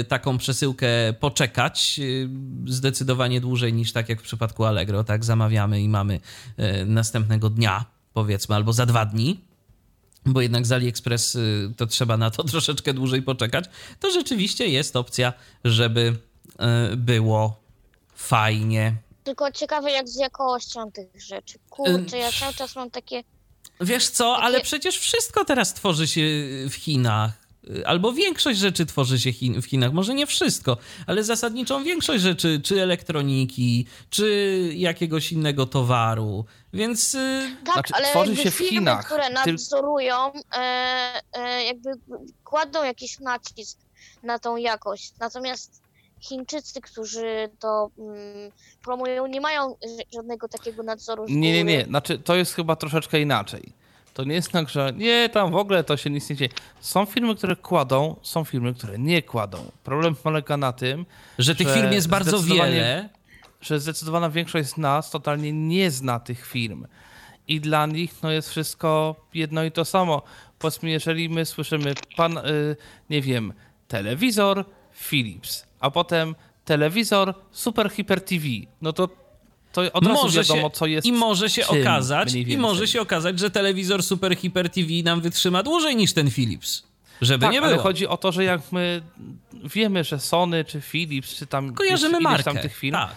[0.00, 0.88] y, taką przesyłkę
[1.20, 2.00] poczekać
[2.66, 6.20] zdecydowanie dłużej niż tak jak w przypadku Allegro, tak zamawiamy i mamy
[6.86, 9.40] następnego dnia powiedzmy, albo za dwa dni,
[10.26, 13.64] bo jednak z AliExpress y, to trzeba na to troszeczkę dłużej poczekać,
[14.00, 15.32] to rzeczywiście jest opcja,
[15.64, 16.16] żeby
[16.92, 17.60] y, było
[18.14, 18.94] fajnie.
[19.24, 21.58] Tylko ciekawe jak z jakością tych rzeczy.
[21.70, 23.24] Kurczę, ja cały czas mam takie...
[23.80, 26.22] Wiesz co, ale przecież wszystko teraz tworzy się
[26.70, 27.46] w Chinach
[27.84, 30.76] albo większość rzeczy tworzy się Chin, w Chinach, może nie wszystko,
[31.06, 36.44] ale zasadniczą większość rzeczy, czy elektroniki, czy jakiegoś innego towaru,
[36.76, 37.14] więc...
[37.14, 39.06] Y, tak, znaczy, ale tworzy się w firmy, Chinach.
[39.06, 40.60] które nadzorują, e,
[41.32, 41.90] e, jakby
[42.44, 43.78] kładą jakiś nacisk
[44.22, 45.82] na tą jakość, natomiast
[46.20, 48.50] Chińczycy, którzy to mm,
[48.82, 49.76] promują, nie mają
[50.14, 51.24] żadnego takiego nadzoru.
[51.28, 53.72] Nie, nie, nie, znaczy to jest chyba troszeczkę inaczej
[54.16, 56.50] to nie jest tak, że nie, tam w ogóle to się nic nie dzieje.
[56.80, 59.58] Są firmy, które kładą, są firmy, które nie kładą.
[59.84, 61.06] Problem polega na tym,
[61.38, 63.08] że tych firm jest bardzo wiele.
[63.60, 66.86] Że zdecydowana większość z nas totalnie nie zna tych firm.
[67.48, 70.22] I dla nich no, jest wszystko jedno i to samo.
[70.58, 72.76] Powiedzmy, jeżeli my słyszymy, pan, y,
[73.10, 73.52] nie wiem,
[73.88, 74.64] telewizor
[75.08, 76.34] Philips, a potem
[76.64, 78.44] telewizor Super Hyper TV,
[78.82, 79.08] no to
[79.72, 81.06] to od razu może wiadomo, się, co jest.
[81.06, 85.20] I może się czym, okazać, i może się okazać, że telewizor Super Hyper TV nam
[85.20, 86.82] wytrzyma dłużej niż ten Philips.
[87.20, 87.72] Żeby tak, nie było.
[87.72, 89.02] ale chodzi o to, że jak my
[89.52, 92.44] wiemy, że Sony czy Philips, czy tam kojarzymy markę.
[92.44, 93.14] tam tych firm, tak.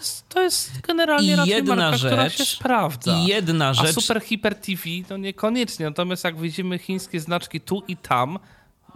[0.00, 3.18] To, jest, to jest generalnie I jedna marka, rzecz, która się sprawdza.
[3.18, 3.90] I jedna rzecz.
[3.90, 5.86] A Super Hyper TV to niekoniecznie.
[5.86, 8.38] Natomiast jak widzimy chińskie znaczki tu i tam,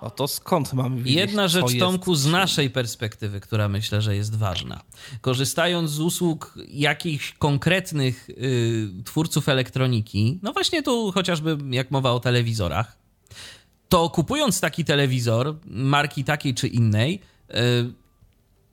[0.02, 4.36] no to skąd mamy wiedzieć, Jedna rzecz, Tomku, z naszej perspektywy, która myślę, że jest
[4.36, 4.80] ważna.
[5.20, 12.20] Korzystając z usług jakichś konkretnych y, twórców elektroniki, no właśnie tu chociażby jak mowa o
[12.20, 12.98] telewizorach,
[13.88, 17.20] to kupując taki telewizor, marki takiej czy innej,
[17.50, 17.54] y,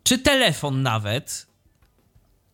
[0.03, 1.50] czy telefon nawet,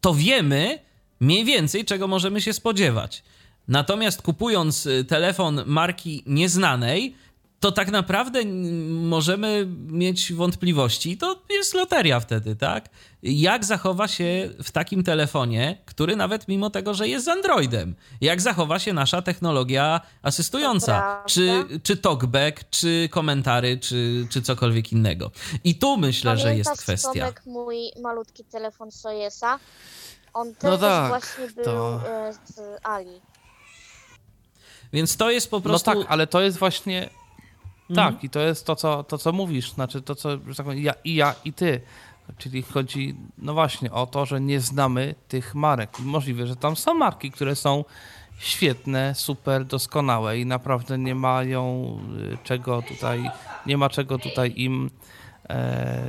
[0.08, 0.80] to wiemy
[1.20, 3.24] mniej więcej, czego możemy się spodziewać.
[3.68, 7.16] Natomiast kupując y, telefon marki nieznanej,
[7.60, 8.46] to tak naprawdę
[8.90, 11.18] możemy mieć wątpliwości.
[11.18, 12.90] To jest loteria wtedy, tak?
[13.24, 18.42] Jak zachowa się w takim telefonie, który nawet mimo tego, że jest z Androidem, jak
[18.42, 21.24] zachowa się nasza technologia asystująca?
[21.26, 25.32] Czy, czy talkback, czy komentary, czy, czy cokolwiek innego.
[25.64, 27.14] I tu myślę, Pamiętasz, że jest kwestia.
[27.14, 29.60] Tomek, mój malutki telefon Sojesa?
[30.38, 32.02] On no też no tak, właśnie był to...
[32.10, 33.22] E, z Ali.
[34.94, 35.92] Więc to jest po prostu.
[35.92, 37.10] No tak, ale to jest właśnie
[37.96, 38.22] tak, mhm.
[38.22, 40.94] i to jest to co, to, co mówisz, znaczy to, co że tak powiem, ja,
[41.04, 41.82] i ja, i ty.
[42.38, 46.00] Czyli chodzi, no właśnie, o to, że nie znamy tych marek.
[46.00, 47.86] Możliwe, że tam są marki, które są
[48.38, 51.98] świetne, super, doskonałe i naprawdę nie mają
[52.34, 53.32] y, czego tutaj,
[53.66, 54.90] nie ma czego tutaj im.
[55.50, 56.04] E,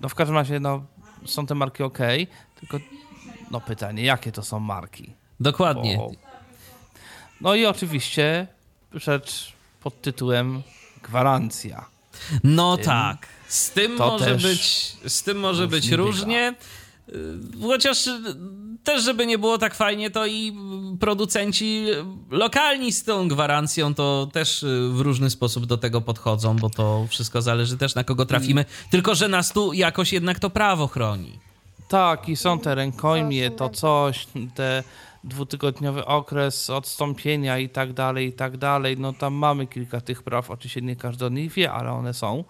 [0.00, 0.82] no w każdym razie, no,
[1.24, 1.98] są te marki ok,
[2.60, 2.78] tylko
[3.50, 5.12] no pytanie, jakie to są marki?
[5.40, 5.96] Dokładnie.
[5.96, 6.10] Bo,
[7.40, 8.46] no i oczywiście
[8.92, 9.52] rzecz
[9.82, 10.62] pod tytułem
[11.02, 11.84] gwarancja.
[12.44, 13.26] No tym, tak.
[13.48, 16.54] Z tym może być, z tym może być różnie.
[17.08, 17.12] Y,
[17.62, 18.08] chociaż
[18.84, 20.56] też, żeby nie było tak fajnie, to i
[21.00, 21.84] producenci
[22.30, 27.06] lokalni z tą gwarancją to też y, w różny sposób do tego podchodzą, bo to
[27.10, 28.64] wszystko zależy też na kogo trafimy.
[28.90, 31.38] Tylko, że nas tu jakoś jednak to prawo chroni.
[31.88, 34.82] Tak, i są te rękojmie, to coś, te
[35.24, 38.96] dwutygodniowy okres odstąpienia i tak dalej, i tak dalej.
[38.98, 42.44] No tam mamy kilka tych praw, oczywiście nie każdy o nich wie, ale one są.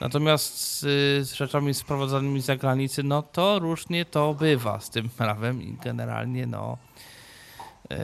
[0.00, 5.76] Natomiast z, rzeczami sprowadzanymi z zagranicy, no to różnie to bywa z tym prawem i
[5.84, 6.78] generalnie no
[7.90, 7.96] e,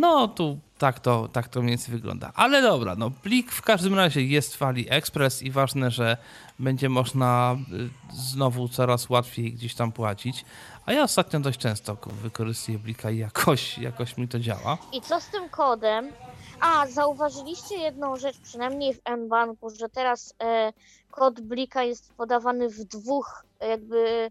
[0.00, 2.32] no tu tak to, tak to mniej więcej wygląda.
[2.34, 6.16] Ale dobra, no plik w każdym razie jest w AliExpress i ważne, że
[6.58, 10.44] będzie można y, znowu coraz łatwiej gdzieś tam płacić.
[10.86, 14.78] A ja ostatnio dość często wykorzystuję Blika i jakoś, jakoś mi to działa.
[14.92, 16.12] I co z tym kodem?
[16.60, 20.72] A, zauważyliście jedną rzecz, przynajmniej w M-Banku, że teraz e,
[21.10, 24.30] kod Blika jest podawany w dwóch jakby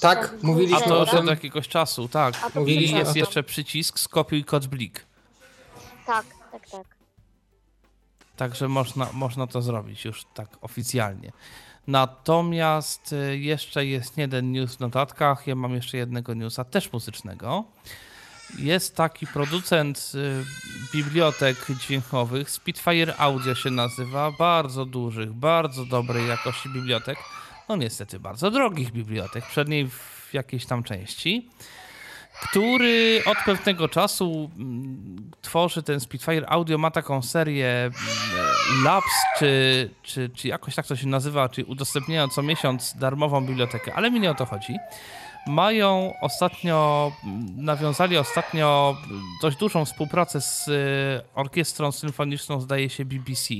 [0.00, 1.18] Tak, mówiliśmy A to o już tym.
[1.18, 2.34] od jakiegoś czasu, tak.
[2.44, 5.06] A to Mówiliśmy I jest o jeszcze przycisk skopiuj kod Blik.
[6.06, 6.86] Tak, tak, tak.
[8.36, 11.32] Także można, można to zrobić już tak oficjalnie.
[11.86, 15.46] Natomiast y, jeszcze jest jeden news w notatkach.
[15.46, 17.64] Ja mam jeszcze jednego newsa, też muzycznego.
[18.58, 20.44] Jest taki producent y,
[20.92, 27.18] bibliotek dźwiękowych, Spitfire Audio się nazywa, bardzo dużych, bardzo dobrej jakości bibliotek.
[27.70, 31.50] No niestety bardzo drogich bibliotek, przynajmniej w jakiejś tam części
[32.42, 39.90] który od pewnego czasu mm, tworzy ten Spitfire Audio, ma taką serię mm, Labs, czy,
[40.02, 44.20] czy, czy jakoś tak to się nazywa, czyli udostępniają co miesiąc darmową bibliotekę, ale mi
[44.20, 44.76] nie o to chodzi.
[45.46, 48.96] Mają ostatnio, mm, nawiązali ostatnio
[49.42, 53.54] dość dużą współpracę z y, orkiestrą symfoniczną, zdaje się BBC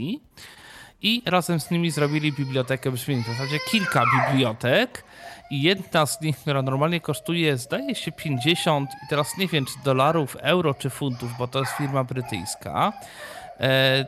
[1.02, 3.22] i razem z nimi zrobili bibliotekę brzmień.
[3.22, 5.04] W zasadzie kilka bibliotek
[5.50, 9.84] i jedna z nich, która normalnie kosztuje, zdaje się 50 i teraz nie wiem czy
[9.84, 12.92] dolarów, euro czy funtów, bo to jest firma brytyjska.
[13.60, 14.04] E,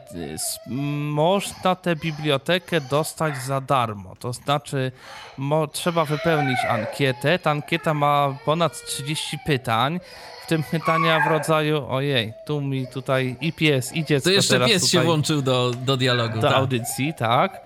[1.10, 4.16] można tę bibliotekę dostać za darmo.
[4.16, 4.92] To znaczy,
[5.38, 7.38] mo, trzeba wypełnić ankietę.
[7.38, 10.00] Ta ankieta ma ponad 30 pytań.
[10.44, 14.60] W tym pytania w rodzaju, ojej, tu mi tutaj i pies, i dziecko To jeszcze
[14.66, 16.40] pies się włączył do, do dialogu.
[16.40, 16.56] do tak.
[16.56, 17.60] audycji, tak.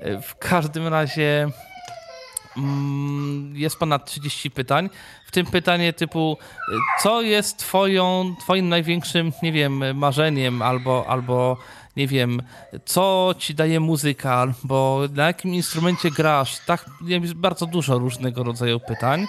[0.00, 1.48] E, W każdym razie
[3.52, 4.90] jest ponad 30 pytań.
[5.26, 6.36] W tym pytanie typu,
[7.02, 11.56] co jest twoją, twoim największym, nie wiem, marzeniem albo, albo
[11.96, 12.42] nie wiem,
[12.84, 16.58] co ci daje muzyka, albo na jakim instrumencie grasz.
[16.66, 19.26] Tak, jest bardzo dużo różnego rodzaju pytań.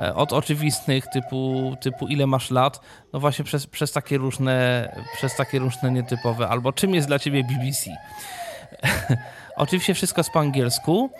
[0.00, 2.80] E, Od oczywistych typu, typu ile masz lat,
[3.12, 7.44] no właśnie przez, przez takie różne, przez takie różne nietypowe, albo czym jest dla ciebie
[7.44, 7.90] BBC.
[9.56, 11.10] Oczywiście wszystko jest po angielsku,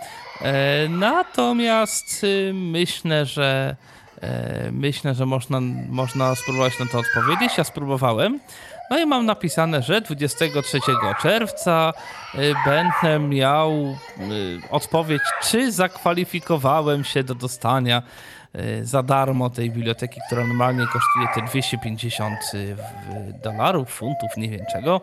[0.88, 3.76] natomiast y, myślę, że
[4.22, 7.58] e, myślę, że można, można spróbować na to odpowiedzieć.
[7.58, 8.40] Ja spróbowałem.
[8.90, 10.78] No i mam napisane, że 23
[11.22, 11.92] czerwca
[12.34, 18.02] y, będę miał y, odpowiedź, czy zakwalifikowałem się do dostania
[18.82, 25.00] za darmo tej biblioteki, która normalnie kosztuje te 250 w- dolarów, funtów, nie wiem czego.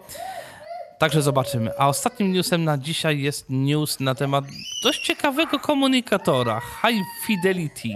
[1.01, 1.71] Także zobaczymy.
[1.77, 4.45] A ostatnim newsem na dzisiaj jest news na temat
[4.83, 7.89] dość ciekawego komunikatora High Fidelity.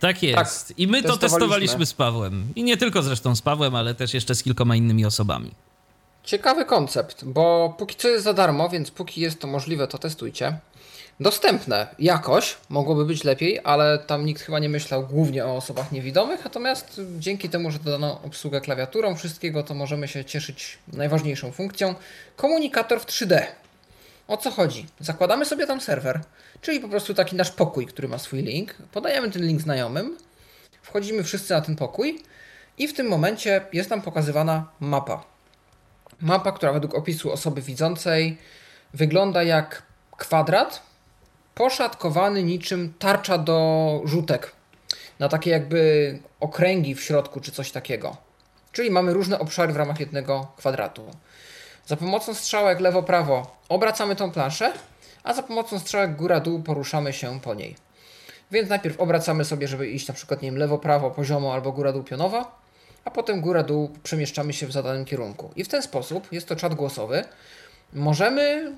[0.00, 0.78] Tak jest.
[0.78, 1.38] I my to testowaliśmy.
[1.38, 2.44] testowaliśmy z Pawłem.
[2.56, 5.50] I nie tylko zresztą z Pawłem, ale też jeszcze z kilkoma innymi osobami.
[6.24, 10.58] Ciekawy koncept, bo póki co jest za darmo, więc póki jest to możliwe, to testujcie.
[11.22, 16.44] Dostępne jakoś, mogłoby być lepiej, ale tam nikt chyba nie myślał głównie o osobach niewidomych,
[16.44, 21.94] natomiast dzięki temu, że dodano obsługę klawiaturą wszystkiego, to możemy się cieszyć najważniejszą funkcją
[22.36, 23.42] komunikator w 3D.
[24.28, 24.86] O co chodzi?
[25.00, 26.20] Zakładamy sobie tam serwer,
[26.60, 28.74] czyli po prostu taki nasz pokój, który ma swój link.
[28.92, 30.16] Podajemy ten link znajomym,
[30.82, 32.22] wchodzimy wszyscy na ten pokój
[32.78, 35.24] i w tym momencie jest nam pokazywana mapa.
[36.20, 38.38] Mapa, która według opisu osoby widzącej
[38.94, 39.82] wygląda jak
[40.16, 40.91] kwadrat
[41.54, 44.52] poszatkowany niczym tarcza do rzutek.
[45.18, 48.16] Na takie jakby okręgi w środku czy coś takiego.
[48.72, 51.10] Czyli mamy różne obszary w ramach jednego kwadratu.
[51.86, 54.72] Za pomocą strzałek lewo-prawo obracamy tą planszę,
[55.24, 57.76] a za pomocą strzałek góra-dół poruszamy się po niej.
[58.50, 62.50] Więc najpierw obracamy sobie, żeby iść na przykład lewo-prawo, poziomo albo góra-dół pionowo,
[63.04, 65.50] a potem góra-dół przemieszczamy się w zadanym kierunku.
[65.56, 67.24] I w ten sposób, jest to czat głosowy,
[67.92, 68.72] możemy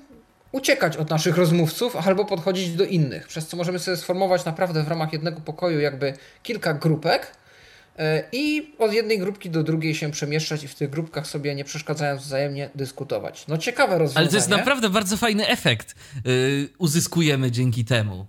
[0.55, 4.87] uciekać od naszych rozmówców albo podchodzić do innych, przez co możemy sobie sformować naprawdę w
[4.87, 6.13] ramach jednego pokoju jakby
[6.43, 7.31] kilka grupek
[7.99, 11.63] e, i od jednej grupki do drugiej się przemieszczać i w tych grupkach sobie nie
[11.63, 13.47] przeszkadzając wzajemnie dyskutować.
[13.47, 14.23] No ciekawe rozwiązanie.
[14.23, 15.95] Ale to jest naprawdę bardzo fajny efekt.
[16.25, 18.25] Yy, uzyskujemy dzięki temu.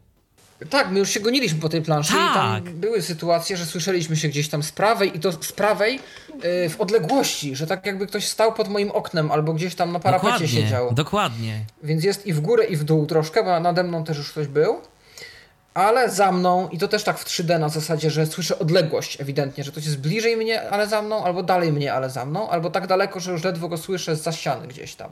[0.70, 2.35] Tak, my już się goniliśmy po tej planszy i Tak.
[2.35, 6.01] tam były sytuacje, że słyszeliśmy się gdzieś tam z prawej i to z prawej
[6.43, 10.01] yy, w odległości, że tak jakby ktoś stał pod moim oknem albo gdzieś tam na
[10.01, 10.49] parapecie Dokładnie.
[10.49, 10.95] siedział.
[10.95, 11.61] Dokładnie.
[11.83, 14.47] Więc jest i w górę i w dół troszkę, bo nade mną też już ktoś
[14.47, 14.81] był.
[15.74, 19.65] ale za mną i to też tak w 3D na zasadzie, że słyszę odległość ewidentnie,
[19.65, 22.70] że ktoś jest bliżej mnie, ale za mną, albo dalej mnie, ale za mną, albo
[22.70, 25.11] tak daleko, że już ledwo go słyszę z ściany gdzieś tam.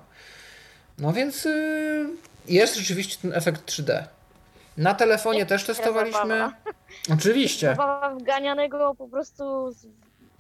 [0.99, 2.07] No więc yy,
[2.49, 4.05] jest rzeczywiście ten efekt 3D.
[4.77, 6.19] Na telefonie też testowaliśmy.
[6.39, 6.53] Zabawa.
[7.15, 7.67] Oczywiście.
[7.67, 9.75] Zabawa wganianego po prostu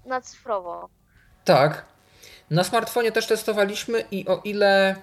[0.07, 0.89] na cyfrowo.
[1.45, 1.85] Tak.
[2.51, 4.97] Na smartfonie też testowaliśmy i o ile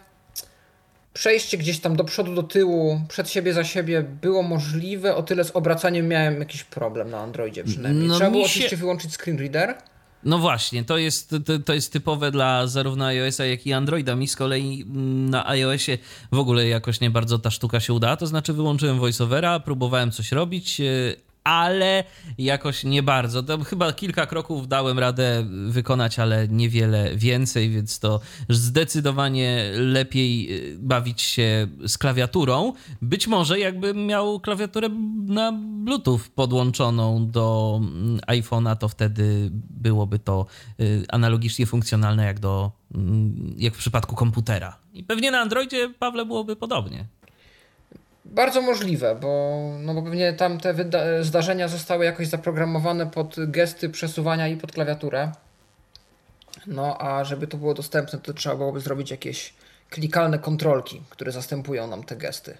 [1.13, 5.43] przejście gdzieś tam do przodu, do tyłu, przed siebie, za siebie było możliwe, o tyle
[5.43, 8.07] z obracaniem miałem jakiś problem na Androidzie przynajmniej.
[8.07, 9.77] No Trzeba było się- oczywiście wyłączyć screen reader.
[10.23, 14.15] No właśnie, to jest, to, to jest typowe dla zarówno iOS-a, jak i Androida.
[14.15, 15.97] Mi z kolei mm, na iOSie
[16.31, 18.17] w ogóle jakoś nie bardzo ta sztuka się udała.
[18.17, 22.03] To znaczy, wyłączyłem voiceovera, próbowałem coś robić, yy, ale
[22.37, 23.43] jakoś nie bardzo.
[23.43, 28.19] Tam chyba kilka kroków dałem radę wykonać, ale niewiele więcej, więc to
[28.49, 32.73] zdecydowanie lepiej yy, bawić się z klawiaturą.
[33.01, 34.89] Być może jakbym miał klawiaturę
[35.25, 40.45] na Bluetooth podłączoną do mm, iPhone'a, to wtedy byłoby to
[40.79, 44.77] y, analogicznie funkcjonalne jak, do, mm, jak w przypadku komputera.
[44.93, 47.05] I pewnie na Androidzie, Pawle, byłoby podobnie.
[48.31, 53.89] Bardzo możliwe, bo, no bo pewnie tam te wyda- zdarzenia zostały jakoś zaprogramowane pod gesty
[53.89, 55.31] przesuwania i pod klawiaturę.
[56.67, 59.53] No a żeby to było dostępne, to trzeba byłoby zrobić jakieś
[59.89, 62.57] klikalne kontrolki, które zastępują nam te gesty.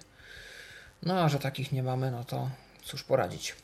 [1.02, 2.50] No a że takich nie mamy, no to
[2.82, 3.54] cóż poradzić.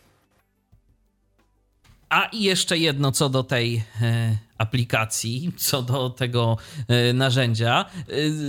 [2.08, 6.56] A i jeszcze jedno co do tej e, aplikacji, co do tego
[6.88, 7.84] e, narzędzia.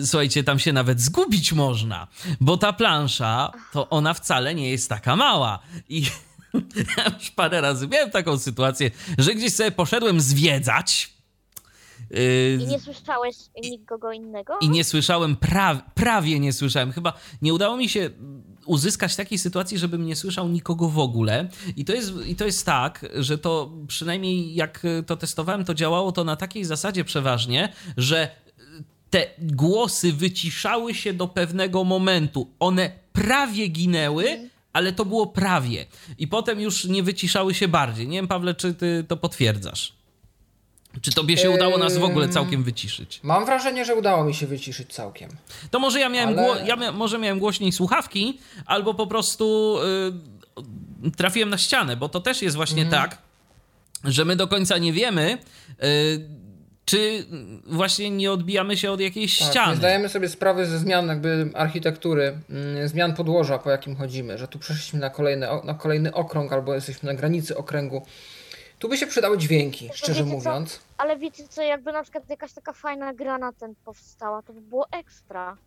[0.01, 2.07] E, słuchajcie, tam się nawet zgubić można,
[2.41, 5.59] bo ta plansza to ona wcale nie jest taka mała.
[5.89, 6.03] I
[6.97, 11.13] ja już parę razy miałem taką sytuację, że gdzieś sobie poszedłem zwiedzać.
[12.59, 14.53] I nie słyszałeś nikogo innego?
[14.61, 16.91] i nie słyszałem, pra, prawie nie słyszałem.
[16.91, 18.09] Chyba nie udało mi się
[18.69, 21.49] uzyskać takiej sytuacji, żebym nie słyszał nikogo w ogóle.
[21.75, 26.11] I to jest, i to jest tak, że to przynajmniej jak to testowałem, to działało
[26.11, 28.29] to na takiej zasadzie przeważnie, że
[29.09, 32.47] te głosy wyciszały się do pewnego momentu.
[32.59, 34.49] One prawie ginęły.
[34.73, 35.85] Ale to było prawie.
[36.17, 38.07] I potem już nie wyciszały się bardziej.
[38.07, 39.98] Nie wiem, Pawle, czy ty to potwierdzasz?
[41.01, 43.19] Czy tobie się udało nas w ogóle całkiem wyciszyć?
[43.23, 45.29] Mam wrażenie, że udało mi się wyciszyć całkiem.
[45.71, 49.77] To może ja miałem, Ale- ja mia- może miałem głośniej słuchawki, albo po prostu
[51.07, 53.01] y, trafiłem na ścianę, bo to też jest właśnie Mhm.
[53.03, 53.17] tak,
[54.03, 55.37] że my do końca nie wiemy,
[55.83, 56.29] y,
[56.85, 57.25] czy
[57.65, 59.75] właśnie nie odbijamy się od jakiejś Tak, ściany.
[59.75, 64.59] zdajemy sobie sprawy ze zmian jakby architektury, mm, zmian podłoża, po jakim chodzimy, że tu
[64.59, 68.05] przeszliśmy na, kolejny, na kolejny okrąg albo jesteśmy na granicy okręgu.
[68.79, 70.49] Tu by się przydały dźwięki, szczerze wiecie co?
[70.49, 70.79] mówiąc.
[70.97, 74.61] Ale wiecie co, jakby na przykład jakaś taka fajna gra na ten powstała, to by
[74.61, 75.57] było ekstra.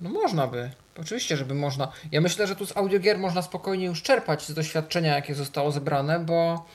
[0.00, 0.70] No można by.
[1.00, 1.92] Oczywiście, żeby można.
[2.12, 6.18] Ja myślę, że tu z audiogier można spokojnie już czerpać z doświadczenia, jakie zostało zebrane,
[6.18, 6.66] bo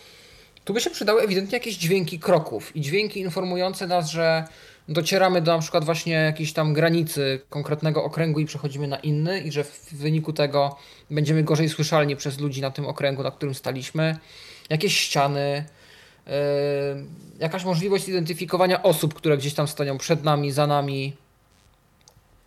[0.66, 4.48] tu by się przydały ewidentnie jakieś dźwięki kroków i dźwięki informujące nas, że
[4.90, 9.52] docieramy do na przykład właśnie jakiejś tam granicy konkretnego okręgu i przechodzimy na inny i
[9.52, 10.78] że w wyniku tego
[11.10, 14.18] będziemy gorzej słyszalni przez ludzi na tym okręgu, na którym staliśmy.
[14.70, 15.66] Jakieś ściany,
[16.28, 16.34] yy,
[17.40, 21.16] jakaś możliwość identyfikowania osób, które gdzieś tam stoją przed nami, za nami.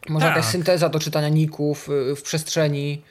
[0.08, 0.36] Może Tak.
[0.36, 3.02] jakaś synteza do czytania ników y, w przestrzeni.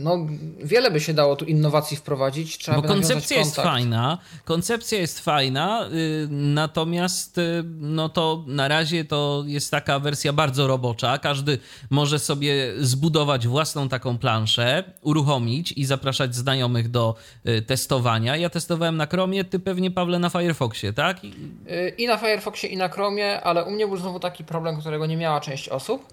[0.00, 0.18] No,
[0.64, 2.58] wiele by się dało tu innowacji wprowadzić.
[2.58, 9.04] Trzeba Bo koncepcja jest fajna, koncepcja jest fajna, y, natomiast y, no to na razie
[9.04, 11.18] to jest taka wersja bardzo robocza.
[11.18, 11.58] Każdy
[11.90, 17.14] może sobie zbudować własną taką planszę, uruchomić i zapraszać znajomych do
[17.48, 18.36] y, testowania.
[18.36, 21.24] Ja testowałem na Chromie, ty pewnie Pawle na Firefoxie, tak?
[21.24, 21.28] I-
[21.70, 25.06] Y, I na Firefoxie, i na Chromie, ale u mnie był znowu taki problem, którego
[25.06, 26.06] nie miała część osób,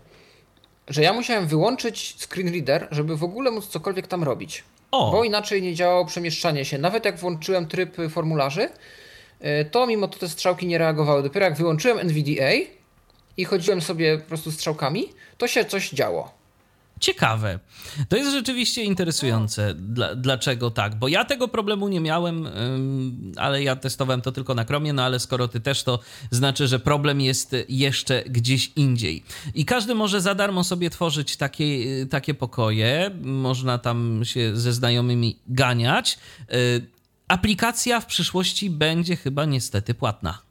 [0.88, 4.64] że ja musiałem wyłączyć screen reader, żeby w ogóle móc cokolwiek tam robić.
[4.92, 6.78] O, Bo inaczej nie działało przemieszczanie się.
[6.78, 8.70] Nawet jak włączyłem tryb formularzy,
[9.62, 11.24] y, to mimo to te strzałki nie reagowały.
[11.24, 12.52] Dopiero jak wyłączyłem NVDA
[13.38, 16.43] i chodziłem sobie po prostu strzałkami, to się coś działo.
[17.04, 17.60] Ciekawe.
[18.10, 19.74] To jest rzeczywiście interesujące.
[19.74, 20.96] Dla, dlaczego tak?
[20.96, 22.48] Bo ja tego problemu nie miałem,
[23.38, 26.00] ale ja testowałem to tylko na Chromie, no ale skoro ty też, to
[26.32, 29.24] znaczy, że problem jest jeszcze gdzieś indziej.
[29.56, 33.12] I każdy może za darmo sobie tworzyć takie, y, takie pokoje.
[33.22, 36.18] Można tam się ze znajomymi ganiać.
[36.54, 36.94] Y,
[37.28, 40.43] Aplikacja w przyszłości będzie chyba niestety płatna.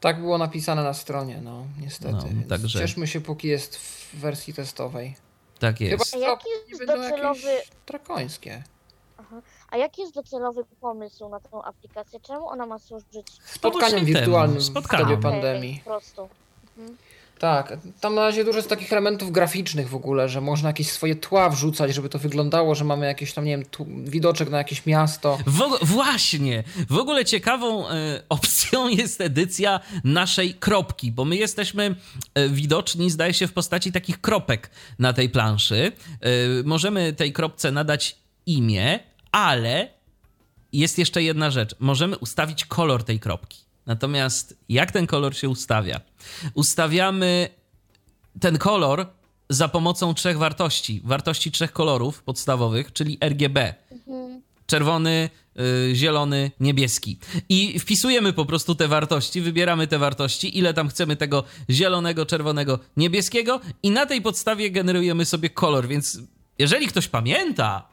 [0.00, 2.12] Tak było napisane na stronie, no niestety.
[2.12, 5.16] No, także- Cieszmy się, póki jest w wersji testowej.
[5.58, 6.14] Tak Chyba jest.
[6.14, 8.62] A jaki jest docelowy- drakońskie.
[9.70, 12.20] A jaki jest docelowy pomysł na tę aplikację?
[12.20, 15.80] Czemu ona ma służyć Spotkaniem wirtualnym w dobie pandemii.
[15.84, 16.28] po prostu?
[17.40, 21.14] Tak, tam na razie dużo jest takich elementów graficznych w ogóle, że można jakieś swoje
[21.14, 24.86] tła wrzucać, żeby to wyglądało, że mamy jakieś tam, nie wiem, tu, widoczek na jakieś
[24.86, 25.38] miasto.
[25.46, 26.64] W, właśnie!
[26.88, 27.92] W ogóle ciekawą y,
[28.28, 31.94] opcją jest edycja naszej kropki, bo my jesteśmy
[32.38, 35.92] y, widoczni, zdaje się, w postaci takich kropek na tej planszy.
[36.60, 38.98] Y, możemy tej kropce nadać imię,
[39.32, 39.88] ale
[40.72, 41.74] jest jeszcze jedna rzecz.
[41.78, 43.58] Możemy ustawić kolor tej kropki.
[43.86, 46.09] Natomiast jak ten kolor się ustawia?
[46.54, 47.48] Ustawiamy
[48.40, 49.06] ten kolor
[49.48, 51.00] za pomocą trzech wartości.
[51.04, 53.74] Wartości trzech kolorów podstawowych, czyli RGB.
[53.90, 54.42] Mhm.
[54.66, 57.18] Czerwony, yy, zielony, niebieski.
[57.48, 62.78] I wpisujemy po prostu te wartości, wybieramy te wartości, ile tam chcemy tego zielonego, czerwonego,
[62.96, 65.88] niebieskiego i na tej podstawie generujemy sobie kolor.
[65.88, 66.18] Więc
[66.58, 67.88] jeżeli ktoś pamięta,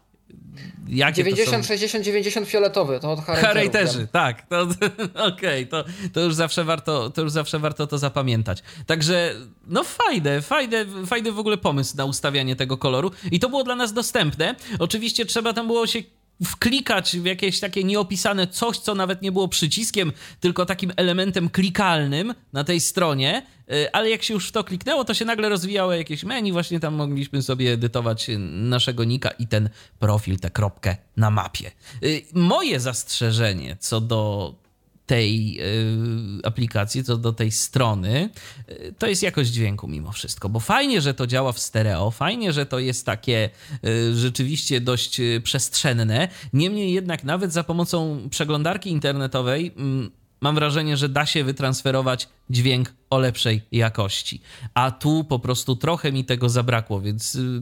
[0.87, 1.67] Jakie 90, są...
[1.67, 4.47] 60, 90 fioletowy, to od Harejterzy, tak.
[4.47, 4.61] To,
[5.31, 5.83] Okej, okay, to,
[6.13, 8.63] to, już zawsze warto, to już zawsze warto to zapamiętać.
[8.85, 9.35] Także,
[9.67, 13.75] no fajne, fajne, fajny w ogóle pomysł na ustawianie tego koloru i to było dla
[13.75, 14.55] nas dostępne.
[14.79, 15.99] Oczywiście trzeba tam było się
[16.45, 22.33] wklikać w jakieś takie nieopisane coś, co nawet nie było przyciskiem, tylko takim elementem klikalnym
[22.53, 25.93] na tej stronie, y, ale jak się już w to kliknęło, to się nagle rozwijało
[25.93, 29.69] jakieś menu, właśnie tam mogliśmy sobie edytować naszego nika i ten
[29.99, 31.71] profil, tę kropkę na mapie.
[32.03, 34.53] Y, moje zastrzeżenie co do
[35.07, 35.59] tej
[36.41, 38.29] y, aplikacji, co do tej strony,
[38.69, 42.53] y, to jest jakość dźwięku mimo wszystko, bo fajnie, że to działa w stereo, fajnie,
[42.53, 43.49] że to jest takie
[43.85, 46.27] y, rzeczywiście dość przestrzenne.
[46.53, 50.11] Niemniej jednak nawet za pomocą przeglądarki internetowej mm,
[50.41, 54.41] mam wrażenie, że da się wytransferować dźwięk o lepszej jakości.
[54.73, 57.61] A tu po prostu trochę mi tego zabrakło, więc y,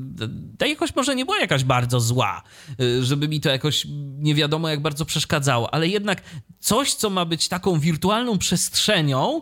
[0.58, 2.42] ta jakość może nie była jakaś bardzo zła,
[2.82, 3.88] y, żeby mi to jakoś
[4.18, 6.22] nie wiadomo jak bardzo przeszkadzało, ale jednak
[6.60, 9.42] coś, co ma być taką wirtualną przestrzenią,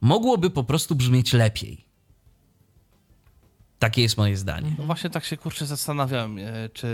[0.00, 1.85] mogłoby po prostu brzmieć lepiej.
[3.78, 4.72] Takie jest moje zdanie.
[4.78, 6.88] No właśnie tak się kurczę zastanawiam, e, czy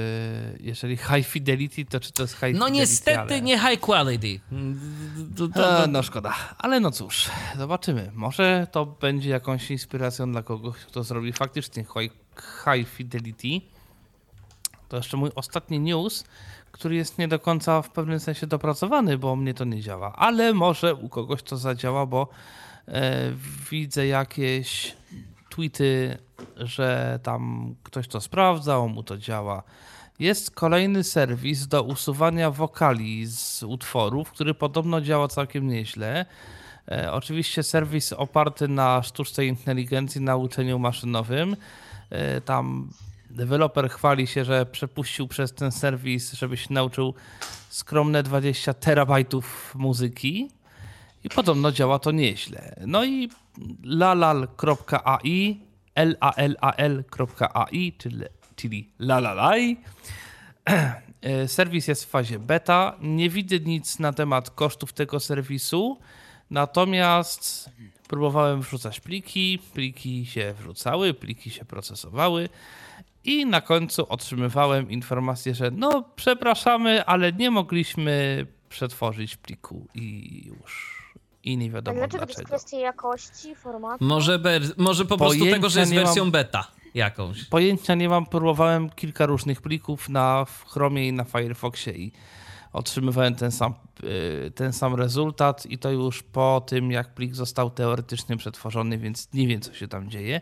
[0.60, 2.72] jeżeli high fidelity, to czy to jest high no fidelity.
[2.72, 3.40] No niestety ale...
[3.40, 4.40] nie high quality.
[5.36, 6.34] To, to, to, no szkoda.
[6.58, 8.10] Ale no cóż, zobaczymy.
[8.14, 11.84] Może to będzie jakąś inspiracją dla kogoś, kto zrobi faktycznie
[12.64, 13.66] high fidelity.
[14.88, 16.24] To jeszcze mój ostatni news,
[16.72, 20.12] który jest nie do końca w pewnym sensie dopracowany, bo mnie to nie działa.
[20.16, 22.28] Ale może u kogoś to zadziała, bo
[22.88, 23.32] e,
[23.70, 24.96] widzę jakieś
[25.54, 26.18] tweety,
[26.56, 29.62] że tam ktoś to sprawdzał, mu to działa.
[30.18, 36.26] Jest kolejny serwis do usuwania wokali z utworów, który podobno działa całkiem nieźle.
[36.90, 41.56] E, oczywiście serwis oparty na sztucznej inteligencji, na uczeniu maszynowym.
[42.10, 42.90] E, tam
[43.30, 47.14] deweloper chwali się, że przepuścił przez ten serwis, żeby się nauczył
[47.68, 50.50] skromne 20 terabajtów muzyki.
[51.24, 52.76] I podobno działa to nieźle.
[52.86, 53.28] No i
[53.84, 55.60] lalal.ai,
[55.96, 58.24] lalal.ai, czyli,
[58.56, 59.76] czyli lalalaj.
[61.46, 62.96] Serwis jest w fazie beta.
[63.00, 65.98] Nie widzę nic na temat kosztów tego serwisu,
[66.50, 67.70] natomiast
[68.08, 72.48] próbowałem wrzucać pliki, pliki się wrzucały, pliki się procesowały
[73.24, 80.91] i na końcu otrzymywałem informację, że no przepraszamy, ale nie mogliśmy przetworzyć pliku i już
[81.44, 82.26] i nie wiadomo dlaczego.
[82.26, 82.34] dlaczego.
[82.34, 84.04] to jest kwestia jakości, formatu?
[84.04, 84.40] Może,
[84.76, 87.44] może po prostu tego, że jest wersją mam, beta jakąś.
[87.44, 92.12] Pojęcia nie mam, próbowałem kilka różnych plików na Chromie i na Firefoxie i
[92.72, 93.74] otrzymywałem ten sam,
[94.04, 99.28] y, ten sam rezultat i to już po tym, jak plik został teoretycznie przetworzony, więc
[99.32, 100.40] nie wiem, co się tam dzieje.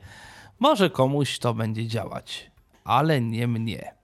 [0.58, 2.50] Może komuś to będzie działać,
[2.84, 3.94] ale nie mnie.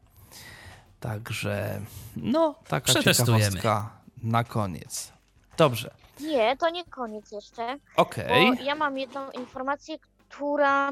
[1.01, 1.81] Także,
[2.17, 3.91] no, taka ciekawostka
[4.23, 5.13] na koniec.
[5.57, 6.06] Dobrze.
[6.21, 7.79] Nie, to nie koniec jeszcze.
[7.97, 8.51] Okej.
[8.51, 8.65] Okay.
[8.65, 10.91] Ja mam jedną informację, która,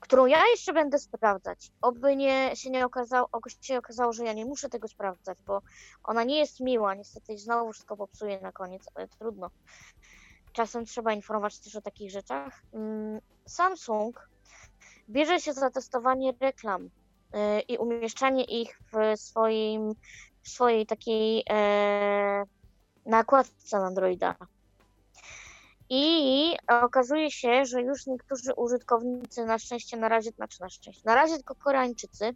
[0.00, 1.70] którą ja jeszcze będę sprawdzać.
[1.82, 3.28] Oby nie, się nie okazało,
[3.60, 5.62] się okazało, że ja nie muszę tego sprawdzać, bo
[6.04, 6.94] ona nie jest miła.
[6.94, 9.50] Niestety znowu wszystko popsuje na koniec, ale trudno.
[10.52, 12.62] Czasem trzeba informować też o takich rzeczach.
[12.72, 14.28] Mm, Samsung
[15.08, 19.94] bierze się za testowanie reklam y, i umieszczanie ich w swoim,
[20.42, 22.44] w swojej takiej e,
[23.06, 24.36] nakładce na Androida.
[25.88, 31.14] I okazuje się, że już niektórzy użytkownicy, na szczęście na razie, znaczy na szczęście, na
[31.14, 32.34] razie tylko Koreańczycy,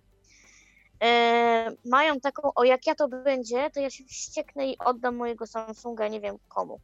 [1.03, 5.47] e, mają taką, o jak ja to będzie, to ja się wścieknę i oddam mojego
[5.47, 6.81] Samsunga nie wiem komu.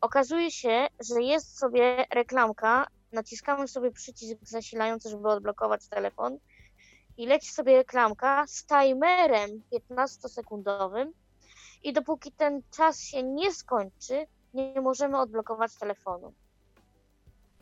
[0.00, 6.38] Okazuje się, że jest sobie reklamka, naciskamy sobie przycisk zasilający, żeby odblokować telefon
[7.16, 11.12] i leci sobie reklamka z timerem 15-sekundowym,
[11.86, 16.32] i dopóki ten czas się nie skończy, nie możemy odblokować telefonu.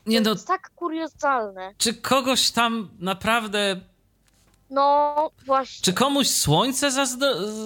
[0.06, 1.74] Nie to no, jest tak kuriozalne.
[1.78, 3.80] Czy kogoś tam naprawdę
[4.74, 5.84] no, właśnie.
[5.84, 7.06] Czy komuś słońce za,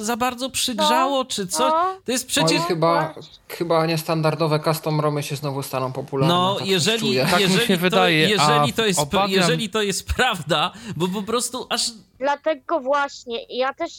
[0.00, 1.68] za bardzo przygrzało, no, czy co?
[1.68, 2.00] No.
[2.04, 2.60] To jest przecież...
[2.60, 3.14] Oj, chyba,
[3.48, 6.34] chyba niestandardowe custom romy się znowu staną popularne.
[6.34, 9.30] No, tak jeżeli, tak jeżeli, to, wydaje, jeżeli, to jest, obawiam...
[9.30, 11.90] jeżeli to jest prawda, bo po prostu aż...
[12.18, 13.92] Dlatego właśnie, ja też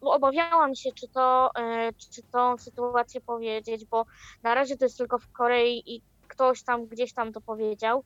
[0.00, 4.06] obawiałam się, czy to, e, czy tą sytuację powiedzieć, bo
[4.42, 8.04] na razie to jest tylko w Korei i ktoś tam gdzieś tam to powiedział,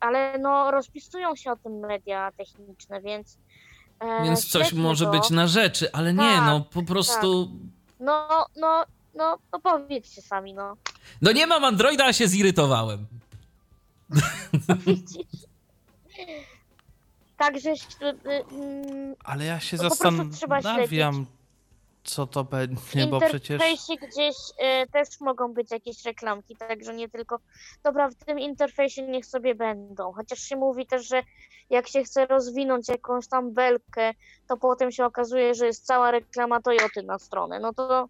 [0.00, 3.38] ale no rozpisują się o tym media techniczne, więc.
[4.00, 5.10] E, więc coś może to.
[5.10, 7.46] być na rzeczy, ale tak, nie, no po prostu.
[7.46, 7.54] Tak.
[8.00, 8.84] No, no,
[9.14, 10.76] no, no powiedzcie sami, no.
[11.22, 13.06] No nie mam Androida, a się zirytowałem.
[14.86, 15.26] Widzisz.
[17.38, 17.70] Także.
[17.70, 21.26] Y, y, mm, ale ja się no, zastanawiam,
[22.08, 23.62] co to będzie, bo przecież...
[23.62, 24.36] W gdzieś
[24.84, 27.38] y, też mogą być jakieś reklamki, także nie tylko...
[27.82, 31.22] Dobra, w tym interfejsie niech sobie będą, chociaż się mówi też, że
[31.70, 34.14] jak się chce rozwinąć jakąś tam belkę,
[34.48, 38.08] to potem się okazuje, że jest cała reklama Toyoty na stronę, no to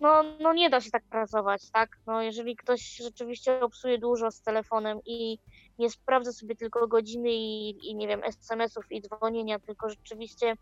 [0.00, 1.98] no, no nie da się tak pracować, tak?
[2.06, 5.38] No jeżeli ktoś rzeczywiście obsuje dużo z telefonem i
[5.78, 10.56] nie sprawdza sobie tylko godziny i, i nie wiem, SMS-ów i dzwonienia, tylko rzeczywiście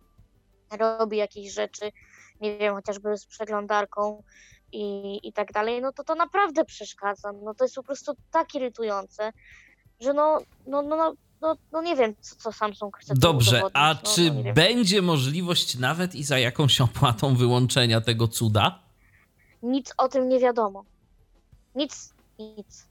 [0.71, 1.93] robi jakieś rzeczy,
[2.41, 4.23] nie wiem, chociażby z przeglądarką
[4.73, 7.33] i, i tak dalej, no to to naprawdę przeszkadza.
[7.33, 9.33] No to jest po prostu tak irytujące,
[10.01, 13.95] że no, no, no, no, no, no nie wiem, co, co Samsung chce Dobrze, a
[13.95, 18.83] no, czy no będzie możliwość nawet i za jakąś opłatą wyłączenia tego cuda?
[19.63, 20.85] Nic o tym nie wiadomo.
[21.75, 22.89] Nic, nic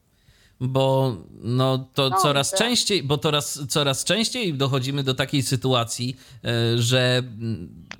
[0.60, 2.60] bo no to no, coraz tak.
[2.60, 7.24] częściej, bo coraz, coraz częściej dochodzimy do takiej sytuacji, e, że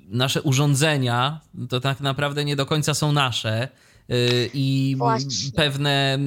[0.08, 3.68] nasze urządzenia to tak naprawdę nie do końca są nasze
[4.54, 5.52] i Właśnie.
[5.52, 6.18] pewne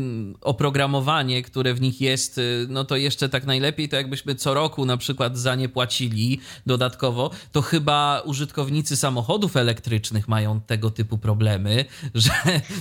[0.42, 4.86] oprogramowanie, które w nich jest, y, no to jeszcze tak najlepiej, to jakbyśmy co roku
[4.86, 11.86] na przykład za nie płacili dodatkowo, to chyba użytkownicy samochodów elektrycznych mają tego typu problemy,
[12.14, 12.32] że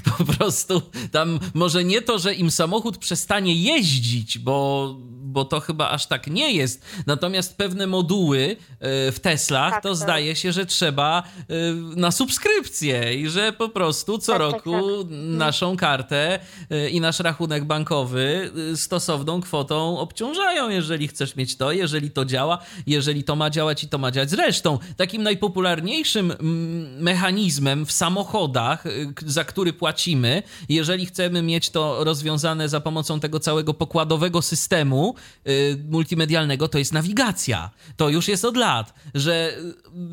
[0.05, 0.83] po prostu
[1.13, 4.97] tam może nie to, że im samochód przestanie jeździć, bo
[5.31, 6.85] bo to chyba aż tak nie jest.
[7.07, 9.99] Natomiast pewne moduły e, w Teslach tak, to tak.
[9.99, 11.23] zdaje się, że trzeba
[11.97, 14.83] na subskrypcję i że po prostu co tak, tak roku tak.
[15.11, 16.39] Naszą kartę
[16.71, 22.59] e, i nasz rachunek bankowy stosowną kwotą obciążają, jeżeli chcesz mieć to, jeżeli to działa,
[22.87, 24.31] jeżeli to ma działać i to ma działać.
[24.31, 26.33] Zresztą takim najpopularniejszym
[27.01, 28.85] mechanizmem w samochodach,
[29.27, 35.15] za który płacimy, jeżeli chcemy mieć to rozwiązane za pomocą tego całego pokładowego systemu,
[35.51, 37.71] Y, multimedialnego to jest nawigacja.
[37.97, 39.53] To już jest od lat, że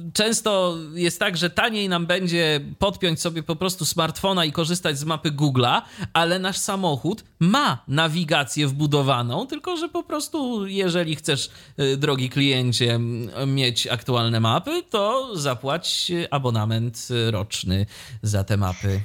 [0.08, 4.67] y, często jest tak, że taniej nam będzie podpiąć sobie po prostu smartfona i korzystać
[4.76, 5.82] z mapy Google'a,
[6.14, 11.50] ale nasz samochód ma nawigację wbudowaną, tylko że po prostu jeżeli chcesz,
[11.80, 13.00] y, drogi kliencie,
[13.48, 17.86] mieć aktualne mapy, to zapłać abonament roczny
[18.24, 19.02] za te mapy.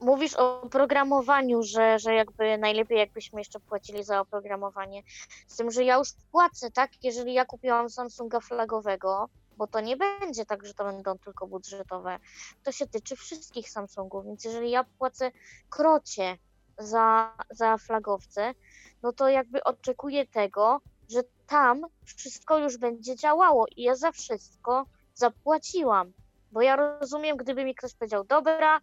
[0.00, 5.02] Mówisz o programowaniu, że, że jakby najlepiej jakbyśmy jeszcze płacili za oprogramowanie.
[5.46, 6.90] Z tym, że ja już płacę, tak?
[7.02, 9.28] Jeżeli ja kupiłam Samsunga flagowego,
[9.58, 12.18] bo to nie będzie tak, że to będą tylko budżetowe.
[12.64, 15.30] To się tyczy wszystkich Samsungów, więc jeżeli ja płacę
[15.70, 16.38] krocie
[16.78, 18.54] za, za flagowce,
[19.02, 20.80] no to jakby oczekuję tego,
[21.10, 26.12] że tam wszystko już będzie działało i ja za wszystko zapłaciłam.
[26.52, 28.80] Bo ja rozumiem, gdyby mi ktoś powiedział, dobra,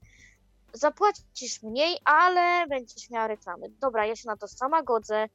[0.74, 3.70] zapłacisz mniej, ale będziesz miała reklamy.
[3.70, 5.26] Dobra, ja się na to sama godzę,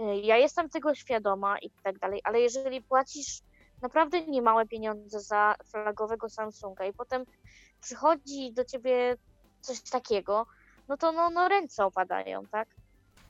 [0.00, 3.40] y, ja jestem tego świadoma i tak dalej, ale jeżeli płacisz
[3.84, 7.24] naprawdę niemałe pieniądze za flagowego Samsunga i potem
[7.80, 9.16] przychodzi do ciebie
[9.60, 10.46] coś takiego,
[10.88, 12.68] no to no, no ręce opadają, tak?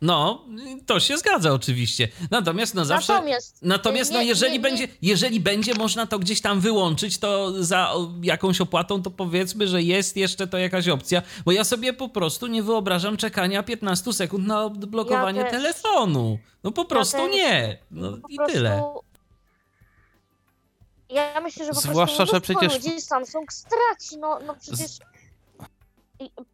[0.01, 0.45] No,
[0.87, 2.09] to się zgadza oczywiście.
[2.31, 3.13] Natomiast no zawsze.
[3.13, 4.63] Natomiast, natomiast no, jeżeli, nie, nie.
[4.63, 9.83] Będzie, jeżeli będzie można to gdzieś tam wyłączyć, to za jakąś opłatą, to powiedzmy, że
[9.83, 14.47] jest jeszcze to jakaś opcja, bo ja sobie po prostu nie wyobrażam czekania 15 sekund
[14.47, 16.39] na odblokowanie ja telefonu.
[16.65, 17.79] No po prostu ja nie.
[17.91, 18.55] No po i prostu...
[18.55, 18.83] tyle.
[21.15, 24.19] Ja myślę, że po Zwłaszcza, prostu że przecież ludzi Samsung straci.
[24.19, 24.99] No, no przecież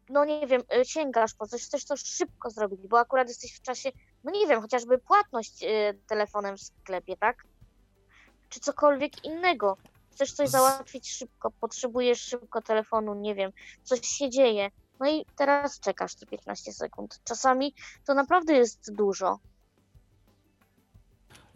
[0.09, 3.61] no nie wiem, y, sięgasz po coś, chcesz to szybko zrobić, bo akurat jesteś w
[3.61, 3.91] czasie,
[4.23, 7.43] no nie wiem, chociażby płatność y, telefonem w sklepie, tak?
[8.49, 9.77] Czy cokolwiek innego.
[10.11, 13.51] Chcesz coś załatwić szybko, potrzebujesz szybko telefonu, nie wiem,
[13.83, 14.71] coś się dzieje.
[14.99, 17.19] No i teraz czekasz te 15 sekund.
[17.23, 17.75] Czasami
[18.05, 19.39] to naprawdę jest dużo.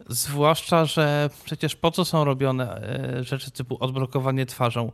[0.08, 2.76] Zwłaszcza, że przecież po co są robione
[3.18, 4.92] e, rzeczy typu odblokowanie twarzą?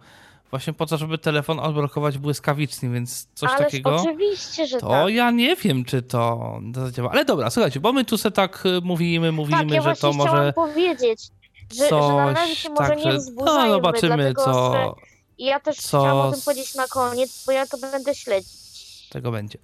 [0.51, 3.97] właśnie po to, żeby telefon odblokować błyskawicznie, więc coś Ależ takiego.
[3.97, 5.15] oczywiście, że To tak.
[5.15, 7.11] ja nie wiem, czy to zadziała.
[7.11, 10.53] Ale dobra, słuchajcie, bo my tu se tak mówimy, mówimy, tak, ja że to może
[10.53, 11.29] powiedzieć,
[11.75, 14.91] że, że na razie się może nie wzburzajmy, no, zobaczymy, dlatego co że
[15.39, 19.09] ja też co chciałam o tym powiedzieć na koniec, bo ja to będę śledzić.
[19.11, 19.59] tego będzie.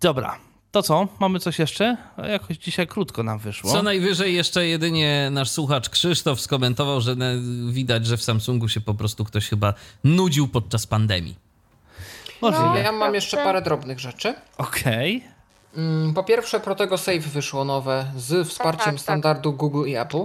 [0.00, 0.38] Dobra,
[0.70, 1.08] to co?
[1.20, 1.96] Mamy coś jeszcze?
[2.30, 3.70] Jakoś dzisiaj krótko nam wyszło.
[3.72, 7.16] Co najwyżej jeszcze jedynie nasz słuchacz Krzysztof skomentował, że
[7.70, 9.74] widać, że w Samsungu się po prostu ktoś chyba
[10.04, 11.36] nudził podczas pandemii.
[12.42, 12.64] Możliwe.
[12.68, 12.76] No.
[12.78, 14.34] Ja mam jeszcze parę drobnych rzeczy.
[14.58, 15.24] Okej.
[15.76, 19.00] Mm, Po pierwsze, Protego Save wyszło nowe z wsparciem tak, tak.
[19.00, 20.24] standardu Google i Apple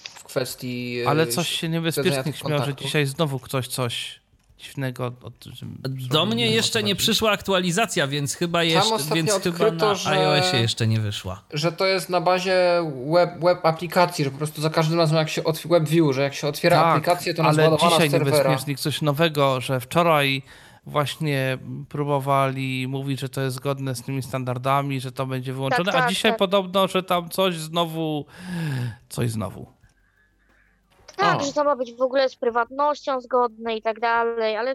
[0.00, 1.00] w kwestii.
[1.04, 1.68] e, Ale coś się
[2.24, 2.86] tych śmiał, że kontaktów.
[2.86, 4.20] dzisiaj znowu ktoś coś
[4.66, 5.12] dziwnego...
[5.22, 5.34] Od,
[6.10, 10.10] Do mnie nie jeszcze nie przyszła aktualizacja, więc chyba, jeszcze, więc chyba odkryto, na że-
[10.10, 11.42] iOSie jeszcze nie wyszła.
[11.52, 12.56] Że to jest na bazie
[13.12, 16.34] web, web aplikacji, że po prostu za każdym razem jak się otwiera WebView, że jak
[16.34, 20.42] się otwiera aplikację, to ona Tak, ale dzisiaj niebezpiecznik coś nowego, że wczoraj
[20.86, 25.94] właśnie próbowali mówić, że to jest zgodne z tymi standardami, że to będzie wyłączone, Tak,
[25.94, 26.38] a tak, dzisiaj tak.
[26.38, 28.26] podobno, że tam coś znowu,
[29.08, 29.75] coś znowu.
[31.16, 31.44] Tak, O.
[31.44, 34.74] że to ma być w ogóle z prywatnością zgodne i tak dalej, ale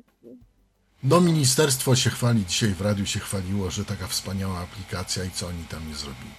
[1.04, 5.48] No ministerstwo się chwali, dzisiaj w radiu się chwaliło, że taka wspaniała aplikacja i co
[5.48, 6.32] oni tam nie zrobili.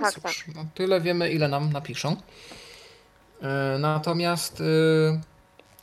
[0.00, 0.54] tak, Cóż, tak.
[0.54, 2.16] No, tyle wiemy, ile nam napiszą.
[3.42, 4.64] E, Natomiast e,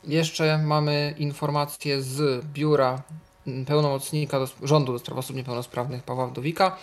[0.04, 3.02] jeszcze mamy informację z biura
[3.66, 6.76] pełnomocnika do, rządu do spraw osób niepełnosprawnych Pawła Wdowika.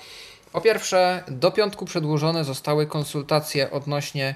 [0.51, 4.35] Po pierwsze, do piątku przedłużone zostały konsultacje odnośnie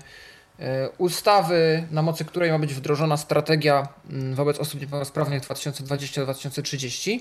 [0.97, 7.19] ustawy, na mocy której ma być wdrożona strategia mm, wobec osób niepełnosprawnych 2020-2030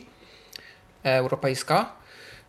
[1.05, 1.93] e, europejska.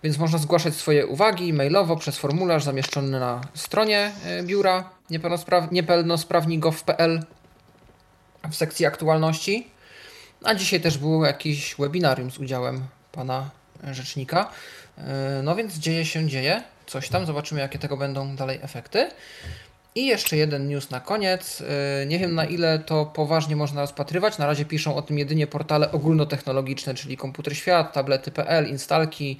[0.04, 4.90] Więc można zgłaszać swoje uwagi mailowo przez formularz zamieszczony na stronie e, biura
[5.72, 7.24] niepełnosprawni.gov.pl
[8.50, 9.68] w sekcji aktualności.
[10.44, 13.50] A dzisiaj też było jakiś webinarium z udziałem pana
[13.92, 14.50] rzecznika.
[14.98, 16.64] E, No więc dzieje się, dzieje.
[16.86, 19.10] Coś tam, zobaczymy jakie tego będą dalej efekty.
[19.98, 21.64] I jeszcze jeden news na koniec.
[22.02, 24.38] E, Nie wiem na ile to poważnie można rozpatrywać.
[24.38, 29.40] Na razie piszą o tym jedynie portale ogólnotechnologiczne, czyli Komputer Świat, tablety.pl, instalki,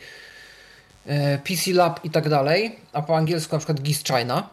[1.06, 4.50] e, PC Lab i tak dalej, a po angielsku na przykład GIS China.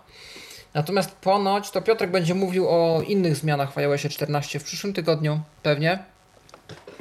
[0.75, 5.41] Natomiast ponoć to Piotrek będzie mówił o innych zmianach w iOSie 14 w przyszłym tygodniu,
[5.63, 5.99] pewnie.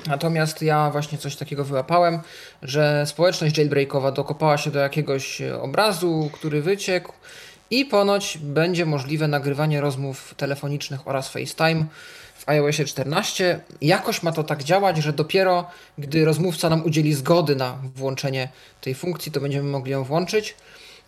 [0.08, 2.20] Natomiast ja właśnie coś takiego wyłapałem,
[2.62, 7.14] że społeczność jailbreakowa dokopała się do jakiegoś obrazu, który wyciekł
[7.80, 11.86] i ponoć będzie możliwe nagrywanie rozmów telefonicznych oraz FaceTime
[12.36, 13.60] w iOSie 14.
[13.82, 15.68] Jakoś ma to tak działać, że dopiero
[15.98, 18.50] gdy rozmówca nam udzieli zgody na włączenie
[18.82, 20.56] tej funkcji, to będziemy mogli ją włączyć.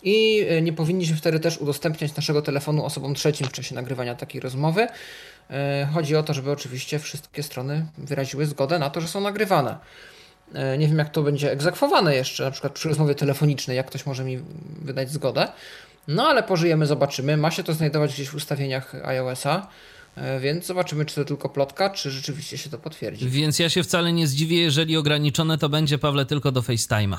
[0.03, 4.41] I e, nie powinniśmy wtedy też udostępniać naszego telefonu osobom trzecim w czasie nagrywania takiej
[4.41, 4.87] rozmowy.
[5.49, 9.77] E, Chodzi o to, żeby oczywiście wszystkie strony wyraziły zgodę na to, że są nagrywane.
[10.53, 14.05] E, Nie wiem, jak to będzie egzekwowane jeszcze, na przykład przy rozmowie telefonicznej, jak ktoś
[14.05, 14.39] może mi
[14.81, 15.47] wydać zgodę.
[16.07, 17.37] No ale pożyjemy, zobaczymy.
[17.37, 19.67] Ma się to znajdować gdzieś w ustawieniach iOS-a,
[20.15, 23.29] e, więc zobaczymy, czy to tylko plotka, czy rzeczywiście się to potwierdzi.
[23.29, 27.17] Więc ja się wcale nie zdziwię, jeżeli ograniczone to będzie, Pawle, tylko do FaceTime'a.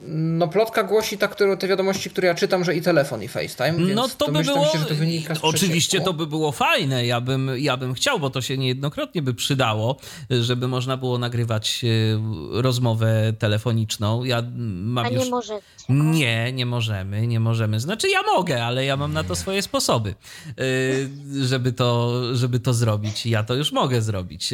[0.00, 3.72] No plotka głosi tak, które, te wiadomości, które ja czytam, że i telefon, i FaceTime,
[3.72, 4.72] więc No to by domyślam było.
[4.72, 7.06] się, że to wynika z Oczywiście to by było fajne.
[7.06, 9.96] Ja bym, ja bym chciał, bo to się niejednokrotnie by przydało,
[10.30, 14.24] żeby można było nagrywać e, rozmowę telefoniczną.
[14.24, 15.24] Ja mam A już.
[15.24, 15.62] nie możecie.
[15.88, 17.80] Nie, nie możemy, nie możemy.
[17.80, 20.14] Znaczy ja mogę, ale ja mam na to swoje sposoby,
[20.56, 23.26] yy, żeby to, żeby to zrobić.
[23.26, 24.50] Ja to już mogę zrobić.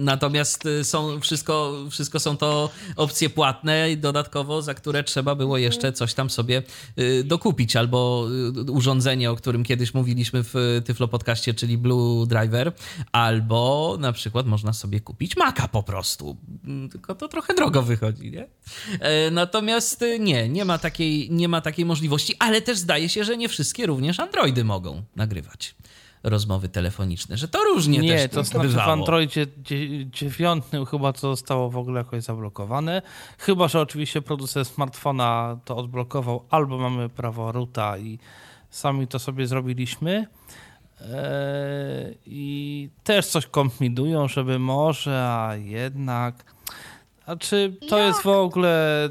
[0.00, 5.58] Natomiast y, są wszystko, wszystko są to opcje płatne i dodatkowo, za które trzeba było
[5.58, 6.62] jeszcze coś tam sobie
[6.98, 7.76] y, dokupić.
[7.76, 8.26] Albo
[8.68, 12.72] y, urządzenie, o którym kiedyś mówiliśmy w Tyflo Podcaście, czyli Blue Driver,
[13.12, 16.36] albo na przykład można sobie kupić Maca po prostu.
[16.64, 18.48] Mm, Tylko to trochę drogo wychodzi, nie?
[19.00, 23.36] E, Natomiast nie, nie ma, takiej, nie ma takiej możliwości, ale też zdaje się, że
[23.36, 25.74] nie wszystkie również Androidy mogą nagrywać
[26.22, 28.92] rozmowy telefoniczne, że to różnie Nie, też to znaczy w bywało.
[28.92, 33.02] Androidzie dzie- dziewiątym chyba to zostało w ogóle jakoś zablokowane.
[33.38, 38.18] Chyba, że oczywiście producent smartfona to odblokował, albo mamy prawo roota i
[38.70, 40.26] sami to sobie zrobiliśmy.
[41.00, 46.44] Eee, I też coś kombinują, żeby może, a jednak.
[47.26, 48.06] A czy to Jak?
[48.06, 49.08] jest w ogóle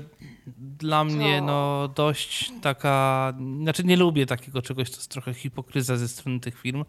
[0.58, 3.34] dla mnie no dość taka.
[3.62, 6.86] Znaczy nie lubię takiego czegoś, to jest trochę hipokryzja ze strony tych firm.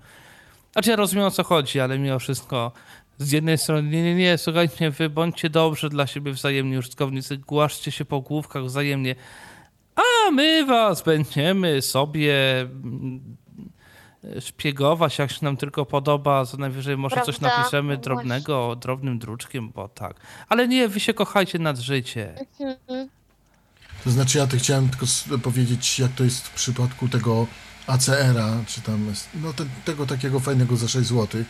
[0.73, 2.73] Znaczy ja rozumiem o co chodzi, ale mimo wszystko
[3.19, 7.91] z jednej strony nie, nie, nie, słuchajcie, wy bądźcie dobrzy dla siebie wzajemnie użytkownicy, głaszcie
[7.91, 9.15] się po główkach wzajemnie,
[9.95, 13.37] a my was będziemy sobie mm,
[14.41, 17.32] szpiegować, jak się nam tylko podoba, co najwyżej może Prawda?
[17.32, 20.16] coś napiszemy drobnego, drobnym druczkiem, bo tak.
[20.49, 22.35] Ale nie, wy się kochajcie nad życie.
[22.61, 23.09] Mhm.
[24.05, 25.07] To znaczy ja to chciałem tylko
[25.43, 27.47] powiedzieć, jak to jest w przypadku tego
[27.87, 31.45] ACR-a, czy tam, jest- no te, tego takiego fajnego za 6 zł,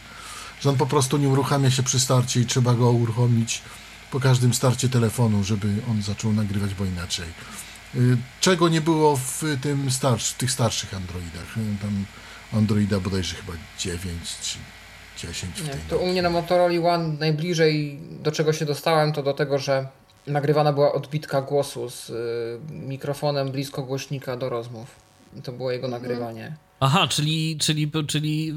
[0.60, 3.62] że on po prostu nie uruchamia się przy starcie i trzeba go uruchomić
[4.10, 7.26] po każdym starcie telefonu, żeby on zaczął nagrywać, bo inaczej.
[7.94, 11.56] Y, Czego nie było w tym starsz, tych starszych Androidach.
[11.56, 12.04] Y, Tam
[12.52, 14.02] Androida bodajże chyba 9
[14.42, 14.58] czy
[15.26, 19.12] 10 w Nie, tej to u mnie na Motorola One najbliżej do czego się dostałem,
[19.12, 19.88] to do tego, że
[20.26, 22.14] nagrywana była odbitka głosu z y,
[22.72, 24.96] mikrofonem blisko głośnika do rozmów.
[25.44, 26.56] To było jego nagrywanie.
[26.82, 28.50] Aha, czyli, czyli, czyli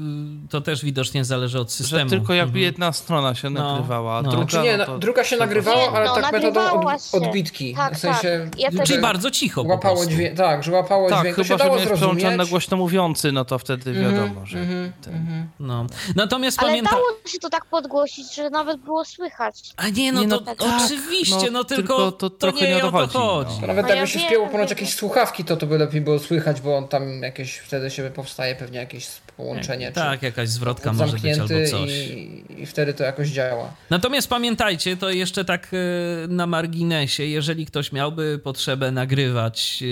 [0.44, 2.10] y, to też widocznie zależy od systemu.
[2.10, 2.64] Że tylko jakby Mhm.
[2.64, 4.30] jedna strona się No, nagrywała, a no.
[4.30, 4.46] druga...
[4.50, 7.22] Znaczy nie, no na, to- druga się to- nagrywała, Nie, ale no, tak metodą od,
[7.22, 7.74] odbitki.
[7.74, 8.60] Tak, w sensie, tak.
[8.60, 11.78] Ja Czyli że bardzo cicho łapało dźwięk, tak, że łapało Tak, dźwięk, to chyba, się
[11.88, 14.58] że przełączony na głośno mówiący, no to wtedy Mhm, wiadomo, że...
[14.58, 15.48] mhm, ten- mhm.
[15.60, 15.86] No.
[16.16, 16.92] Natomiast Ale pamiętam...
[16.94, 19.60] dało się to tak podgłosić, że nawet było słychać.
[19.76, 22.66] A nie, no Nie, no to tak, oczywiście, no, no tylko, tylko to to, trochę
[22.68, 23.60] nie, nie o to to chodzi, no.
[23.60, 24.68] To nawet No jakby ja się ponoć wiem.
[24.68, 28.54] jakieś słuchawki, to to by lepiej było słychać, bo on tam jakieś, wtedy się powstaje
[28.54, 29.88] pewnie jakieś połączenie.
[29.88, 31.90] czy Tak, jakaś zwrotka może być albo coś.
[31.90, 33.74] i, i wtedy to jakoś działa.
[33.90, 39.82] Natomiast pamiętajcie, to jeszcze tak e, na marginesie, jeżeli ktoś miałby potrzebę nagrywać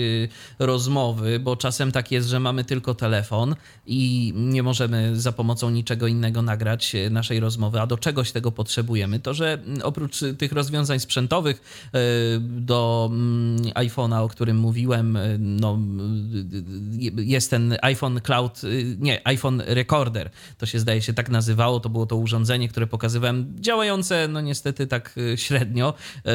[0.59, 3.55] e, rozmowy, bo czasem tak jest, że mamy tylko telefon
[3.85, 8.51] i nie możemy za pomocą niczego innego nagrać e, naszej rozmowy, a do czegoś tego
[8.51, 11.89] potrzebujemy, to że oprócz tych rozwiązań sprzętowych
[12.39, 15.79] do mm, iPhone'a, o którym mówiłem, no,
[17.17, 18.67] jest ten iPhone Cloud, e,
[18.99, 23.55] nie, iPhone Recorder, to się zdaje się tak nazywało, to było to urządzenie, które pokazywałem,
[23.59, 25.93] działające no niestety tak e, średnio.
[26.25, 26.31] E,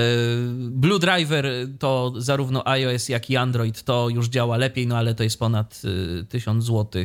[0.70, 1.46] Blue Driver
[1.78, 5.82] to zarówno iOS jak i Android to już działa lepiej, no ale to jest ponad
[6.20, 7.05] e, 1000 zł,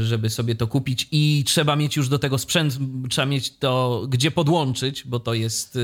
[0.00, 1.08] żeby sobie to kupić.
[1.10, 2.78] I trzeba mieć już do tego sprzęt,
[3.10, 5.78] trzeba mieć to gdzie podłączyć, bo to jest,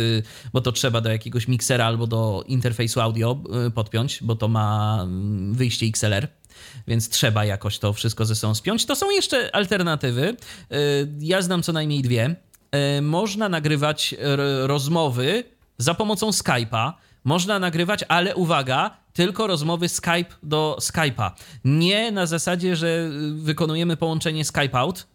[0.53, 3.43] bo to trzeba do jakiegoś miksera albo do interfejsu audio
[3.75, 6.29] podpiąć, bo to ma mm, wyjście XLR
[6.89, 8.87] więc trzeba jakoś to wszystko ze sobą spiąć.
[8.87, 10.37] To są jeszcze alternatywy.
[10.73, 12.37] Y, Ja znam co najmniej dwie.
[12.99, 14.15] Y, Można nagrywać
[14.63, 15.45] rozmowy
[15.79, 16.93] za pomocą Skype'a.
[17.25, 21.31] Można nagrywać, ale uwaga, tylko rozmowy Skype do Skype'a.
[21.65, 25.07] Nie na zasadzie, że wykonujemy połączenie Skype out,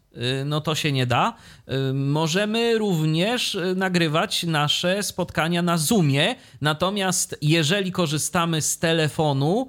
[0.41, 1.33] y, no to się nie da.
[1.93, 9.67] Możemy również nagrywać nasze spotkania na Zoomie, natomiast jeżeli korzystamy z telefonu,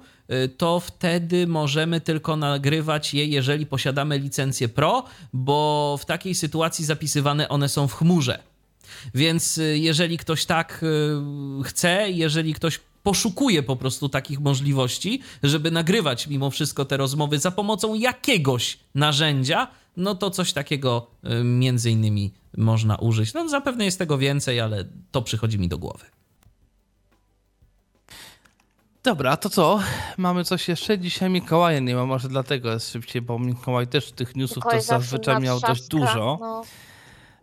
[0.57, 5.03] to wtedy możemy tylko nagrywać je, jeżeli posiadamy licencję Pro,
[5.33, 8.39] bo w takiej sytuacji zapisywane one są w chmurze.
[9.15, 15.71] Więc y, jeżeli ktoś tak y, chce, jeżeli ktoś poszukuje po prostu takich możliwości, żeby
[15.71, 21.91] nagrywać mimo wszystko te rozmowy za pomocą jakiegoś narzędzia, no to coś takiego y, między
[21.91, 23.33] innymi można użyć.
[23.33, 26.05] No zapewne jest tego więcej, ale to przychodzi mi do głowy.
[29.05, 29.79] Dobra, to co?
[30.17, 30.99] Mamy coś jeszcze?
[30.99, 34.85] Dzisiaj Mikołaja nie ma, może dlatego jest szybciej, bo Mikołaj też tych newsów Mikołaj to
[34.85, 36.37] zazwyczaj miał dość dużo.
[36.41, 36.63] No.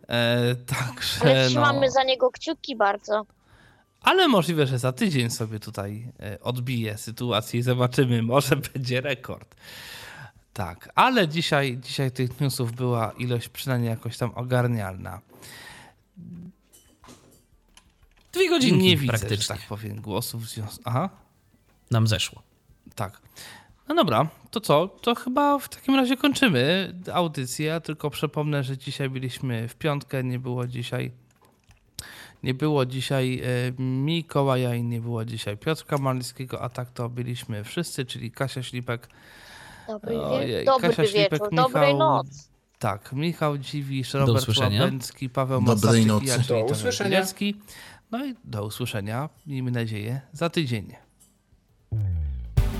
[0.09, 1.49] E, także Ale no.
[1.49, 3.27] trzymamy za niego kciuki bardzo.
[4.01, 9.55] Ale możliwe, że za tydzień sobie tutaj e, odbije sytuację i zobaczymy, może będzie rekord.
[10.53, 15.21] Tak, ale dzisiaj, dzisiaj tych newsów była ilość przynajmniej jakoś tam ogarnialna.
[18.33, 20.83] Dwie godzinki nie widzę, praktycznie że tak powiem, głosów w związku...
[20.85, 21.22] Aha,
[21.93, 22.43] nam zeszło.
[22.95, 23.21] tak.
[23.89, 24.89] No dobra, to co?
[24.89, 27.81] To chyba w takim razie kończymy audycję.
[27.81, 31.13] Tylko przypomnę, że dzisiaj byliśmy w piątkę, nie było dzisiaj
[32.43, 33.43] nie było dzisiaj
[33.79, 38.63] e, Mikołaja i nie było dzisiaj Piotrka Malickiego, a tak to byliśmy wszyscy, czyli Kasia
[38.63, 39.09] Ślipek,
[39.89, 40.21] Dobry.
[40.21, 42.49] Ojej, Dobry Kasia wieczór, Ślipek, dobrej Michał- noc.
[42.79, 44.59] tak, Michał Dziwisz, Robert.
[44.59, 46.55] Łabęcki, Paweł Dobrej Masaczyk nocy.
[46.55, 47.05] i ja.
[47.05, 47.57] Bielecki.
[48.11, 50.95] No i do usłyszenia, miejmy nadzieję, za tydzień.